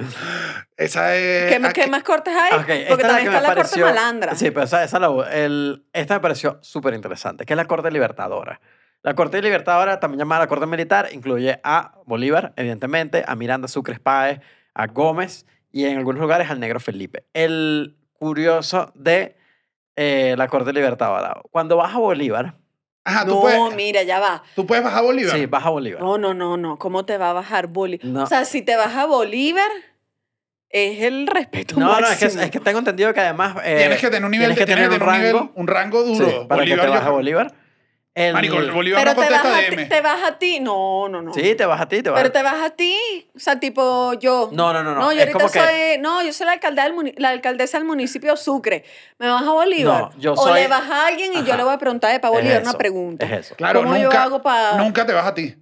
[0.77, 1.49] Esa es...
[1.57, 2.51] ¿qué, aquí- qué más cortes hay?
[2.53, 4.35] Porque es la también está la pareció- corte malandra.
[4.35, 7.91] Sí, pero esa, esa la, el, esta me pareció súper interesante, que es la corte
[7.91, 8.61] libertadora.
[9.03, 13.99] La corte libertadora, también llamada la corte militar, incluye a Bolívar, evidentemente, a Miranda Sucres
[13.99, 14.41] Páez,
[14.75, 17.25] a Gómez y en algunos lugares al negro Felipe.
[17.33, 19.35] El curioso de
[19.97, 22.57] eh, la corte libertadora, cuando vas a Bolívar,
[23.05, 24.43] Ajá, tú, no, puedes, mira, ya va.
[24.55, 25.37] tú puedes bajar a Bolívar.
[25.37, 26.01] sí, vas a Bolívar.
[26.03, 26.79] No, no, no, no.
[26.79, 28.07] ¿Cómo te va a bajar Bolívar?
[28.07, 28.23] No.
[28.23, 29.71] O sea, si te vas a Bolívar,
[30.71, 33.57] es el respeto No, no, es que, es que tengo entendido que además...
[33.65, 35.27] eh, tienes que tener un nivel, tienes que tener un rango.
[35.41, 36.25] nivel, un rango duro.
[36.27, 37.55] sí, para Bolívar, que te yo- vas a Bolívar.
[38.15, 39.89] El- Marico, el Bolívar Pero no te vas, contesta a ti, DM.
[39.89, 40.61] te vas a ti.
[40.61, 41.33] No, no, no.
[41.33, 42.95] Sí, te vas a ti, te vas Pero te vas a ti.
[43.35, 44.51] O sea, tipo yo.
[44.53, 45.01] No, no, no, no.
[45.01, 45.59] No, yo es ahorita como que...
[45.61, 45.99] soy.
[45.99, 48.85] No, yo soy la, alcalde del muni- la alcaldesa del municipio Sucre.
[49.19, 50.01] ¿Me vas a Bolívar?
[50.03, 52.21] No, yo O soy- le vas a alguien y yo le voy a preguntar de
[52.21, 53.25] para Es Bolívar eso, una pregunta.
[53.25, 53.55] Es eso.
[53.57, 55.55] Claro, ¿Cómo yo nunca, hago pa- nunca te vas a ti.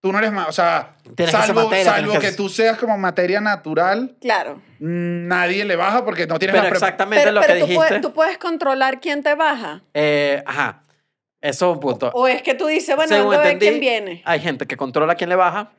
[0.00, 2.36] Tú no eres más, o sea, Tienes que ser salvo, materia, salvo tienes que, que-
[2.36, 4.60] tú seas como materia natural, Claro.
[4.78, 7.66] nadie le baja porque no tienes Pero la pre- exactamente Pero, lo pero que tú,
[7.66, 7.86] dijiste.
[7.88, 9.82] puedes, tú puedes controlar quién te baja.
[9.94, 10.82] Eh, ajá.
[11.40, 12.10] Eso es un punto.
[12.14, 14.22] O es que tú dices, bueno, Según vengo a ver entendí, quién viene.
[14.24, 15.72] Hay gente que controla quién le baja,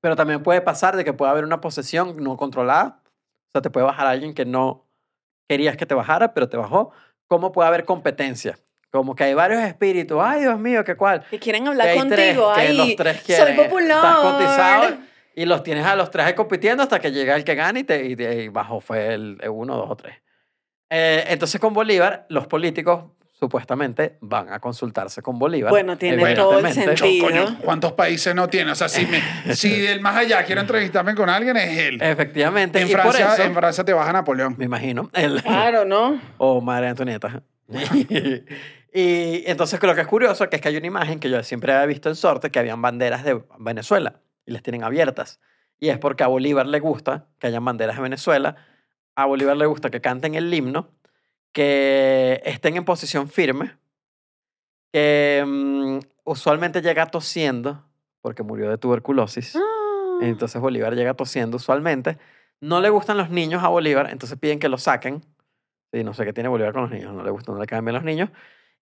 [0.00, 3.00] pero también puede pasar de que puede haber una posesión no controlada.
[3.04, 4.84] O sea, te puede bajar alguien que no
[5.48, 6.90] querías que te bajara, pero te bajó.
[7.28, 8.58] ¿Cómo puede haber competencia?
[8.90, 10.18] Como que hay varios espíritus.
[10.22, 11.24] Ay, Dios mío, ¿qué cuál?
[11.30, 12.54] Que quieren Que hablar hay tres, contigo.
[12.54, 13.56] que Ay, los tres soy quieren.
[13.56, 13.96] popular.
[13.98, 14.96] Estás cotizado
[15.36, 17.84] y los tienes a los tres ahí compitiendo hasta que llega el que gana y,
[17.84, 20.16] te, y, y bajo fue el, el uno, dos o tres.
[20.90, 23.04] Eh, entonces con Bolívar, los políticos
[23.44, 25.70] supuestamente van a consultarse con Bolívar.
[25.70, 26.96] Bueno, tiene todo el evidentemente.
[26.96, 27.26] Yo, sentido.
[27.26, 28.70] coño, ¿cuántos países no tiene?
[28.70, 29.20] O sea, si, me,
[29.54, 32.00] si del más allá quiero entrevistarme con alguien, es él.
[32.00, 32.80] Efectivamente.
[32.80, 34.54] En y por Francia, eso, en Francia te baja Napoleón.
[34.56, 36.18] me imagino, el, Claro, ¿no?
[36.38, 37.42] o María Antonieta.
[37.68, 41.74] y entonces lo que es curioso que es que hay una imagen que yo siempre
[41.74, 45.38] había visto en Sorte que habían banderas de Venezuela y las tienen abiertas.
[45.78, 48.56] Y es porque a Bolívar le gusta que hayan banderas de Venezuela,
[49.16, 50.88] a Bolívar le gusta que canten el himno,
[51.54, 53.74] que estén en posición firme,
[54.92, 57.82] que mm, usualmente llega tosiendo
[58.20, 59.56] porque murió de tuberculosis.
[59.56, 60.18] Ah.
[60.20, 62.18] Entonces Bolívar llega tosiendo usualmente.
[62.60, 65.22] No le gustan los niños a Bolívar, entonces piden que lo saquen.
[65.92, 67.84] Sí, no sé qué tiene Bolívar con los niños, no le gustan, no le caen
[67.84, 68.30] bien los niños.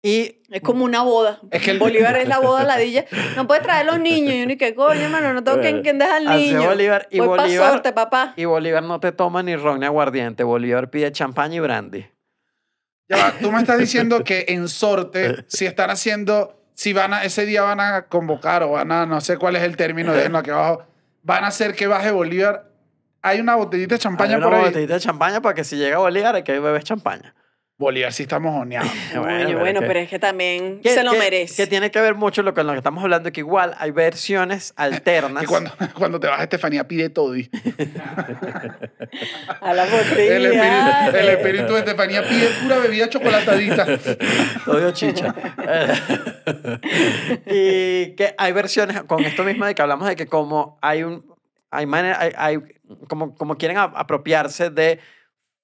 [0.02, 1.40] Y Es como una boda.
[1.50, 3.06] Es que el- Bolívar es la boda ladilla.
[3.36, 4.34] No puede traer los niños.
[4.36, 6.64] Y uno, y que coño, hermano, no tengo quien, quien deja al niño.
[6.68, 8.34] Bolívar y Voy pa' Bolívar- sorte, papá.
[8.38, 10.44] Y Bolívar no te toma ni ron ni aguardiente.
[10.44, 12.06] Bolívar pide champaña y brandy.
[13.08, 17.46] Ya tú me estás diciendo que en sorte, si están haciendo, si van a, ese
[17.46, 20.50] día van a convocar o van a, no sé cuál es el término, déjenlo aquí
[20.50, 20.84] abajo,
[21.22, 22.72] van a hacer que baje Bolívar.
[23.22, 24.66] Hay una botellita de champaña Hay una por ahí.
[24.66, 27.36] botellita de champaña para que si llega Bolívar hay que beber champaña.
[27.78, 28.88] Bolívar sí está mojoneado.
[29.14, 31.56] Coño, bueno, pero es que también que- se lo que- merece.
[31.64, 34.74] Que tiene que ver mucho lo con lo que estamos hablando, que igual hay versiones
[34.78, 35.42] alternas.
[35.42, 37.50] Que cuando, cuando te vas Estefanía pide toddy.
[39.62, 40.36] A la botella.
[40.38, 43.86] El espíritu, el espíritu de Estefanía pide pura bebida chocolatadita.
[44.66, 45.36] Todo chicha.
[47.46, 51.26] y que hay versiones con esto mismo de que hablamos de que como hay un
[51.72, 52.60] hay, manera- hay, hay-
[53.10, 55.00] como, como quieren a- apropiarse de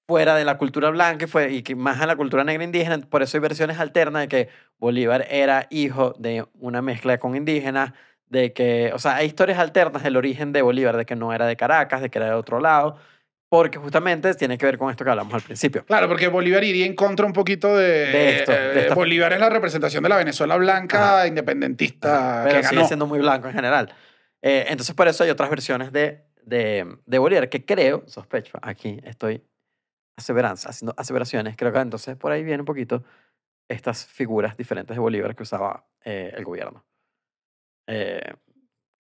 [0.06, 2.98] fuera de la cultura blanca y, fue, y que más en la cultura negra indígena,
[2.98, 4.48] por eso hay versiones alternas de que
[4.78, 7.92] Bolívar era hijo de una mezcla con indígenas,
[8.26, 11.46] de que, o sea, hay historias alternas del origen de Bolívar, de que no era
[11.46, 12.96] de Caracas, de que era de otro lado,
[13.48, 15.84] porque justamente tiene que ver con esto que hablamos al principio.
[15.84, 17.88] Claro, porque Bolívar iría en contra un poquito de...
[18.06, 21.26] De esto, de eh, esta- Bolívar es la representación de la Venezuela blanca Ajá.
[21.28, 22.88] independentista pero que sigue ganó.
[22.88, 23.94] siendo muy blanco en general.
[24.40, 28.98] Eh, entonces, por eso hay otras versiones de, de, de Bolívar que creo, sospecho, aquí
[29.04, 29.42] estoy
[30.16, 33.02] aseveranza, haciendo aseveraciones, creo que entonces por ahí viene un poquito
[33.68, 36.84] estas figuras diferentes de Bolívar que usaba eh, el gobierno.
[37.86, 38.34] Eh,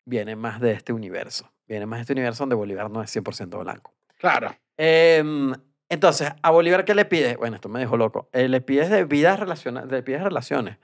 [0.04, 3.58] viene más de este universo, viene más de este universo donde Bolívar no es 100%
[3.60, 3.94] blanco.
[4.16, 4.54] Claro.
[4.76, 5.52] Em,
[5.88, 7.36] entonces, ¿a Bolívar qué le pide?
[7.36, 8.28] Bueno, esto me dejó loco.
[8.32, 10.78] Eh, le pides de vidas relaciones, le pides relaciones.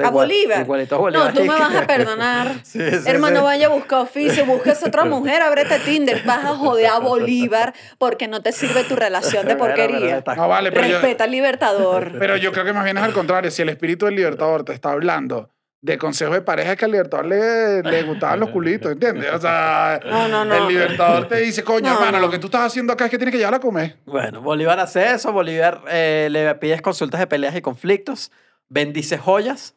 [0.00, 0.60] ¿A Bolívar?
[0.62, 1.26] Igualito a Bolívar.
[1.26, 2.52] No, tú me vas a perdonar.
[2.62, 3.44] Sí, sí, Hermano, sí.
[3.44, 8.28] vaya a buscar oficio, busques otra mujer, ábrete Tinder, vas a joder a Bolívar porque
[8.28, 10.22] no te sirve tu relación de porquería.
[10.36, 12.12] No vale, pero yo, Respeta al libertador.
[12.18, 13.50] pero yo creo que más bien es al contrario.
[13.50, 16.90] Si el espíritu del libertador te está hablando de consejo de pareja, es que al
[16.92, 19.32] libertador le, le gustaban los culitos, ¿entiendes?
[19.32, 20.54] O sea, No, no, no.
[20.54, 22.26] el libertador te dice, coño, No, hermano, no.
[22.26, 23.96] lo que tú estás haciendo acá es que tienes que llevarla a comer.
[24.06, 28.30] Bueno, Bolívar hace eso, Bolívar eh, le pides consultas de peleas y conflictos,
[28.68, 29.74] bendice joyas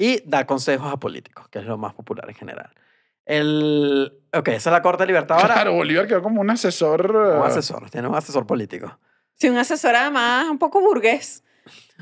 [0.00, 2.70] y da consejos a políticos, que es lo más popular en general.
[3.26, 5.52] El, ok, esa es la Corte Libertadora.
[5.52, 7.14] Claro, Bolívar quedó como un asesor.
[7.14, 8.98] Un eh, asesor, tiene un asesor político.
[9.34, 11.44] Si un asesor además un poco burgués.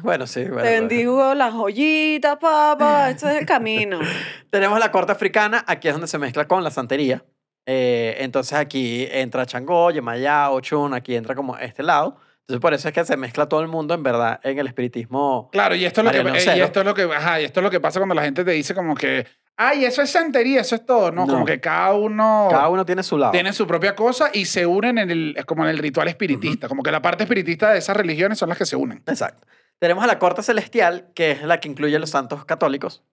[0.01, 0.45] Bueno, sí.
[0.45, 0.81] bueno, Te pues.
[0.81, 3.11] bendigo las joyitas, papá.
[3.11, 3.99] Este es el camino.
[4.51, 7.25] Tenemos la corte africana, aquí es donde se mezcla con la santería.
[7.67, 12.21] Eh, entonces aquí entra Changó, Yemayá, Ochun, aquí entra como este lado.
[12.49, 15.51] Entonces por eso es que se mezcla todo el mundo, en verdad, en el espiritismo.
[15.53, 16.65] Claro, y esto es lo que, Mariano eh, y Cero.
[16.65, 18.53] esto es lo que, ajá, y esto es lo que pasa cuando la gente te
[18.53, 19.27] dice como que,
[19.59, 21.13] ay, eso es santería, eso es todo.
[21.13, 21.33] No, No.
[21.35, 23.33] como que cada uno, Cada uno tiene su lado.
[23.33, 26.69] tiene su propia cosa y se unen en el, como en el ritual espiritista.
[26.69, 29.03] Como que la parte espiritista de esas religiones son las que se unen.
[29.07, 29.47] Exacto.
[29.79, 33.05] Tenemos a la corte celestial, que es la que incluye los santos católicos.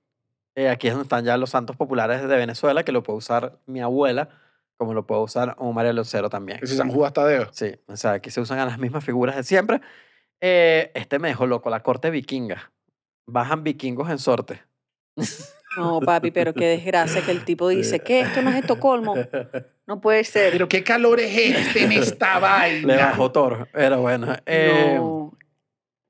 [0.56, 3.58] Eh, aquí es donde están ya los santos populares de Venezuela, que lo puede usar
[3.66, 4.30] mi abuela,
[4.78, 6.60] como lo puede usar un María Lucero también.
[6.60, 7.48] Que si San Judas Tadeo.
[7.52, 9.82] Sí, o sea, aquí se usan a las mismas figuras de siempre.
[10.42, 12.72] Eh, este me dejó loco, la corte vikinga.
[13.28, 14.62] Bajan vikingos en sorte.
[15.78, 19.14] No, papi, pero qué desgracia que el tipo dice que esto no es Estocolmo.
[19.88, 20.52] No puede ser.
[20.54, 22.88] Pero qué calor es este en esta vaina.
[22.96, 24.34] Le bajó toro, pero bueno.
[24.46, 25.32] eh, No.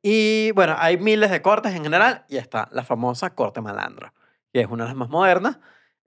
[0.04, 4.14] Y bueno, hay miles de cortes en general y está la famosa corte malandro,
[4.54, 5.58] que es una de las más modernas.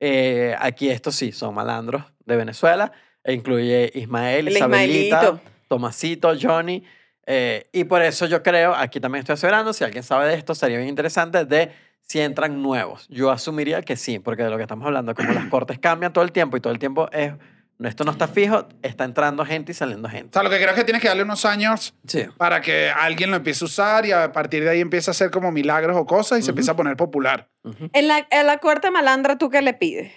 [0.00, 2.92] Eh, aquí estos sí son malandros de Venezuela,
[3.24, 5.40] e incluye Ismael, El Isabelita, Ismaelito.
[5.68, 6.84] Tomasito, Johnny.
[7.26, 10.54] eh, y por eso yo creo, aquí también estoy asegurando, si alguien sabe de esto,
[10.54, 13.06] sería bien interesante de si entran nuevos.
[13.08, 16.24] Yo asumiría que sí, porque de lo que estamos hablando, como las cortes cambian todo
[16.24, 17.32] el tiempo y todo el tiempo es
[17.80, 20.30] Esto no está fijo, está entrando gente y saliendo O gente.
[20.32, 22.24] sea, lo que creo es que tienes que darle unos años Sí.
[22.36, 25.30] para que alguien lo empiece a usar y a partir de ahí empiece a hacer
[25.30, 27.48] como milagros o cosas y se empieza a poner popular.
[27.92, 30.12] En la, en la corte malandra, ¿tú qué le pides?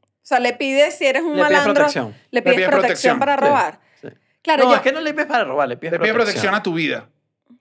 [0.00, 2.14] O sea, le pides, si eres un Le pides malandro, protección.
[2.30, 3.80] le pides pides protección, protección, para sí, robar.
[4.00, 4.08] sí.
[4.40, 6.50] Claro, no, yo- es que no le pides para robar, le pides Te pide protección.
[6.50, 7.08] protección a tu vida.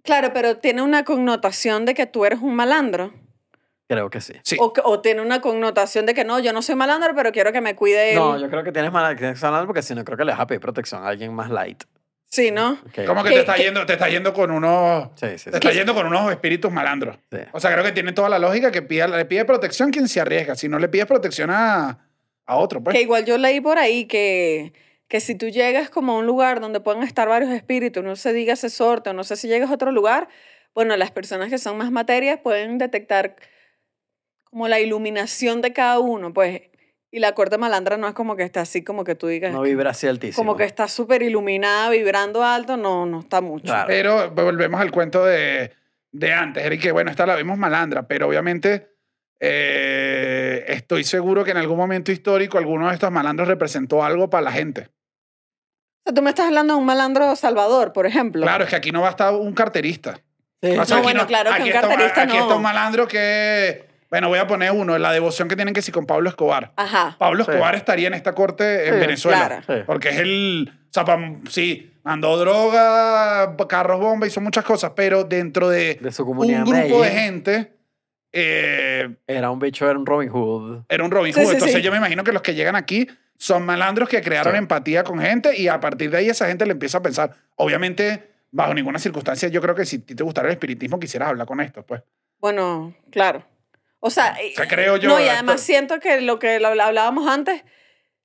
[0.04, 3.14] claro, pero tiene una connotación de que tú eres un malandro.
[3.92, 4.32] Creo que sí.
[4.44, 4.56] Sí.
[4.58, 7.76] O, tiene una connotación de que no, yo no soy malandro, pero quiero que me
[7.76, 8.16] cuide él.
[8.16, 10.62] No, yo creo que tienes malandro porque si no creo que le vas a pedir
[10.62, 11.84] protección a alguien más light.
[12.28, 12.78] Sí, ¿no?
[13.06, 15.10] Como que te está yendo, te está yendo con unos.
[15.16, 17.18] Sí, sí, Te está yendo con unos espíritus malandros.
[17.30, 17.39] Sí.
[17.52, 20.22] O sea, creo que tiene toda la lógica que pida, le pide protección quien se
[20.22, 20.56] arriesga.
[20.56, 22.08] Si no le pides protección a,
[22.46, 22.96] a otro, pues.
[22.96, 24.72] Que igual yo leí por ahí que,
[25.10, 28.32] que si tú llegas como a un lugar donde pueden estar varios espíritus, no se
[28.32, 30.30] diga ese sorte, o no sé si llegas a otro lugar,
[30.74, 33.36] bueno, las personas que son más materias pueden detectar
[34.52, 36.62] como la iluminación de cada uno, pues.
[37.14, 39.64] Y la corte malandra no es como que está así, como que tú digas, No
[39.64, 40.38] vibra así altísimo.
[40.45, 43.66] como que está súper iluminada, vibrando alto, no, no está mucho.
[43.66, 43.88] Claro.
[43.88, 45.74] Pero volvemos al cuento de,
[46.14, 46.64] de antes.
[46.64, 48.93] Era que, bueno, esta la vimos malandra, pero obviamente
[49.41, 54.43] eh, estoy seguro que en algún momento histórico alguno de estos malandros representó algo para
[54.43, 54.84] la gente.
[54.84, 58.41] O sea, tú me estás hablando de un malandro Salvador, por ejemplo.
[58.43, 60.22] Claro, es que aquí no va a estar un carterista.
[60.64, 60.78] Sí.
[60.78, 62.43] O sea, No, aquí bueno, claro que aquí un está- carterista Aquí no.
[62.43, 65.91] está un malandro que, bueno, voy a poner uno, la devoción que tienen que sí
[65.91, 66.74] con Pablo Escobar.
[66.76, 67.16] Ajá.
[67.18, 67.49] Pablo Sí.
[67.51, 69.47] Escobar estaría en esta corte en Sí, Venezuela.
[69.47, 69.64] claro.
[69.80, 69.84] Sí.
[69.88, 70.72] Porque es el.
[70.89, 76.12] O sea, pam- sí, mandó droga, carros bomba, hizo muchas cosas, pero dentro de, De
[76.12, 77.72] su un comunidad grupo de gente
[78.34, 80.84] eh, Era un bicho, era un Robin Hood.
[80.89, 81.43] era un Robin Hood.
[81.45, 81.82] sí, Entonces sí.
[81.82, 83.07] yo me imagino que los que llegan aquí
[83.38, 84.57] son malandros que crearon Sí.
[84.59, 87.36] empatía con gente y a partir de ahí esa gente le empieza a pensar.
[87.55, 91.30] Obviamente, bajo ninguna circunstancia, yo creo que si a ti te gustara el espiritismo, quisieras
[91.30, 92.03] hablar con esto, pues.
[92.39, 93.43] Bueno, claro.
[94.02, 95.08] O sea, O sea, creo yo.
[95.10, 97.64] no, y esto- además siento que lo que lo habl- hablábamos antes,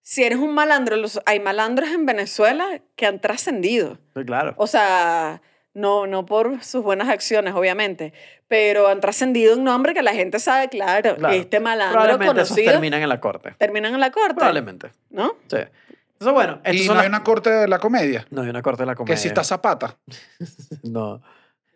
[0.03, 3.99] si eres un malandro, los, hay malandros en Venezuela que han trascendido.
[4.17, 4.55] Sí, claro.
[4.57, 5.43] O sea,
[5.75, 8.13] no, no por sus buenas acciones, obviamente,
[8.49, 11.35] pero han trascendido un nombre que la gente sabe, claro, Claro.
[11.35, 13.55] este malandro Probablemente esos conocido terminan en la corte.
[13.59, 14.93] terminan en la corte, Probablemente.
[15.11, 15.35] ¿no?
[15.49, 15.57] Sí.
[15.59, 18.27] Entonces, bueno, Y no son hay las- una corte de la comedia.
[18.31, 19.15] No hay una corte de la comedia.
[19.15, 19.99] Que si está Zapata.
[20.85, 21.21] No.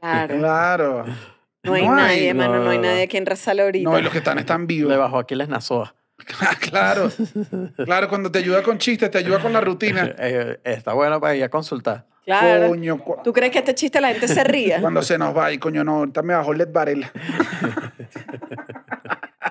[0.01, 0.39] Claro.
[0.39, 1.05] Claro.
[1.63, 2.89] No hay No hay, nadie, mano, no hay no, no.
[2.91, 3.91] nadie a quien rezarle ahorita.
[3.91, 4.91] No, y los que están están vivos.
[4.91, 5.95] Le bajó Aquiles Nazoa.
[6.61, 7.11] claro.
[7.85, 10.15] Claro, cuando te ayuda con chistes, te ayuda con la rutina.
[10.19, 12.07] Eh, está bueno para ir a consultar.
[12.25, 12.69] Claro.
[12.69, 14.79] Coño, ¿Tú crees que este chiste la gente se ría?
[14.81, 17.11] cuando se nos va y coño, no, ahorita me bajó Led Varela.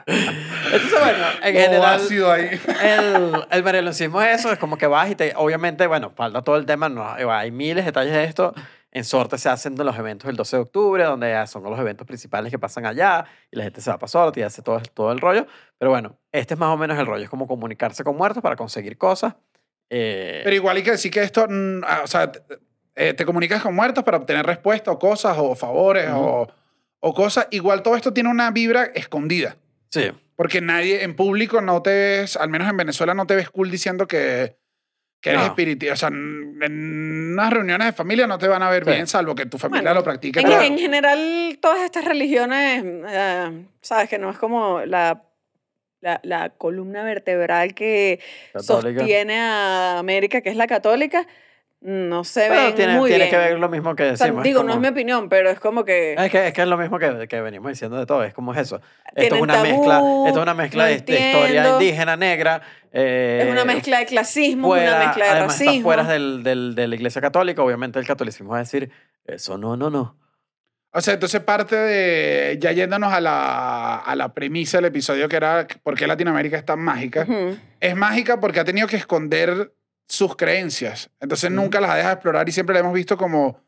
[0.05, 2.60] Entonces, bueno, en Todo general, ácido ahí.
[2.84, 6.57] el, el marieloncismo es eso, es como que vas y te, obviamente, bueno, falta todo
[6.57, 8.53] el tema, no, hay miles de detalles de esto.
[8.92, 12.08] En Sorte se hacen los eventos del 12 de octubre, donde ya son los eventos
[12.08, 15.12] principales que pasan allá, y la gente se va para Sorte y hace todo, todo
[15.12, 15.46] el rollo.
[15.78, 18.56] Pero bueno, este es más o menos el rollo, es como comunicarse con muertos para
[18.56, 19.36] conseguir cosas.
[19.92, 22.42] Eh, Pero igual hay que decir que esto, mm, ah, o sea, te,
[22.96, 26.48] eh, te comunicas con muertos para obtener respuestas o cosas o favores o,
[27.00, 27.48] o cosas.
[27.52, 29.56] Igual todo esto tiene una vibra escondida.
[29.90, 33.50] sí, Porque nadie en público no te ves, al menos en Venezuela, no te ves
[33.50, 34.58] cool diciendo que,
[35.22, 35.47] que eres No.
[35.47, 35.93] espiritista.
[35.93, 38.91] O sea, en unas reuniones de familia no te van a ver Sí.
[38.91, 40.39] bien, salvo que tu familia Bueno, lo practique.
[40.39, 40.63] En, claro.
[40.63, 45.24] en general, todas estas religiones, eh, sabes que no es como la,
[46.01, 48.20] la, la columna vertebral que
[48.53, 48.99] católica.
[48.99, 51.28] sostiene a América, que es la católica,
[51.82, 53.32] no se Pero ven tiene, muy tiene bien.
[53.32, 54.44] que ver lo mismo que O sea, decimos.
[54.44, 56.14] digo, no es como- mi opinión, pero es como que...
[56.14, 58.54] Es que, es que es lo mismo que, que venimos diciendo de todo, es como
[58.54, 58.82] es eso.
[59.16, 59.96] Esto es una tabú, mezcla,
[60.28, 62.62] esto es una mezcla no de, de historia indígena negra.
[62.92, 65.84] eh, es una mezcla de clasismo, fuera, una mezcla de además está racismo.
[65.84, 68.92] fuera del, del- de la iglesia católica, obviamente el catolicismo va a decir,
[69.26, 70.18] eso no, no, no.
[70.92, 75.36] O sea, entonces parte de, ya yéndonos a la, a la premisa del episodio que
[75.36, 77.28] era por qué Latinoamérica es tan mágica.
[77.80, 79.72] Es mágica porque ha tenido que esconder
[80.10, 81.10] sus creencias.
[81.22, 83.62] Entonces nunca las ha dejado explorar y siempre la hemos visto como...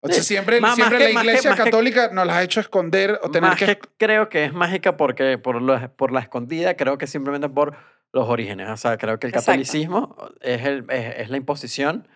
[0.00, 0.22] O sea, Sí.
[0.34, 3.58] siempre, Más- la que- iglesia que- católica nos las ha hecho esconder o tener Más
[3.58, 3.64] que...
[3.66, 7.74] que creo que es mágica porque por, lo- por la escondida, creo que simplemente por
[8.12, 8.68] los orígenes.
[8.68, 9.46] O sea, creo que el Exacto.
[9.52, 12.06] catolicismo es, el, es, es la imposición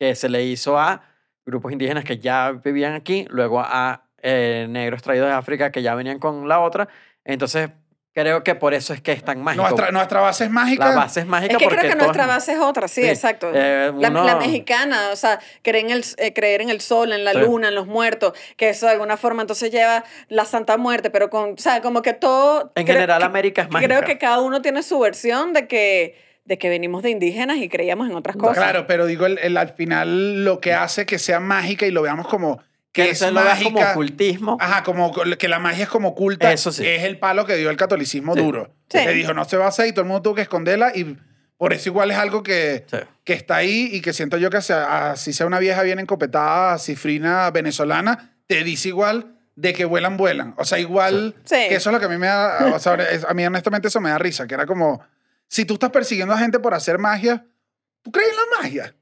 [0.00, 1.04] que se le hizo a
[1.46, 5.94] grupos indígenas que ya vivían aquí, luego a eh, negros traídos de África que ya
[5.94, 6.88] venían con la otra.
[7.24, 7.70] Entonces,
[8.14, 9.62] creo que por eso es que es tan mágico.
[9.62, 10.88] Nuestra, nuestra base es mágica.
[10.90, 13.02] la base es mágica Es que porque creo que todos- nuestra base es otra, sí,
[13.02, 13.08] Sí.
[13.08, 13.50] exacto.
[13.54, 17.12] Eh, la, uno- la mexicana, o sea, creer en, el, eh, creer en el sol,
[17.12, 17.38] en la Sí.
[17.38, 21.30] luna, en los muertos, que eso de alguna forma entonces lleva la Santa Muerte, pero
[21.30, 22.70] con, o sea, como que todo...
[22.74, 23.88] En general, que- América es mágica.
[23.88, 27.68] Creo que cada uno tiene su versión de que, de que venimos de indígenas y
[27.68, 28.56] creíamos en otras cosas.
[28.58, 32.02] Claro, pero digo, el, el- al final lo que hace que sea mágica y lo
[32.02, 32.60] veamos como
[32.92, 33.92] que que es se lo veas como mágica.
[33.92, 34.56] ocultismo.
[34.60, 36.52] Ajá, como que la magia es como oculta.
[36.52, 36.86] Eso sí.
[36.86, 38.40] Es el palo que dio el catolicismo Sí.
[38.40, 38.74] duro.
[38.90, 38.98] Sí.
[38.98, 41.16] Que dijo, no se va a hacer y todo el mundo tuvo que esconderla y
[41.58, 42.96] Por eso igual es algo que, Sí.
[43.22, 46.76] que está ahí y que siento yo que sea- así sea una vieja bien encopetada,
[46.80, 50.54] cifrina venezolana, te dice igual de que vuelan, vuelan.
[50.58, 51.54] O sea, igual Sí.
[51.68, 52.98] que eso es lo que a mí me da, o sea,
[53.28, 55.02] a mí honestamente eso me da risa, que era como,
[55.46, 57.44] si tú estás persiguiendo a gente por hacer magia,
[58.02, 58.94] ¿tú crees en la magia?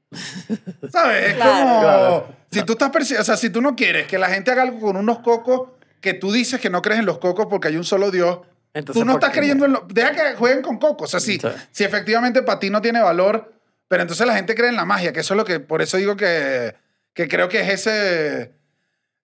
[0.91, 1.29] ¿Sabes?
[1.29, 1.51] Es Claro.
[1.65, 2.35] como, Claro.
[2.51, 4.79] si tú estás persiguiendo, o sea, si tú no quieres que la gente haga algo
[4.79, 5.69] con unos cocos,
[6.01, 8.39] que tú dices que no crees en los cocos porque hay un solo Dios,
[8.73, 9.85] Entonces, tú no ¿por estás creyendo en lo...
[9.89, 11.03] Deja que jueguen con coco.
[11.03, 11.47] O sea, si, Sí.
[11.71, 13.53] si efectivamente para ti no tiene valor,
[13.87, 15.59] pero entonces la gente cree en la magia, que eso es lo que...
[15.59, 16.73] Por eso digo que,
[17.13, 18.53] que creo que es ese...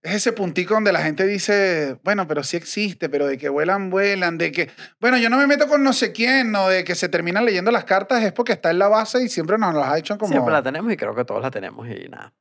[0.03, 3.89] Es ese puntico donde la gente dice, bueno, pero sí existe, pero de que vuelan,
[3.89, 4.69] vuelan, de que,
[5.01, 7.71] bueno, yo no me meto con no sé quién, o de que se terminan leyendo
[7.71, 10.31] las cartas, es porque está en la base y siempre nos las ha hecho como...
[10.31, 12.33] Siempre la tenemos y creo que todos la tenemos y nada.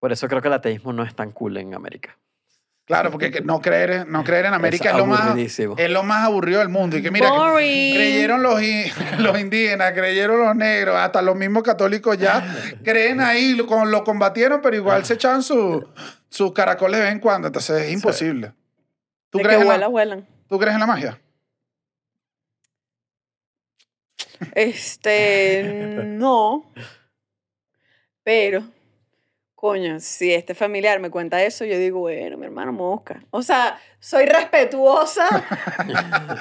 [0.00, 2.16] Por eso creo que el ateísmo no es tan cool en América.
[2.86, 5.36] Claro, porque que no creer, no creer en América Es es, lo más,
[5.78, 6.96] es lo más aburrido del mundo.
[6.98, 8.60] Y que mira, que creyeron los,
[9.18, 12.44] los indígenas, creyeron los negros, hasta los mismos católicos ya
[12.84, 15.88] creen ahí, lo, con- lo combatieron, pero igual se echaban su-
[16.34, 17.46] sus caracoles de vez en cuando.
[17.46, 18.52] Entonces es imposible.
[19.30, 20.26] ¿Tú, De crees que en vuela, la, vuelan.
[20.48, 21.20] ¿Tú crees en la magia?
[24.54, 25.62] Este,
[26.04, 26.72] no.
[28.24, 28.64] Pero,
[29.54, 33.24] coño, si este familiar me cuenta eso, yo digo, bueno, mi hermano mosca.
[33.30, 35.26] O sea, soy respetuosa,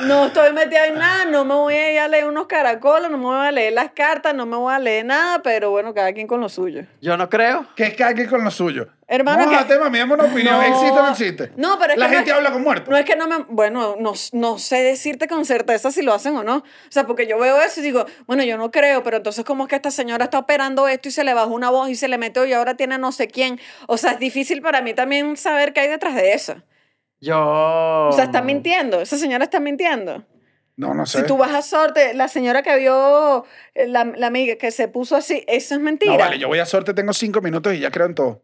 [0.01, 3.17] no estoy metida en nada, no me voy a ir a leer unos caracoles, no
[3.17, 6.11] me voy a leer las cartas, no me voy a leer nada, pero bueno, cada
[6.11, 6.83] quien con lo suyo.
[7.01, 7.65] Yo no creo.
[7.77, 8.89] Que es cada quien con lo suyo.
[9.07, 10.55] Hermano, Vamos que- tema, mi dame una opinión.
[10.55, 10.61] No.
[10.61, 11.51] ¿Existe o no existe?
[11.55, 12.89] No, pero es La que no gente es- habla con muertos.
[12.89, 13.37] No es que no me.
[13.47, 16.57] Bueno, no, no sé decirte con certeza si lo hacen o no.
[16.57, 19.63] O sea, porque yo veo eso y digo, bueno, yo no creo, pero entonces, ¿cómo
[19.63, 22.07] es que esta señora está operando esto y se le bajó una voz y se
[22.09, 23.59] le metió y ahora tiene no sé quién?
[23.87, 26.55] O sea, es difícil para mí también saber qué hay detrás de eso.
[27.23, 28.09] Yo.
[28.09, 28.99] O sea, está mintiendo.
[28.99, 30.25] Esa señora está mintiendo.
[30.75, 31.21] No, no sé.
[31.21, 33.45] Si tú vas a sorte, la señora que vio,
[33.75, 36.11] eh, la, la amiga que se puso así, eso es mentira.
[36.11, 38.43] No, vale, yo voy a suerte, tengo cinco minutos y ya creo en todo.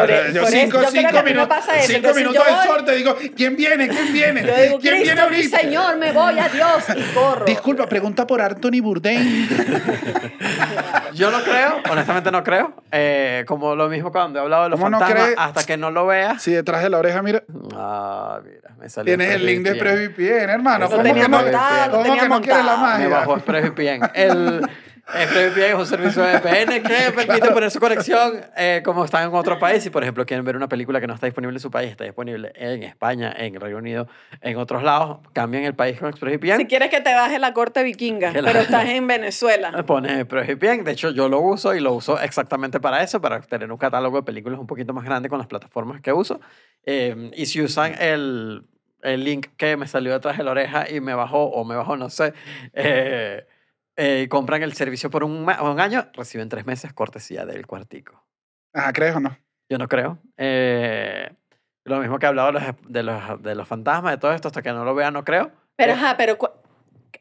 [0.00, 1.86] Por e- yo por cinco, eso, yo creo que minutos, pasa eso.
[1.86, 3.88] cinco Entonces, minutos yo de voy- suerte, digo, ¿quién viene?
[3.88, 4.46] ¿Quién viene?
[4.46, 5.58] Yo digo, ¿Quién viene ahorita?
[5.60, 7.44] Señor, me voy, adiós, y corro.
[7.46, 9.48] Disculpa, pregunta por Anthony Bourdain.
[11.14, 12.74] Yo no creo, honestamente no creo.
[12.92, 15.34] Eh, como lo mismo cuando he hablado de los ¿Cómo no fantasmas, cree?
[15.38, 16.42] hasta que no lo veas.
[16.42, 17.42] Sí, detrás de la oreja, mira,
[17.74, 19.16] Ah, mira, me salió.
[19.16, 19.74] tienes el link de.
[19.76, 20.84] PrevPN, hermano.
[20.84, 22.98] Lo ¿Cómo tenía que no, montado, lo ¿cómo tenía que no quieres la montado.
[22.98, 23.18] Me magia?
[23.18, 24.10] bajó ExpressVPN.
[24.14, 24.68] El
[25.14, 29.34] ExpressVPN es un servicio de VPN que permite poner su conexión eh, como están en
[29.34, 29.86] otro país.
[29.86, 32.04] Y, por ejemplo, quieren ver una película que no está disponible en su país, está
[32.04, 34.08] disponible en España, en Reino Unido,
[34.40, 36.56] en otros lados, cambian el país con ExpressVPN.
[36.58, 39.70] Si quieres que te baje la corte vikinga, la- pero estás en Venezuela.
[39.86, 40.82] Pones ExpressVPN.
[40.84, 44.16] De hecho, yo lo uso y lo uso exactamente para eso, para tener un catálogo
[44.18, 46.40] de películas un poquito más grande con las plataformas que uso.
[46.84, 48.64] Eh, y si usan el,
[49.02, 51.96] el link que me salió detrás de la oreja y me bajó, o me bajó,
[51.96, 52.32] no sé,
[52.74, 53.46] eh,
[53.96, 58.24] eh, y compran el servicio por un, un año, reciben tres meses cortesía del cuartico.
[58.74, 59.36] Ajá, ¿crees o no?
[59.70, 60.18] Yo no creo.
[60.36, 61.30] Eh,
[61.84, 64.48] lo mismo que he hablado de los, de, los, de los fantasmas, de todo esto,
[64.48, 65.50] hasta que no lo vea, no creo.
[65.76, 66.36] Pero, Eh, ajá, pero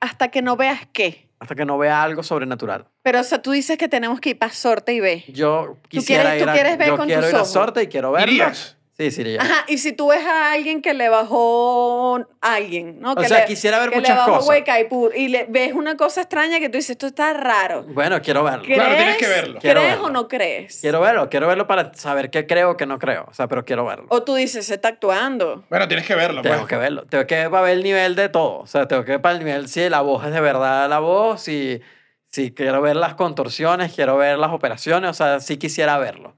[0.02, 1.30] hasta que no veas qué.
[1.40, 2.88] hasta que no vea algo sobrenatural.
[3.04, 5.24] Pero, o sea, tú dices que tenemos que ir para sorte y ve.
[5.30, 7.52] Yo quisiera quieres- tú ir a, quieres ver yo con quiero tus ir a ojos.
[7.54, 8.32] sorte y quiero verlo.
[8.32, 8.75] ¿Irías?
[8.98, 9.42] Sí, sí, iría.
[9.42, 13.12] Ajá, y si tú ves a alguien que le bajó a alguien, ¿no?
[13.12, 14.48] O que sea, le- quisiera ver que muchas le bajó cosas.
[14.50, 17.84] Huecaipur y le ves una cosa extraña que tú dices, esto está raro.
[17.90, 18.64] Bueno, quiero verlo.
[18.64, 18.80] ¿Crees?
[18.80, 19.60] Claro, tienes que verlo.
[19.60, 20.08] Quiero ¿Crees verlo.
[20.08, 20.80] o no crees?
[20.80, 23.26] Quiero verlo, quiero verlo para saber qué creo o qué no creo.
[23.30, 24.06] O sea, pero quiero verlo.
[24.10, 25.66] O tú dices, se está actuando.
[25.70, 26.42] Bueno, tienes que verlo.
[26.42, 26.68] Tengo pues.
[26.70, 27.04] que verlo.
[27.06, 28.60] Tengo que ver para ver el nivel de todo.
[28.60, 31.00] O sea, tengo que ver para el nivel si la voz es de verdad la
[31.00, 31.82] voz, si,
[32.30, 35.10] si quiero ver las contorsiones, quiero ver las operaciones.
[35.10, 36.34] O sea, sí quisiera verlo.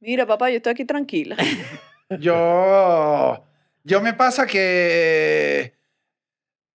[0.00, 1.36] Mira, papá, yo estoy aquí tranquila.
[2.20, 3.44] Yo,
[3.84, 5.74] yo me pasa que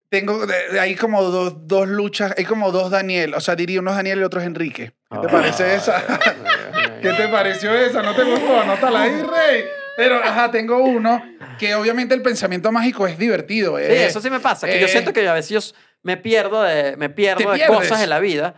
[0.09, 3.79] tengo, de- de- hay como dos, dos luchas, hay como dos Daniel, o sea, diría
[3.79, 4.93] unos Daniel y otros Enrique.
[5.09, 6.03] ¿Qué te parece esa?
[7.01, 8.03] ¿Qué te pareció esa?
[8.03, 8.61] ¿No te gustó?
[8.61, 9.63] Anótala ahí, rey.
[9.97, 11.23] Pero, ajá, tengo uno
[11.57, 13.77] que obviamente el pensamiento mágico es divertido.
[13.79, 14.05] Sí, eh.
[14.05, 14.67] eso sí me pasa.
[14.67, 18.03] Que yo eh, siento que a veces yo me pierdo de, me pierdo de cosas
[18.03, 18.53] en la vida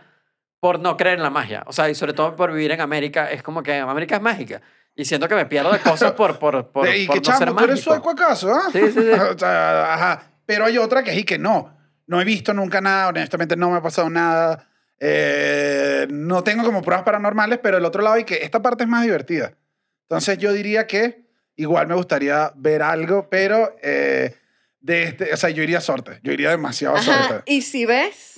[0.60, 1.62] por no creer en la magia.
[1.66, 3.30] O sea, y sobre todo por vivir en América.
[3.30, 4.60] Es como que América es mágica.
[4.94, 7.46] Y siento que me pierdo de cosas por, por, por, ¿Y por qué no ser
[7.46, 7.58] chamo?
[7.58, 7.92] ¿Tú eres mágico.
[7.92, 8.52] sueco acaso?
[8.52, 8.68] ah?
[8.72, 9.10] Sí, sí, sí.
[9.34, 10.22] o sea, ajá.
[10.46, 11.76] Pero hay otra que sí que no.
[12.06, 14.68] No he visto nunca nada, honestamente no me ha pasado nada.
[15.00, 18.88] Eh, no tengo como pruebas paranormales, pero el otro lado hay que esta parte es
[18.88, 19.54] más divertida.
[20.02, 21.26] Entonces yo diría que
[21.56, 24.36] igual me gustaría ver algo, pero eh,
[24.80, 26.20] de este, o sea, yo iría a sorte.
[26.22, 27.52] Yo iría demasiado a Ajá, sorte.
[27.52, 28.35] y si ves,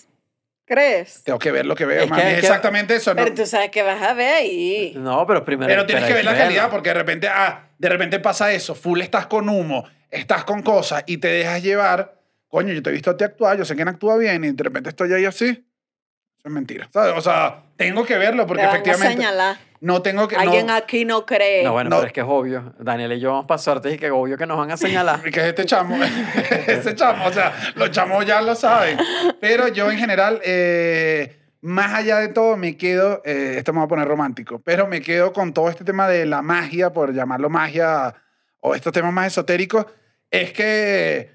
[0.69, 1.25] ¿crees?
[1.25, 2.23] Tengo que ver lo que veo, Es mami.
[2.23, 3.15] que- Es que- exactamente eso.
[3.15, 3.25] ¿no?
[3.25, 4.93] Pero tú sabes que vas a ver ahí.
[4.97, 5.69] No, pero primero.
[5.69, 6.45] Pero tienes que ver la verlo.
[6.47, 10.63] calidad porque de repente, ah, de repente pasa eso, full estás con humo, estás con
[10.63, 12.15] cosas y te dejas llevar,
[12.49, 14.63] coño, yo te he visto a ti actuar, yo sé quién actúa bien y de
[14.63, 15.47] repente estoy ahí así.
[15.47, 16.89] Eso es mentira.
[16.93, 17.15] ¿sabes?
[17.17, 19.57] O sea, tengo que verlo porque Te van a efectivamente señalar.
[19.81, 20.37] No tengo que...
[20.37, 21.63] no- Alguien aquí no cree.
[21.65, 21.97] No, bueno, no.
[21.97, 22.75] pero es que es obvio.
[22.79, 25.23] Daniel y yo vamos para suerte y que obvio que nos van a señalar.
[25.31, 25.97] que es este chamo,
[26.67, 28.99] ese chamo, o sea, los chamos ya lo saben.
[29.41, 33.85] Pero yo en general, eh, más allá de todo, me quedo, eh, esto me va
[33.85, 37.49] a poner romántico, pero me quedo con todo este tema de la magia, por llamarlo
[37.51, 38.15] magia,
[38.61, 39.87] o estos temas más esotéricos,
[40.31, 41.31] es que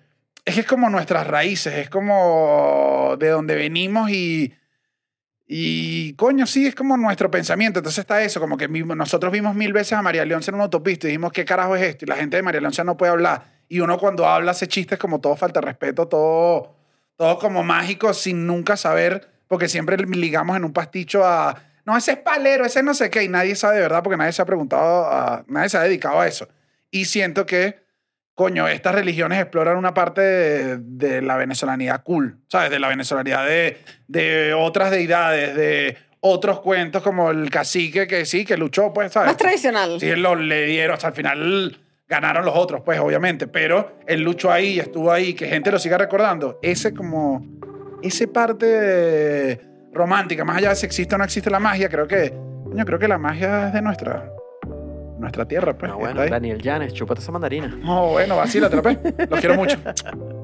[0.45, 4.53] es, que es como nuestras raíces, es como de donde venimos y...
[5.45, 7.79] Y coño, sí, es como nuestro pensamiento.
[7.79, 11.07] Entonces está eso, como que nosotros vimos mil veces a María Leonza en una autopista
[11.07, 12.05] y dijimos, ¿qué carajo es esto?
[12.05, 13.51] Y la gente de María Leonza no puede hablar.
[13.67, 16.75] Y uno cuando habla hace chistes como todo falta de respeto, todo,
[17.17, 22.13] todo como mágico, sin nunca saber, porque siempre ligamos en un pasticho a, no, ese
[22.13, 24.45] es palero, ese no sé qué, y nadie sabe de verdad porque nadie se ha
[24.45, 26.47] preguntado, a- nadie se ha dedicado a eso.
[26.91, 27.82] Y siento que,
[28.35, 32.71] coño, estas religiones exploran una parte de, de la venezolanidad cool, ¿sabes?
[32.71, 33.77] De la venezolanidad de,
[34.07, 39.27] de otras deidades, de otros cuentos como el cacique que sí, que luchó, pues, ¿sabes?
[39.27, 39.99] Más tradicional.
[39.99, 44.51] Sí, lo, le dieron, hasta al final ganaron los otros, pues, obviamente, pero él luchó
[44.51, 46.59] ahí, estuvo ahí, que gente lo siga recordando.
[46.61, 47.45] Ese como,
[48.01, 49.59] ese parte
[49.91, 52.33] romántica, más allá de si existe o no existe la magia, creo que,
[52.63, 54.31] coño, creo que la magia es de nuestra,
[55.23, 55.91] nuestra tierra, pues.
[55.91, 56.29] No, está bueno, ahí.
[56.29, 57.67] Daniel Llanes, chúpate esa mandarina.
[57.67, 58.97] No, bueno, vacílate, pues.
[59.29, 59.77] Los quiero mucho.